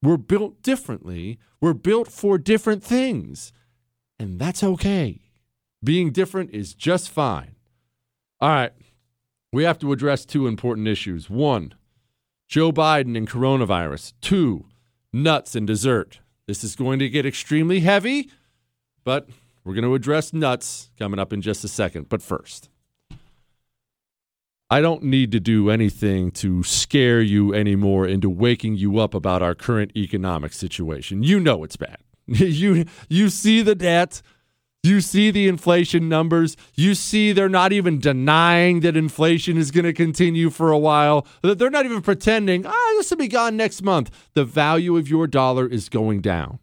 [0.02, 1.40] We're built differently.
[1.60, 3.52] We're built for different things.
[4.20, 5.22] And that's okay.
[5.84, 7.56] Being different is just fine.
[8.40, 8.74] All right.
[9.52, 11.30] We have to address two important issues.
[11.30, 11.74] One,
[12.48, 14.14] Joe Biden and coronavirus.
[14.22, 14.66] Two,
[15.12, 16.20] nuts and dessert.
[16.48, 18.30] This is going to get extremely heavy,
[19.04, 19.30] but
[19.68, 22.07] we're going to address nuts coming up in just a second.
[22.07, 22.69] But first,
[24.69, 29.41] I don't need to do anything to scare you anymore into waking you up about
[29.41, 31.22] our current economic situation.
[31.22, 31.98] You know it's bad.
[32.27, 34.22] you you see the debt,
[34.84, 39.85] you see the inflation numbers, you see they're not even denying that inflation is going
[39.85, 41.27] to continue for a while.
[41.41, 45.27] They're not even pretending, "Ah, this will be gone next month." The value of your
[45.27, 46.60] dollar is going down.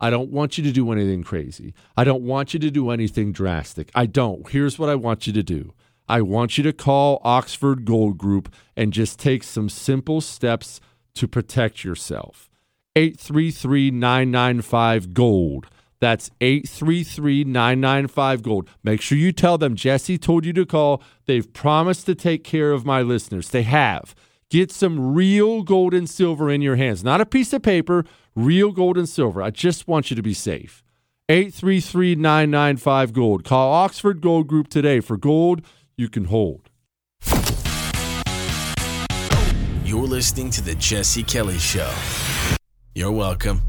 [0.00, 1.74] I don't want you to do anything crazy.
[1.96, 3.90] I don't want you to do anything drastic.
[3.94, 4.48] I don't.
[4.48, 5.74] Here's what I want you to do
[6.08, 10.80] I want you to call Oxford Gold Group and just take some simple steps
[11.14, 12.48] to protect yourself.
[12.96, 15.66] 833 995 Gold.
[16.00, 18.68] That's 833 995 Gold.
[18.82, 21.02] Make sure you tell them Jesse told you to call.
[21.26, 23.50] They've promised to take care of my listeners.
[23.50, 24.14] They have.
[24.50, 28.06] Get some real gold and silver in your hands, not a piece of paper,
[28.38, 29.42] real gold and silver.
[29.42, 30.82] I just want you to be safe.
[31.28, 33.44] 833 995 Gold.
[33.44, 35.62] Call Oxford Gold Group today for gold
[35.96, 36.70] you can hold.
[39.84, 41.92] You're listening to The Jesse Kelly Show.
[42.94, 43.62] You're welcome.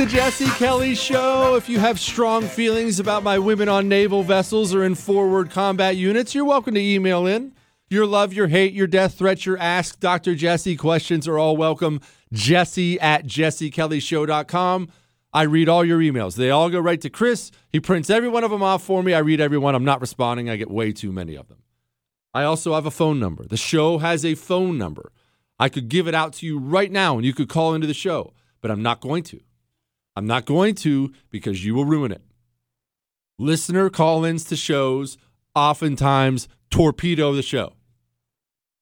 [0.00, 1.56] The Jesse Kelly Show.
[1.56, 5.94] If you have strong feelings about my women on naval vessels or in forward combat
[5.94, 7.52] units, you're welcome to email in.
[7.90, 10.34] Your love, your hate, your death threats, your ask Dr.
[10.34, 12.00] Jesse questions are all welcome.
[12.32, 14.88] Jesse at jessekellyshow.com.
[15.34, 16.34] I read all your emails.
[16.34, 17.50] They all go right to Chris.
[17.68, 19.12] He prints every one of them off for me.
[19.12, 19.74] I read every one.
[19.74, 20.48] I'm not responding.
[20.48, 21.58] I get way too many of them.
[22.32, 23.44] I also have a phone number.
[23.44, 25.12] The show has a phone number.
[25.58, 27.92] I could give it out to you right now and you could call into the
[27.92, 28.32] show,
[28.62, 29.40] but I'm not going to.
[30.16, 32.22] I'm not going to because you will ruin it.
[33.38, 35.16] Listener call ins to shows
[35.54, 37.74] oftentimes torpedo the show.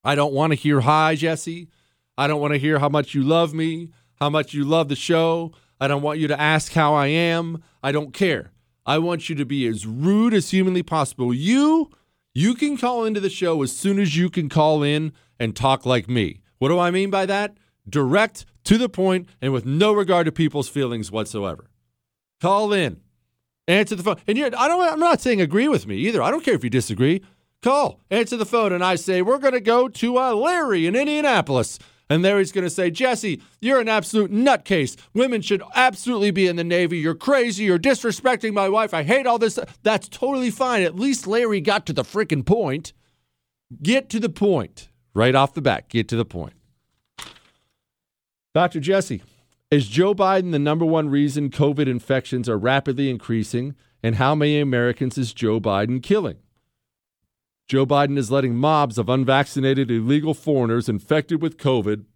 [0.04, 1.68] I don't want to hear hi, Jesse.
[2.16, 4.96] I don't want to hear how much you love me, how much you love the
[4.96, 5.52] show.
[5.80, 7.62] I don't want you to ask how I am.
[7.82, 8.52] I don't care.
[8.84, 11.32] I want you to be as rude as humanly possible.
[11.32, 11.90] You,
[12.34, 15.86] you can call into the show as soon as you can call in and talk
[15.86, 16.40] like me.
[16.58, 17.56] What do I mean by that?
[17.88, 21.70] Direct to the point and with no regard to people's feelings whatsoever.
[22.38, 23.00] Call in,
[23.66, 24.82] answer the phone, and you're, I don't.
[24.82, 26.20] I'm not saying agree with me either.
[26.20, 27.22] I don't care if you disagree.
[27.62, 30.94] Call, answer the phone, and I say we're going to go to uh, Larry in
[30.94, 31.78] Indianapolis.
[32.10, 34.96] And Larry's going to say, Jesse, you're an absolute nutcase.
[35.14, 36.98] Women should absolutely be in the Navy.
[36.98, 37.64] You're crazy.
[37.64, 38.94] You're disrespecting my wife.
[38.94, 39.58] I hate all this.
[39.82, 40.82] That's totally fine.
[40.82, 42.94] At least Larry got to the freaking point.
[43.82, 45.90] Get to the point right off the bat.
[45.90, 46.54] Get to the point.
[48.58, 48.80] Dr.
[48.80, 49.22] Jesse,
[49.70, 53.76] is Joe Biden the number one reason COVID infections are rapidly increasing?
[54.02, 56.38] And how many Americans is Joe Biden killing?
[57.68, 62.06] Joe Biden is letting mobs of unvaccinated illegal foreigners infected with COVID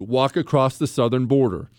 [0.00, 1.70] walk across the southern border.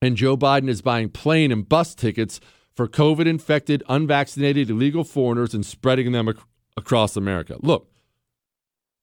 [0.00, 2.40] And Joe Biden is buying plane and bus tickets
[2.74, 6.38] for COVID infected, unvaccinated illegal foreigners and spreading them ac-
[6.78, 7.58] across America.
[7.60, 7.90] Look,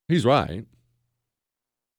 [0.08, 0.64] he's right.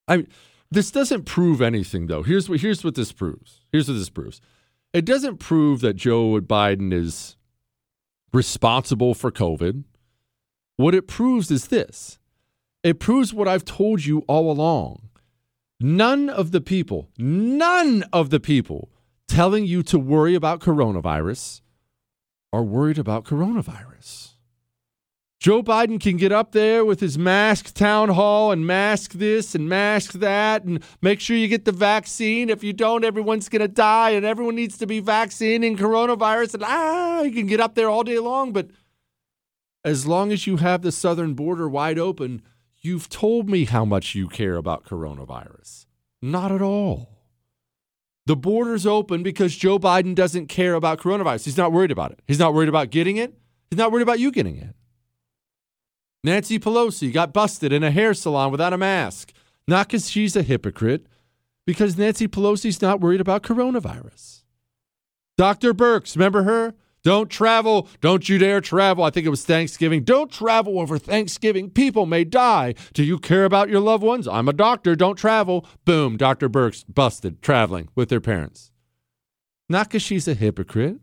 [0.10, 0.28] I mean,
[0.72, 2.24] this doesn't prove anything, though.
[2.24, 3.62] Here's what here's what this proves.
[3.72, 4.42] Here's what this proves.
[4.94, 7.38] It doesn't prove that Joe Biden is
[8.34, 9.84] responsible for COVID.
[10.78, 12.20] What it proves is this.
[12.84, 15.10] It proves what I've told you all along.
[15.80, 18.90] None of the people, none of the people
[19.28, 21.62] telling you to worry about coronavirus
[22.52, 24.29] are worried about coronavirus.
[25.40, 29.70] Joe Biden can get up there with his mask town hall and mask this and
[29.70, 32.50] mask that and make sure you get the vaccine.
[32.50, 36.56] If you don't, everyone's going to die and everyone needs to be vaccinated in coronavirus.
[36.56, 38.52] And ah, you can get up there all day long.
[38.52, 38.68] But
[39.86, 42.42] as long as you have the southern border wide open,
[42.82, 45.86] you've told me how much you care about coronavirus.
[46.22, 47.16] Not at all.
[48.26, 51.46] The border's open because Joe Biden doesn't care about coronavirus.
[51.46, 52.20] He's not worried about it.
[52.28, 53.34] He's not worried about getting it.
[53.70, 54.76] He's not worried about you getting it.
[56.24, 59.32] Nancy Pelosi got busted in a hair salon without a mask.
[59.68, 61.06] Not because she's a hypocrite,
[61.66, 64.44] because Nancy Pelosi's not worried about coronavirus.
[65.38, 65.74] Dr.
[65.74, 66.74] Birx, remember her?
[67.04, 67.88] Don't travel.
[68.02, 69.06] Don't you dare travel.
[69.06, 70.04] I think it was Thanksgiving.
[70.04, 71.70] Don't travel over Thanksgiving.
[71.70, 72.74] People may die.
[72.94, 74.28] Do you care about your loved ones?
[74.28, 74.96] I'm a doctor.
[74.98, 75.66] Don't travel.
[75.86, 76.18] Boom.
[76.18, 76.50] Dr.
[76.50, 78.72] Birx busted traveling with their parents.
[79.70, 80.98] Not because she's a hypocrite.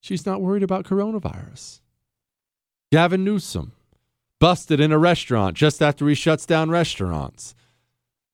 [0.00, 1.81] She's not worried about coronavirus.
[2.92, 3.72] Gavin Newsom,
[4.38, 7.54] busted in a restaurant just after he shuts down restaurants.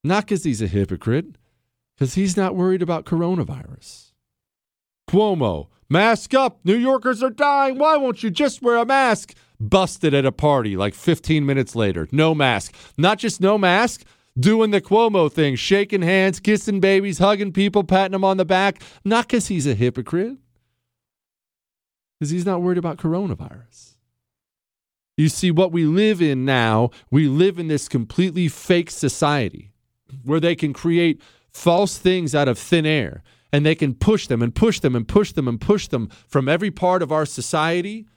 [0.03, 1.37] Not because he's a hypocrite,
[1.95, 4.11] because he's not worried about coronavirus.
[5.09, 6.59] Cuomo, mask up.
[6.65, 7.77] New Yorkers are dying.
[7.77, 9.33] Why won't you just wear a mask?
[9.61, 12.09] Busted at a party like 15 minutes later.
[12.11, 12.75] No mask.
[12.97, 14.03] Not just no mask,
[14.37, 18.81] doing the Cuomo thing, shaking hands, kissing babies, hugging people, patting them on the back.
[19.05, 20.35] Not because he's a hypocrite,
[22.19, 23.88] because he's not worried about coronavirus.
[25.19, 29.73] You see, what we live in now, we live in this completely fake society
[30.23, 31.21] where they can create
[31.51, 33.21] false things out of thin air
[33.51, 36.47] and they can push them and push them and push them and push them from
[36.47, 38.07] every part of our society.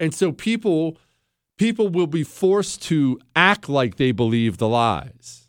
[0.00, 0.98] And so people
[1.58, 5.48] people will be forced to act like they believe the lies.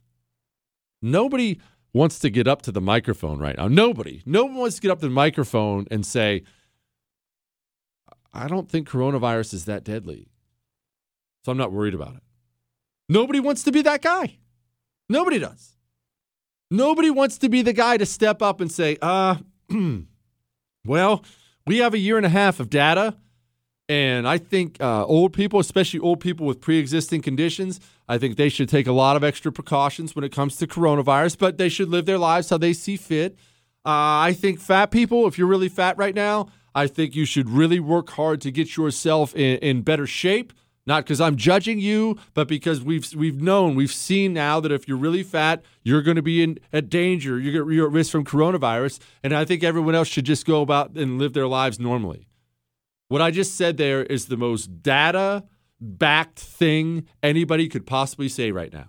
[1.01, 1.59] Nobody
[1.91, 3.67] wants to get up to the microphone right now.
[3.67, 4.21] Nobody.
[4.27, 6.43] No one wants to get up to the microphone and say,
[8.31, 10.28] I don't think coronavirus is that deadly.
[11.43, 12.23] So I'm not worried about it.
[13.07, 14.37] Nobody wants to be that guy.
[15.07, 15.75] Nobody does.
[16.69, 19.35] Nobody wants to be the guy to step up and say, uh,
[20.85, 21.23] well,
[21.65, 23.15] we have a year and a half of data
[23.89, 28.37] and I think uh, old people, especially old people with pre existing conditions, I think
[28.37, 31.69] they should take a lot of extra precautions when it comes to coronavirus, but they
[31.69, 33.33] should live their lives how they see fit.
[33.83, 37.49] Uh, I think fat people, if you're really fat right now, I think you should
[37.49, 40.53] really work hard to get yourself in, in better shape.
[40.85, 44.87] Not because I'm judging you, but because we've we've known, we've seen now that if
[44.87, 47.39] you're really fat, you're going to be in at danger.
[47.39, 50.95] You're, you're at risk from coronavirus, and I think everyone else should just go about
[50.95, 52.27] and live their lives normally.
[53.07, 55.43] What I just said there is the most data
[55.81, 58.87] backed thing anybody could possibly say right now.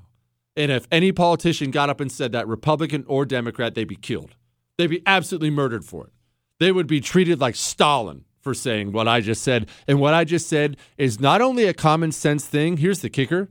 [0.57, 4.35] And if any politician got up and said that, Republican or Democrat, they'd be killed.
[4.77, 6.13] They'd be absolutely murdered for it.
[6.59, 9.69] They would be treated like Stalin for saying what I just said.
[9.87, 13.49] And what I just said is not only a common sense thing, here's the kicker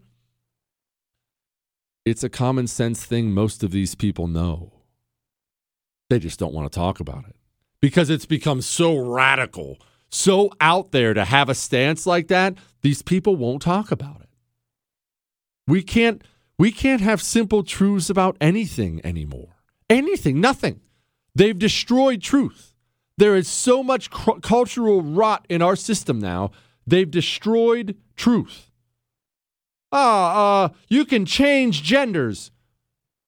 [2.05, 4.73] it's a common sense thing most of these people know.
[6.09, 7.35] They just don't want to talk about it
[7.81, 9.77] because it's become so radical
[10.09, 14.29] so out there to have a stance like that, these people won't talk about it.
[15.67, 16.23] We can't
[16.57, 19.55] we can't have simple truths about anything anymore.
[19.89, 20.81] Anything, nothing.
[21.33, 22.68] They've destroyed truth.
[23.19, 26.51] There is so much cu- cultural rot in our system now.
[26.87, 28.71] They've destroyed truth.
[29.91, 32.51] Ah, uh, you can change genders.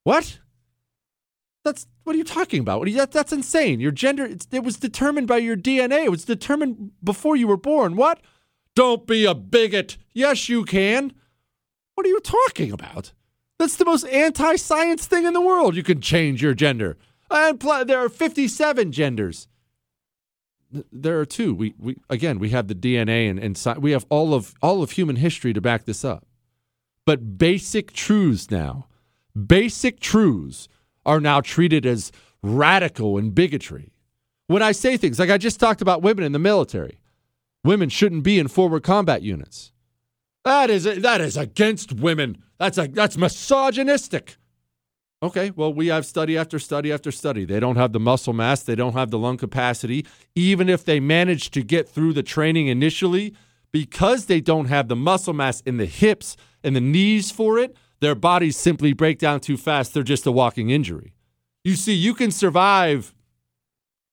[0.04, 0.38] What?
[1.62, 2.88] That's what are you talking about?
[2.88, 3.80] You, that, that's insane.
[3.80, 6.06] Your gender, it was determined by your DNA.
[6.06, 7.94] It was determined before you were born.
[7.94, 8.22] What?
[8.74, 9.98] Don't be a bigot.
[10.14, 11.12] Yes, you can.
[11.96, 13.12] What are you talking about?
[13.58, 15.76] That's the most anti science thing in the world.
[15.76, 16.96] You can change your gender.
[17.30, 19.48] And pl- there are 57 genders.
[20.92, 21.54] There are two.
[21.54, 24.92] We, we again, we have the DNA and, and we have all of all of
[24.92, 26.26] human history to back this up.
[27.04, 28.86] But basic truths now,
[29.46, 30.68] basic truths
[31.04, 32.12] are now treated as
[32.42, 33.92] radical and bigotry.
[34.46, 36.98] When I say things like I just talked about women in the military,
[37.64, 39.72] women shouldn't be in forward combat units.
[40.44, 42.42] That is that is against women.
[42.58, 44.36] That's a, that's misogynistic.
[45.22, 47.44] Okay, well, we have study after study after study.
[47.44, 50.04] They don't have the muscle mass, they don't have the lung capacity.
[50.34, 53.32] Even if they manage to get through the training initially,
[53.70, 57.76] because they don't have the muscle mass in the hips and the knees for it,
[58.00, 59.94] their bodies simply break down too fast.
[59.94, 61.14] They're just a walking injury.
[61.62, 63.14] You see, you can survive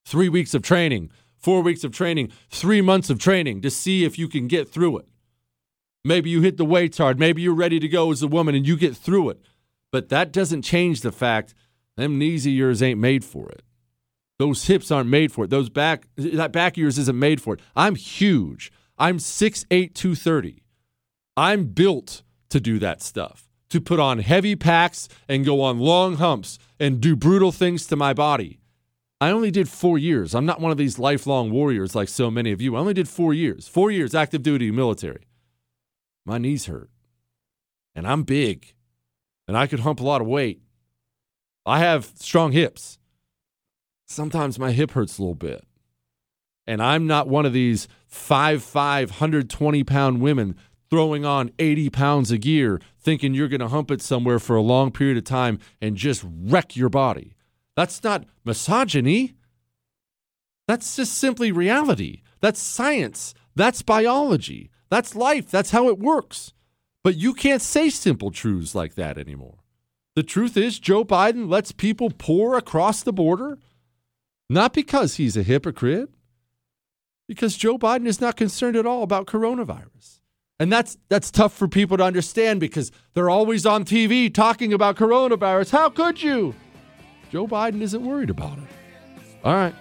[0.06, 4.20] three weeks of training, four weeks of training, three months of training to see if
[4.20, 5.08] you can get through it.
[6.06, 7.20] Maybe you hit the weights hard.
[7.20, 9.42] Maybe you're ready to go as a woman and you get through it.
[9.92, 11.54] But that doesn't change the fact
[11.98, 13.64] them knees of yours ain't made for it.
[14.38, 15.50] Those hips aren't made for it.
[15.50, 17.60] Those back that back of yours isn't made for it.
[17.76, 18.72] I'm huge.
[18.98, 20.64] I'm 6'8, 230.
[21.36, 26.16] I'm built to do that stuff to put on heavy packs and go on long
[26.16, 28.60] humps and do brutal things to my body.
[29.22, 30.34] I only did four years.
[30.34, 32.76] I'm not one of these lifelong warriors like so many of you.
[32.76, 35.28] I only did four years, four years active duty military.
[36.26, 36.90] My knees hurt.
[37.96, 38.74] And I'm big.
[39.50, 40.62] And I could hump a lot of weight.
[41.66, 43.00] I have strong hips.
[44.06, 45.66] Sometimes my hip hurts a little bit.
[46.68, 50.56] And I'm not one of these 5'5, 120 pound women
[50.92, 54.62] throwing on 80 pounds of gear, thinking you're going to hump it somewhere for a
[54.62, 57.34] long period of time and just wreck your body.
[57.76, 59.34] That's not misogyny.
[60.68, 62.22] That's just simply reality.
[62.40, 63.34] That's science.
[63.56, 64.70] That's biology.
[64.92, 65.50] That's life.
[65.50, 66.54] That's how it works.
[67.04, 69.60] But you can't say simple truths like that anymore.
[70.16, 73.58] The truth is, Joe Biden lets people pour across the border,
[74.50, 76.10] not because he's a hypocrite,
[77.28, 80.20] because Joe Biden is not concerned at all about coronavirus.
[80.60, 84.98] And that's that's tough for people to understand because they're always on TV talking about
[84.98, 85.72] coronavirus.
[85.72, 86.54] How could you?
[87.32, 88.66] Joe Biden isn't worried about it.
[89.44, 89.76] All right.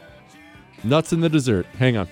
[0.85, 1.66] Nuts in the dessert.
[1.78, 2.07] Hang on.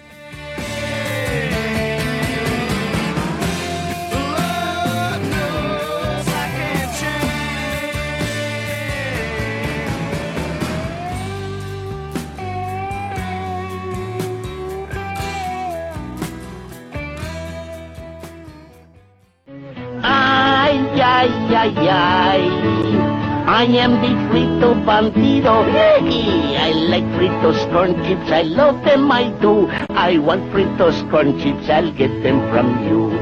[23.56, 25.64] I am the Frito Bandito.
[26.58, 29.66] I like fritos, corn chips, I love them, I do.
[29.88, 33.18] I want Fritos corn chips, I'll get them from you.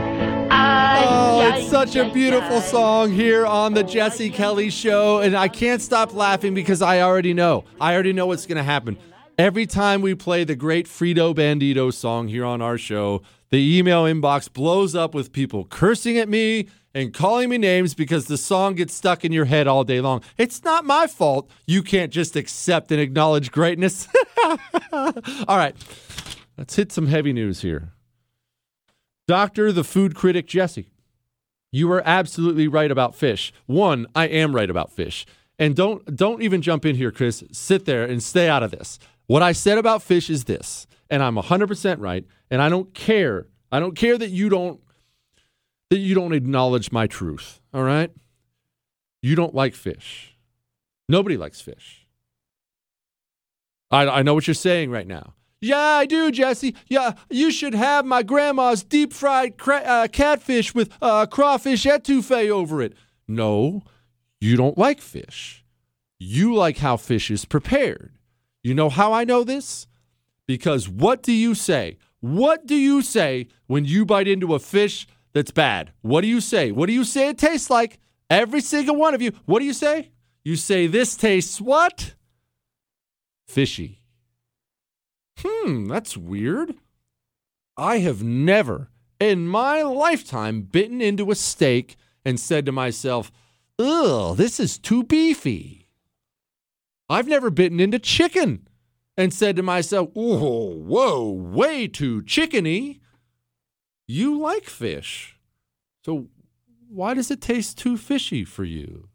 [0.50, 5.46] Oh, it's such a beautiful song here on the oh, Jesse Kelly Show, and I
[5.46, 7.64] can't stop laughing because I already know.
[7.80, 8.98] I already know what's going to happen.
[9.38, 14.02] Every time we play the great Frito Bandito song here on our show, the email
[14.02, 18.74] inbox blows up with people cursing at me and calling me names because the song
[18.74, 20.22] gets stuck in your head all day long.
[20.38, 21.50] It's not my fault.
[21.66, 24.08] You can't just accept and acknowledge greatness.
[24.92, 25.12] all
[25.48, 25.74] right,
[26.56, 27.90] let's hit some heavy news here.
[29.26, 30.90] Doctor, the food critic Jesse.
[31.72, 33.52] You are absolutely right about fish.
[33.66, 35.26] One, I am right about fish.
[35.58, 37.42] And don't don't even jump in here, Chris.
[37.52, 38.98] Sit there and stay out of this.
[39.26, 43.46] What I said about fish is this, and I'm 100% right, and I don't care.
[43.72, 44.80] I don't care that you don't
[45.90, 48.10] that you don't acknowledge my truth, all right?
[49.22, 50.36] You don't like fish.
[51.08, 52.06] Nobody likes fish.
[53.90, 55.34] I, I know what you're saying right now.
[55.60, 56.74] Yeah, I do, Jesse.
[56.88, 62.50] Yeah, you should have my grandma's deep fried cra- uh, catfish with uh, crawfish etouffee
[62.50, 62.94] over it.
[63.26, 63.82] No,
[64.40, 65.64] you don't like fish.
[66.18, 68.12] You like how fish is prepared.
[68.62, 69.86] You know how I know this?
[70.46, 71.96] Because what do you say?
[72.20, 75.92] What do you say when you bite into a fish that's bad?
[76.00, 76.70] What do you say?
[76.70, 77.98] What do you say it tastes like?
[78.30, 79.32] Every single one of you.
[79.44, 80.10] What do you say?
[80.44, 82.14] You say this tastes what?
[83.46, 84.02] Fishy.
[85.38, 86.74] Hmm, that's weird.
[87.76, 88.90] I have never
[89.20, 93.32] in my lifetime bitten into a steak and said to myself,
[93.78, 95.88] ugh, this is too beefy.
[97.08, 98.68] I've never bitten into chicken
[99.16, 103.00] and said to myself, oh, whoa, way too chickeny.
[104.06, 105.38] You like fish.
[106.04, 106.28] So
[106.88, 109.08] why does it taste too fishy for you?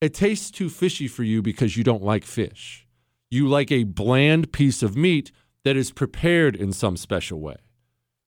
[0.00, 2.86] It tastes too fishy for you because you don't like fish.
[3.30, 5.30] You like a bland piece of meat
[5.64, 7.56] that is prepared in some special way.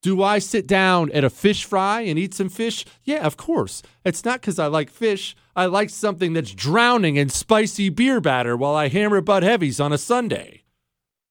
[0.01, 2.85] Do I sit down at a fish fry and eat some fish?
[3.03, 3.81] Yeah, of course.
[4.03, 5.35] It's not because I like fish.
[5.55, 9.93] I like something that's drowning in spicy beer batter while I hammer Busch Heavies on
[9.93, 10.63] a Sunday.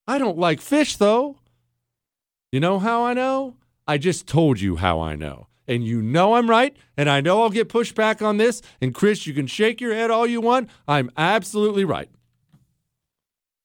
[0.09, 1.36] I don't like fish, though.
[2.51, 3.57] You know how I know?
[3.93, 5.48] I just told you how I know.
[5.69, 8.62] And you know I'm right, and I know I'll get pushed back on this.
[8.81, 10.70] And Chris, you can shake your head all you want.
[10.89, 12.09] I'm absolutely right.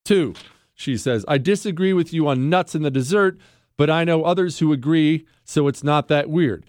[0.04, 0.34] Two,
[0.74, 3.38] she says, I disagree with you on nuts in the dessert,
[3.78, 6.66] but I know others who agree, so it's not that weird.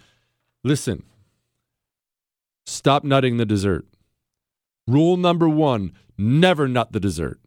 [0.64, 1.02] Listen,
[2.64, 3.84] stop nutting the dessert.
[4.86, 7.38] Rule number one never nut the dessert.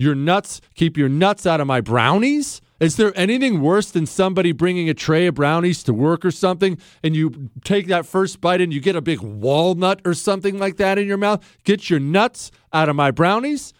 [0.00, 2.60] Your nuts, keep your nuts out of my brownies.
[2.80, 6.78] Is there anything worse than somebody bringing a tray of brownies to work or something
[7.04, 10.78] and you take that first bite and you get a big walnut or something like
[10.78, 11.44] that in your mouth?
[11.64, 13.74] Get your nuts out of my brownies.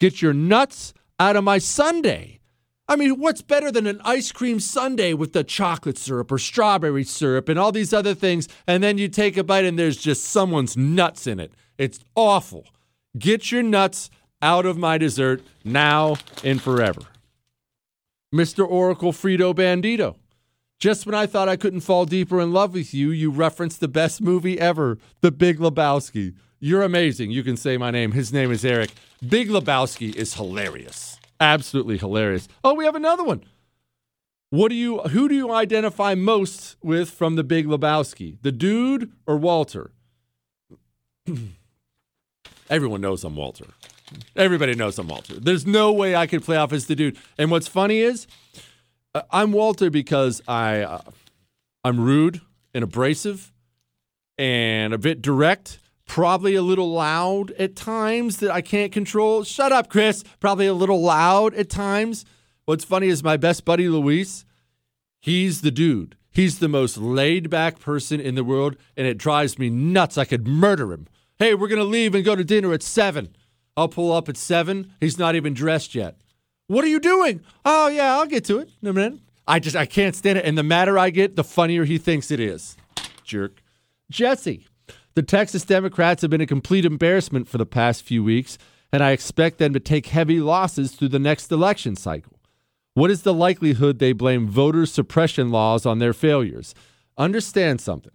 [0.00, 2.38] Get your nuts out of my sundae.
[2.88, 7.04] I mean, what's better than an ice cream sundae with the chocolate syrup or strawberry
[7.04, 8.48] syrup and all these other things?
[8.66, 11.52] And then you take a bite and there's just someone's nuts in it.
[11.78, 12.66] It's awful.
[13.16, 14.10] Get your nuts
[14.42, 17.02] out of my dessert now and forever.
[18.34, 18.68] Mr.
[18.68, 20.16] Oracle Frito Bandito.
[20.78, 23.88] Just when I thought I couldn't fall deeper in love with you, you referenced the
[23.88, 26.34] best movie ever, The Big Lebowski.
[26.58, 27.30] You're amazing.
[27.30, 28.12] You can say my name.
[28.12, 28.92] His name is Eric.
[29.26, 31.18] Big Lebowski is hilarious.
[31.40, 32.48] Absolutely hilarious.
[32.62, 33.44] Oh, we have another one.
[34.50, 38.36] What do you who do you identify most with from The Big Lebowski?
[38.42, 39.92] The dude or Walter?
[42.70, 43.66] Everyone knows I'm Walter.
[44.36, 45.38] Everybody knows I'm Walter.
[45.38, 47.16] There's no way I could play off as the dude.
[47.38, 48.26] And what's funny is,
[49.14, 51.02] uh, I'm Walter because I, uh,
[51.84, 52.40] I'm rude
[52.74, 53.52] and abrasive,
[54.38, 55.78] and a bit direct.
[56.06, 59.44] Probably a little loud at times that I can't control.
[59.44, 60.24] Shut up, Chris.
[60.40, 62.24] Probably a little loud at times.
[62.64, 64.44] What's funny is my best buddy Luis.
[65.20, 66.16] He's the dude.
[66.32, 70.16] He's the most laid back person in the world, and it drives me nuts.
[70.16, 71.06] I could murder him.
[71.38, 73.34] Hey, we're gonna leave and go to dinner at seven.
[73.76, 74.92] I'll pull up at seven.
[75.00, 76.16] He's not even dressed yet.
[76.66, 77.40] What are you doing?
[77.64, 79.18] Oh yeah, I'll get to it in a minute.
[79.46, 80.44] I just I can't stand it.
[80.44, 82.76] And the madder I get, the funnier he thinks it is.
[83.24, 83.62] Jerk.
[84.10, 84.66] Jesse.
[85.14, 88.58] The Texas Democrats have been a complete embarrassment for the past few weeks,
[88.92, 92.38] and I expect them to take heavy losses through the next election cycle.
[92.94, 96.74] What is the likelihood they blame voter suppression laws on their failures?
[97.18, 98.12] Understand something.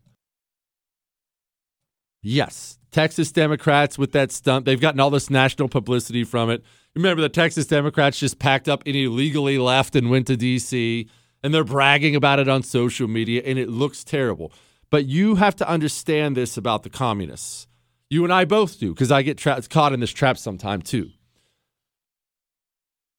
[2.22, 6.64] Yes, Texas Democrats with that stunt, they've gotten all this national publicity from it.
[6.96, 11.10] Remember, the Texas Democrats just packed up and illegally left and went to D.C.,
[11.44, 14.54] and they're bragging about it on social media, and it looks terrible.
[14.90, 17.68] But you have to understand this about the communists.
[18.10, 21.10] You and I both do, because I get tra- caught in this trap sometime too.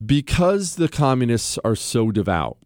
[0.03, 2.57] Because the communists are so devout,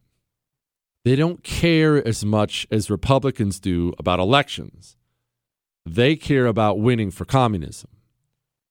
[1.04, 4.96] They don't care as much as Republicans do about elections.
[5.86, 7.90] They care about winning for communism.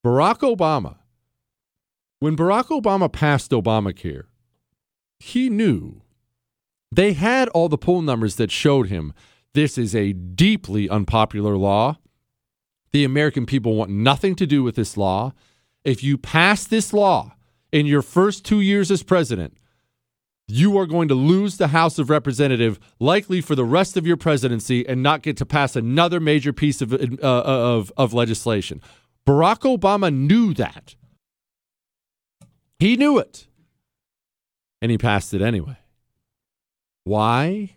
[0.05, 0.99] Barack Obama,
[2.21, 4.25] when Barack Obama passed Obamacare,
[5.19, 6.03] he knew
[6.93, 9.13] they had all the poll numbers that showed him
[9.53, 11.99] this is a deeply unpopular law.
[12.93, 15.33] The American people want nothing to do with this law.
[15.85, 17.35] If you pass this law
[17.73, 19.57] in your first two years as president,
[20.51, 24.17] you are going to lose the House of Representative likely for the rest of your
[24.17, 28.81] presidency and not get to pass another major piece of, uh, of, of legislation.
[29.27, 30.95] Barack Obama knew that.
[32.79, 33.47] He knew it.
[34.81, 35.77] And he passed it anyway.
[37.05, 37.77] Why?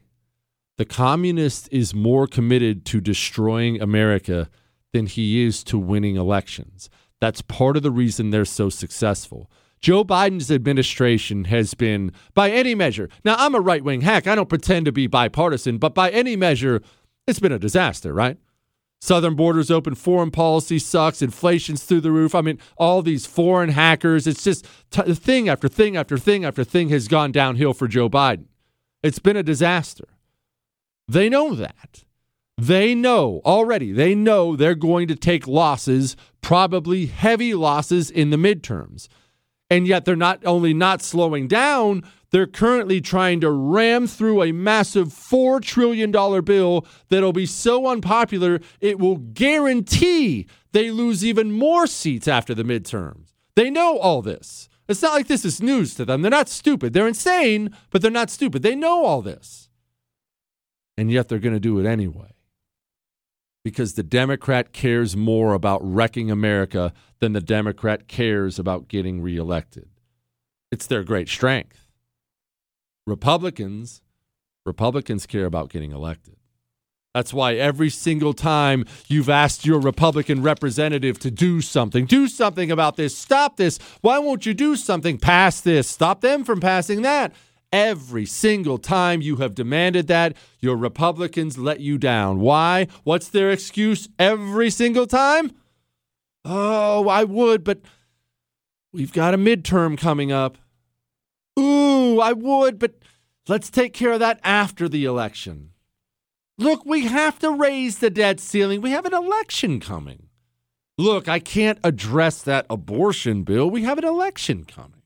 [0.77, 4.49] The communist is more committed to destroying America
[4.93, 6.89] than he is to winning elections.
[7.19, 9.49] That's part of the reason they're so successful.
[9.83, 14.27] Joe Biden's administration has been, by any measure, now I'm a right wing hack.
[14.27, 16.81] I don't pretend to be bipartisan, but by any measure,
[17.27, 18.37] it's been a disaster, right?
[19.01, 22.33] Southern borders open, foreign policy sucks, inflation's through the roof.
[22.33, 26.63] I mean, all these foreign hackers, it's just t- thing after thing after thing after
[26.63, 28.45] thing has gone downhill for Joe Biden.
[29.03, 30.07] It's been a disaster.
[31.09, 32.05] They know that.
[32.57, 38.37] They know already, they know they're going to take losses, probably heavy losses in the
[38.37, 39.09] midterms.
[39.73, 44.51] And yet they're not only not slowing down, they're currently trying to ram through a
[44.51, 51.87] massive $4 trillion bill that'll be so unpopular, it will guarantee they lose even more
[51.87, 53.33] seats after the midterms.
[53.55, 54.69] They know all this.
[54.87, 56.21] It's not like this is news to them.
[56.21, 56.93] They're not stupid.
[56.93, 58.61] They're insane, but they're not stupid.
[58.61, 59.69] They know all this.
[60.95, 62.32] And yet they're going to do it anyway.
[63.63, 69.87] Because the Democrat cares more about wrecking America than the Democrat cares about getting reelected.
[70.71, 71.87] It's their great strength.
[73.05, 74.01] Republicans,
[74.65, 76.35] Republicans care about getting elected.
[77.13, 82.71] That's why every single time you've asked your Republican representative to do something, do something
[82.71, 87.03] about this, stop this, why won't you do something, pass this, stop them from passing
[87.03, 87.31] that?
[87.73, 92.39] Every single time you have demanded that, your Republicans let you down.
[92.39, 92.87] Why?
[93.03, 95.51] What's their excuse every single time?
[96.45, 97.81] Oh, I would, but
[98.93, 100.59] we've got a midterm coming up.
[101.59, 102.93] Ooh, I would, but
[103.47, 105.71] let's take care of that after the election.
[106.59, 108.81] Look, we have to raise the debt ceiling.
[108.81, 110.27] We have an election coming.
[110.99, 113.67] Look, I can't address that abortion bill.
[113.67, 115.02] We have an election coming.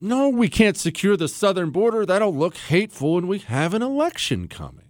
[0.00, 2.04] No, we can't secure the southern border.
[2.04, 4.84] That'll look hateful, when we have an election coming.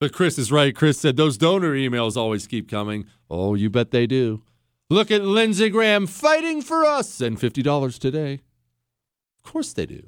[0.00, 0.74] But Chris is right.
[0.74, 3.06] Chris said those donor emails always keep coming.
[3.30, 4.42] Oh, you bet they do.
[4.90, 7.08] Look at Lindsey Graham fighting for us.
[7.08, 8.40] Send $50 today.
[9.36, 10.02] Of course they do.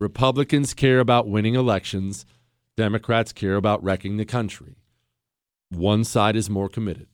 [0.00, 2.24] Republicans care about winning elections,
[2.76, 4.76] Democrats care about wrecking the country.
[5.70, 7.08] One side is more committed.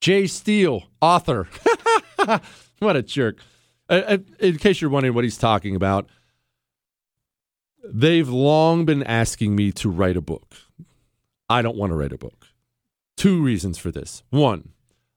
[0.00, 1.48] Jay Steele, author.
[2.80, 3.38] what a jerk.
[3.88, 6.08] Uh, uh, in case you're wondering what he's talking about,
[7.84, 10.54] they've long been asking me to write a book.
[11.48, 12.46] I don't want to write a book.
[13.16, 14.22] Two reasons for this.
[14.30, 14.70] One,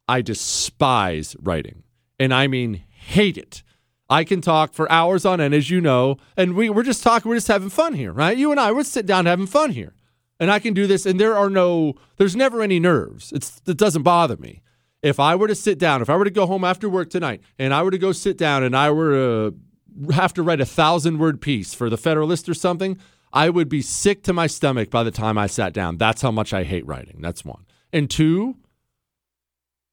[0.07, 1.84] I despise writing,
[2.19, 3.64] and I mean hate it.
[4.10, 7.30] I can talk for hours on end, as you know, and we, we're just talking,
[7.30, 8.38] we're just having fun here, right?
[8.38, 9.94] You and I, we're sitting down having fun here.
[10.39, 13.31] And I can do this, and there are no, there's never any nerves.
[13.31, 14.61] It's, it doesn't bother me.
[15.03, 17.41] If I were to sit down, if I were to go home after work tonight,
[17.60, 20.65] and I were to go sit down and I were to have to write a
[20.65, 22.98] thousand word piece for the Federalist or something,
[23.34, 25.98] I would be sick to my stomach by the time I sat down.
[25.98, 27.18] That's how much I hate writing.
[27.22, 27.65] That's one.
[27.94, 28.57] And two,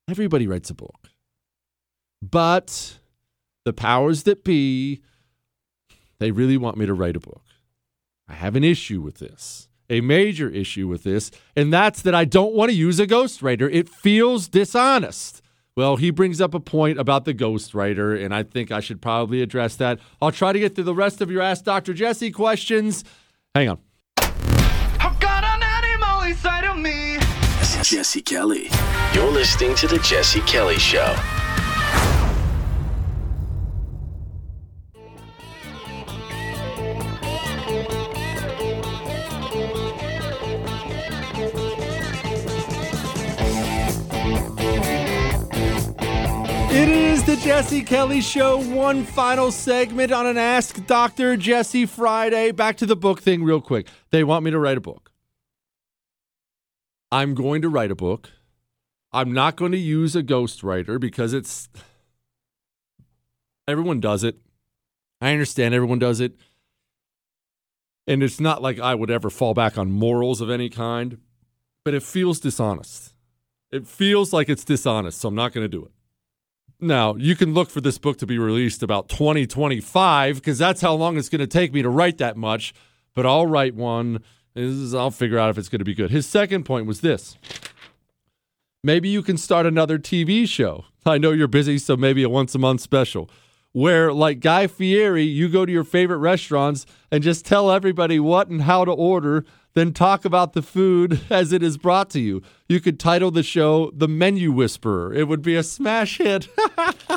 [0.08, 1.10] everybody writes a book.
[2.22, 2.98] But
[3.64, 5.02] the powers that be,
[6.18, 7.42] they really want me to write a book.
[8.28, 12.24] I have an issue with this, a major issue with this, and that's that I
[12.24, 13.68] don't want to use a ghostwriter.
[13.72, 15.42] It feels dishonest.
[15.76, 19.42] Well, he brings up a point about the ghostwriter, and I think I should probably
[19.42, 19.98] address that.
[20.22, 21.92] I'll try to get through the rest of your Ask Dr.
[21.92, 23.04] Jesse questions.
[23.54, 23.78] Hang on.
[24.18, 27.16] I've got an animal inside of me.
[27.58, 28.68] This is Jesse Kelly.
[29.14, 31.16] You're listening to The Jesse Kelly Show.
[47.44, 48.56] Jesse Kelly Show.
[48.74, 51.36] One final segment on an Ask Dr.
[51.36, 52.52] Jesse Friday.
[52.52, 53.86] Back to the book thing, real quick.
[54.10, 55.12] They want me to write a book.
[57.12, 58.30] I'm going to write a book.
[59.12, 61.68] I'm not going to use a ghostwriter because it's.
[63.68, 64.38] Everyone does it.
[65.20, 66.32] I understand everyone does it.
[68.06, 71.18] And it's not like I would ever fall back on morals of any kind,
[71.84, 73.12] but it feels dishonest.
[73.70, 75.92] It feels like it's dishonest, so I'm not going to do it.
[76.84, 80.92] Now, you can look for this book to be released about 2025 because that's how
[80.92, 82.74] long it's going to take me to write that much,
[83.14, 84.22] but I'll write one.
[84.54, 86.10] Is, I'll figure out if it's going to be good.
[86.10, 87.38] His second point was this
[88.82, 90.84] maybe you can start another TV show.
[91.06, 93.30] I know you're busy, so maybe a once a month special
[93.72, 98.48] where, like Guy Fieri, you go to your favorite restaurants and just tell everybody what
[98.48, 102.42] and how to order, then talk about the food as it is brought to you.
[102.68, 105.12] You could title the show The Menu Whisperer.
[105.12, 106.48] It would be a smash hit.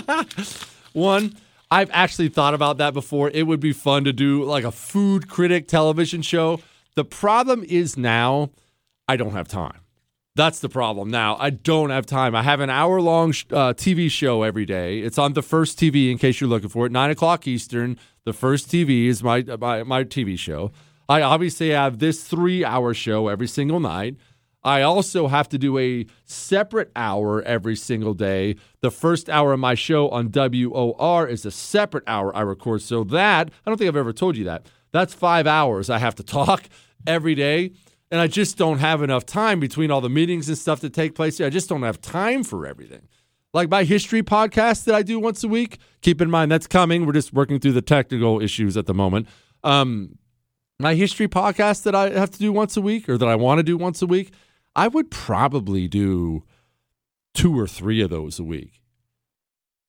[0.93, 1.35] One,
[1.69, 3.29] I've actually thought about that before.
[3.29, 6.59] It would be fun to do like a food critic television show.
[6.95, 8.51] The problem is now
[9.07, 9.81] I don't have time.
[10.35, 11.35] That's the problem now.
[11.39, 12.35] I don't have time.
[12.35, 14.99] I have an hour long uh, TV show every day.
[14.99, 16.91] It's on the first TV in case you're looking for it.
[16.91, 17.97] Nine o'clock Eastern.
[18.23, 20.71] The first TV is my, my, my TV show.
[21.09, 24.17] I obviously have this three hour show every single night.
[24.63, 28.57] I also have to do a separate hour every single day.
[28.81, 32.81] The first hour of my show on WOR is a separate hour I record.
[32.81, 34.65] So that, I don't think I've ever told you that.
[34.91, 36.67] That's five hours I have to talk
[37.07, 37.71] every day.
[38.11, 41.15] And I just don't have enough time between all the meetings and stuff that take
[41.15, 41.47] place here.
[41.47, 43.07] I just don't have time for everything.
[43.53, 47.05] Like my history podcast that I do once a week, keep in mind that's coming.
[47.05, 49.27] We're just working through the technical issues at the moment.
[49.63, 50.17] Um,
[50.79, 53.59] my history podcast that I have to do once a week or that I want
[53.59, 54.31] to do once a week,
[54.75, 56.43] I would probably do
[57.33, 58.81] two or three of those a week.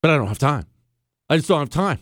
[0.01, 0.67] But I don't have time.
[1.29, 1.99] I just don't have time.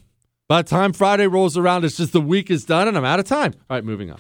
[0.49, 3.19] By the time Friday rolls around, it's just the week is done and I'm out
[3.19, 3.55] of time.
[3.69, 4.19] All right, moving on.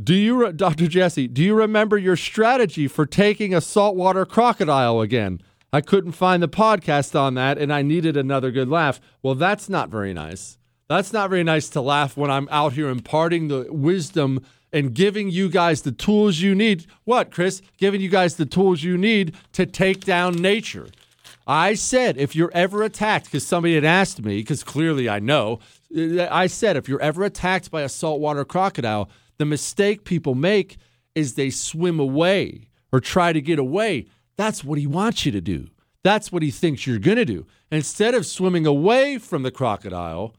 [0.00, 0.86] Do you, Dr.
[0.86, 5.40] Jesse, do you remember your strategy for taking a saltwater crocodile again?
[5.72, 9.00] I couldn't find the podcast on that and I needed another good laugh.
[9.22, 10.57] Well, that's not very nice.
[10.88, 14.40] That's not very nice to laugh when I'm out here imparting the wisdom
[14.72, 16.86] and giving you guys the tools you need.
[17.04, 17.60] What, Chris?
[17.76, 20.88] Giving you guys the tools you need to take down nature.
[21.46, 25.60] I said if you're ever attacked, because somebody had asked me, because clearly I know,
[25.94, 29.08] I said if you're ever attacked by a saltwater crocodile,
[29.38, 30.76] the mistake people make
[31.14, 34.06] is they swim away or try to get away.
[34.36, 35.68] That's what he wants you to do.
[36.02, 37.46] That's what he thinks you're going to do.
[37.70, 40.34] Instead of swimming away from the crocodile,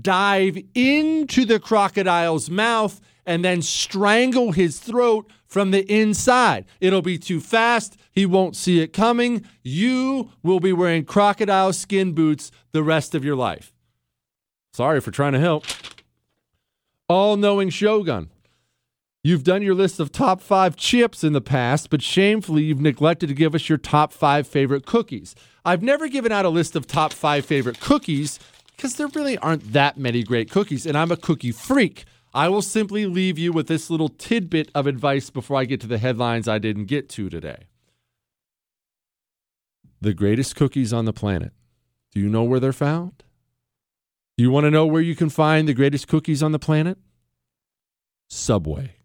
[0.00, 6.64] dive into the crocodile's mouth and then strangle his throat from the inside.
[6.80, 7.96] It'll be too fast.
[8.12, 9.44] He won't see it coming.
[9.62, 13.72] You will be wearing crocodile skin boots the rest of your life.
[14.72, 15.64] Sorry for trying to help
[17.08, 18.30] all knowing Shogun.
[19.22, 23.28] You've done your list of top five chips in the past, but shamefully you've neglected
[23.28, 25.34] to give us your top five favorite cookies.
[25.64, 28.38] I've never given out a list of top five favorite cookies
[28.76, 32.04] because there really aren't that many great cookies, and I'm a cookie freak.
[32.34, 35.86] I will simply leave you with this little tidbit of advice before I get to
[35.86, 37.64] the headlines I didn't get to today.
[40.00, 41.52] The greatest cookies on the planet.
[42.12, 43.24] Do you know where they're found?
[44.36, 46.98] Do you want to know where you can find the greatest cookies on the planet?
[48.28, 48.96] Subway.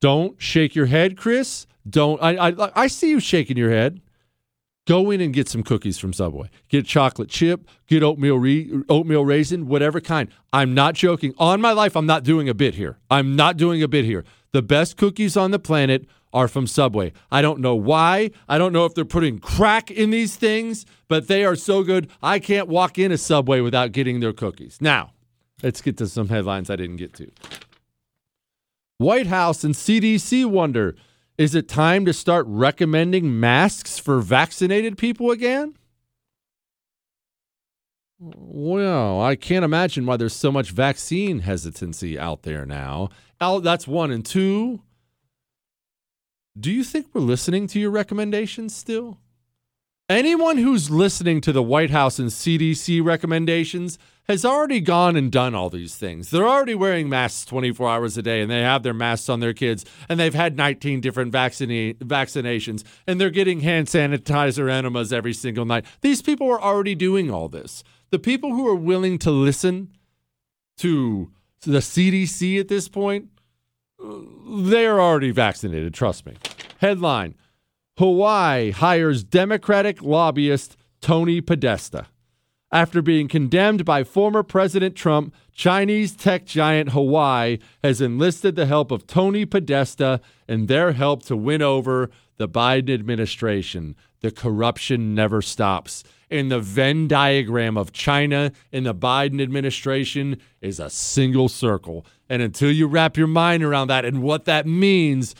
[0.00, 1.66] Don't shake your head, Chris.
[1.88, 2.22] Don't.
[2.22, 4.00] I, I, I see you shaking your head.
[4.88, 6.48] Go in and get some cookies from Subway.
[6.70, 10.30] Get chocolate chip, get oatmeal re, oatmeal raisin, whatever kind.
[10.50, 11.34] I'm not joking.
[11.36, 12.96] On my life, I'm not doing a bit here.
[13.10, 14.24] I'm not doing a bit here.
[14.52, 17.12] The best cookies on the planet are from Subway.
[17.30, 18.30] I don't know why.
[18.48, 22.08] I don't know if they're putting crack in these things, but they are so good.
[22.22, 24.78] I can't walk in a Subway without getting their cookies.
[24.80, 25.12] Now,
[25.62, 27.30] let's get to some headlines I didn't get to.
[28.96, 30.96] White House and CDC wonder
[31.38, 35.76] is it time to start recommending masks for vaccinated people again?
[38.18, 43.10] Well, I can't imagine why there's so much vaccine hesitancy out there now.
[43.38, 44.10] That's one.
[44.10, 44.82] And two,
[46.58, 49.20] do you think we're listening to your recommendations still?
[50.08, 53.98] Anyone who's listening to the White House and CDC recommendations
[54.28, 56.30] has already gone and done all these things.
[56.30, 59.54] They're already wearing masks 24 hours a day and they have their masks on their
[59.54, 65.32] kids and they've had 19 different vaccina- vaccinations and they're getting hand sanitizer enemas every
[65.32, 65.86] single night.
[66.02, 67.82] These people are already doing all this.
[68.10, 69.92] The people who are willing to listen
[70.76, 71.32] to
[71.62, 73.28] the CDC at this point,
[73.98, 76.34] they are already vaccinated, trust me.
[76.78, 77.34] Headline
[77.98, 82.06] Huawei hires Democratic lobbyist Tony Podesta.
[82.70, 88.90] After being condemned by former President Trump, Chinese tech giant Huawei has enlisted the help
[88.90, 95.40] of Tony Podesta and their help to win over the Biden administration, the corruption never
[95.40, 96.04] stops.
[96.28, 102.04] In the Venn diagram of China and the Biden administration is a single circle.
[102.28, 105.34] And until you wrap your mind around that and what that means,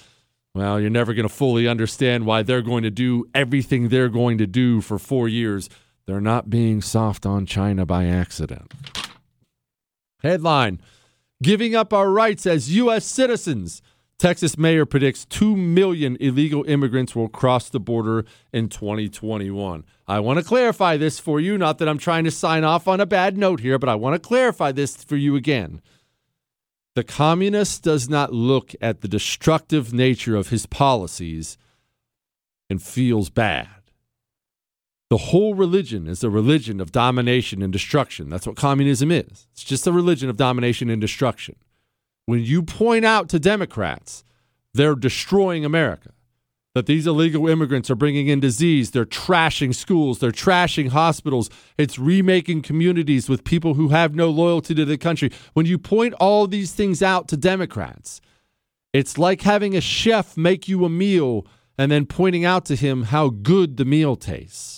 [0.55, 4.38] well, you're never going to fully understand why they're going to do everything they're going
[4.38, 5.68] to do for four years.
[6.09, 8.72] They're not being soft on China by accident.
[10.22, 10.80] Headline
[11.43, 13.05] Giving up our rights as U.S.
[13.05, 13.82] citizens.
[14.18, 18.24] Texas mayor predicts 2 million illegal immigrants will cross the border
[18.55, 19.85] in 2021.
[20.06, 23.01] I want to clarify this for you, not that I'm trying to sign off on
[23.01, 25.82] a bad note here, but I want to clarify this for you again.
[26.94, 31.59] The communist does not look at the destructive nature of his policies
[32.70, 33.77] and feels bad.
[35.10, 38.28] The whole religion is a religion of domination and destruction.
[38.28, 39.47] That's what communism is.
[39.52, 41.56] It's just a religion of domination and destruction.
[42.26, 44.22] When you point out to Democrats
[44.74, 46.10] they're destroying America,
[46.74, 51.98] that these illegal immigrants are bringing in disease, they're trashing schools, they're trashing hospitals, it's
[51.98, 55.30] remaking communities with people who have no loyalty to the country.
[55.55, 58.20] When you point all these things out to Democrats,
[58.93, 63.05] it's like having a chef make you a meal and then pointing out to him
[63.05, 64.77] how good the meal tastes.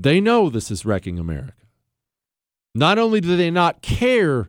[0.00, 1.66] They know this is wrecking America.
[2.74, 4.48] Not only do they not care,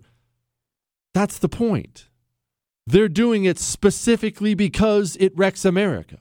[1.14, 2.07] that's the point.
[2.88, 6.20] They're doing it specifically because it wrecks America.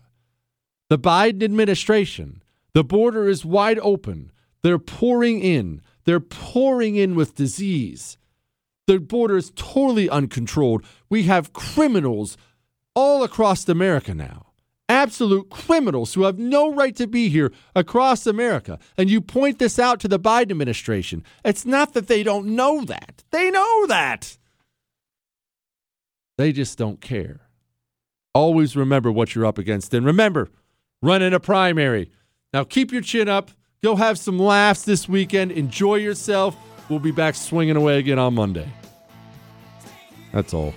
[0.90, 2.42] The Biden administration,
[2.74, 4.32] the border is wide open.
[4.62, 5.82] They're pouring in.
[6.04, 8.18] They're pouring in with disease.
[8.88, 10.84] The border is totally uncontrolled.
[11.08, 12.36] We have criminals
[12.94, 14.51] all across America now.
[14.92, 18.78] Absolute criminals who have no right to be here across America.
[18.98, 21.24] And you point this out to the Biden administration.
[21.46, 24.36] It's not that they don't know that, they know that.
[26.36, 27.40] They just don't care.
[28.34, 29.94] Always remember what you're up against.
[29.94, 30.50] And remember,
[31.00, 32.10] running a primary.
[32.52, 33.50] Now keep your chin up.
[33.82, 35.52] Go have some laughs this weekend.
[35.52, 36.54] Enjoy yourself.
[36.90, 38.68] We'll be back swinging away again on Monday.
[40.34, 40.74] That's all.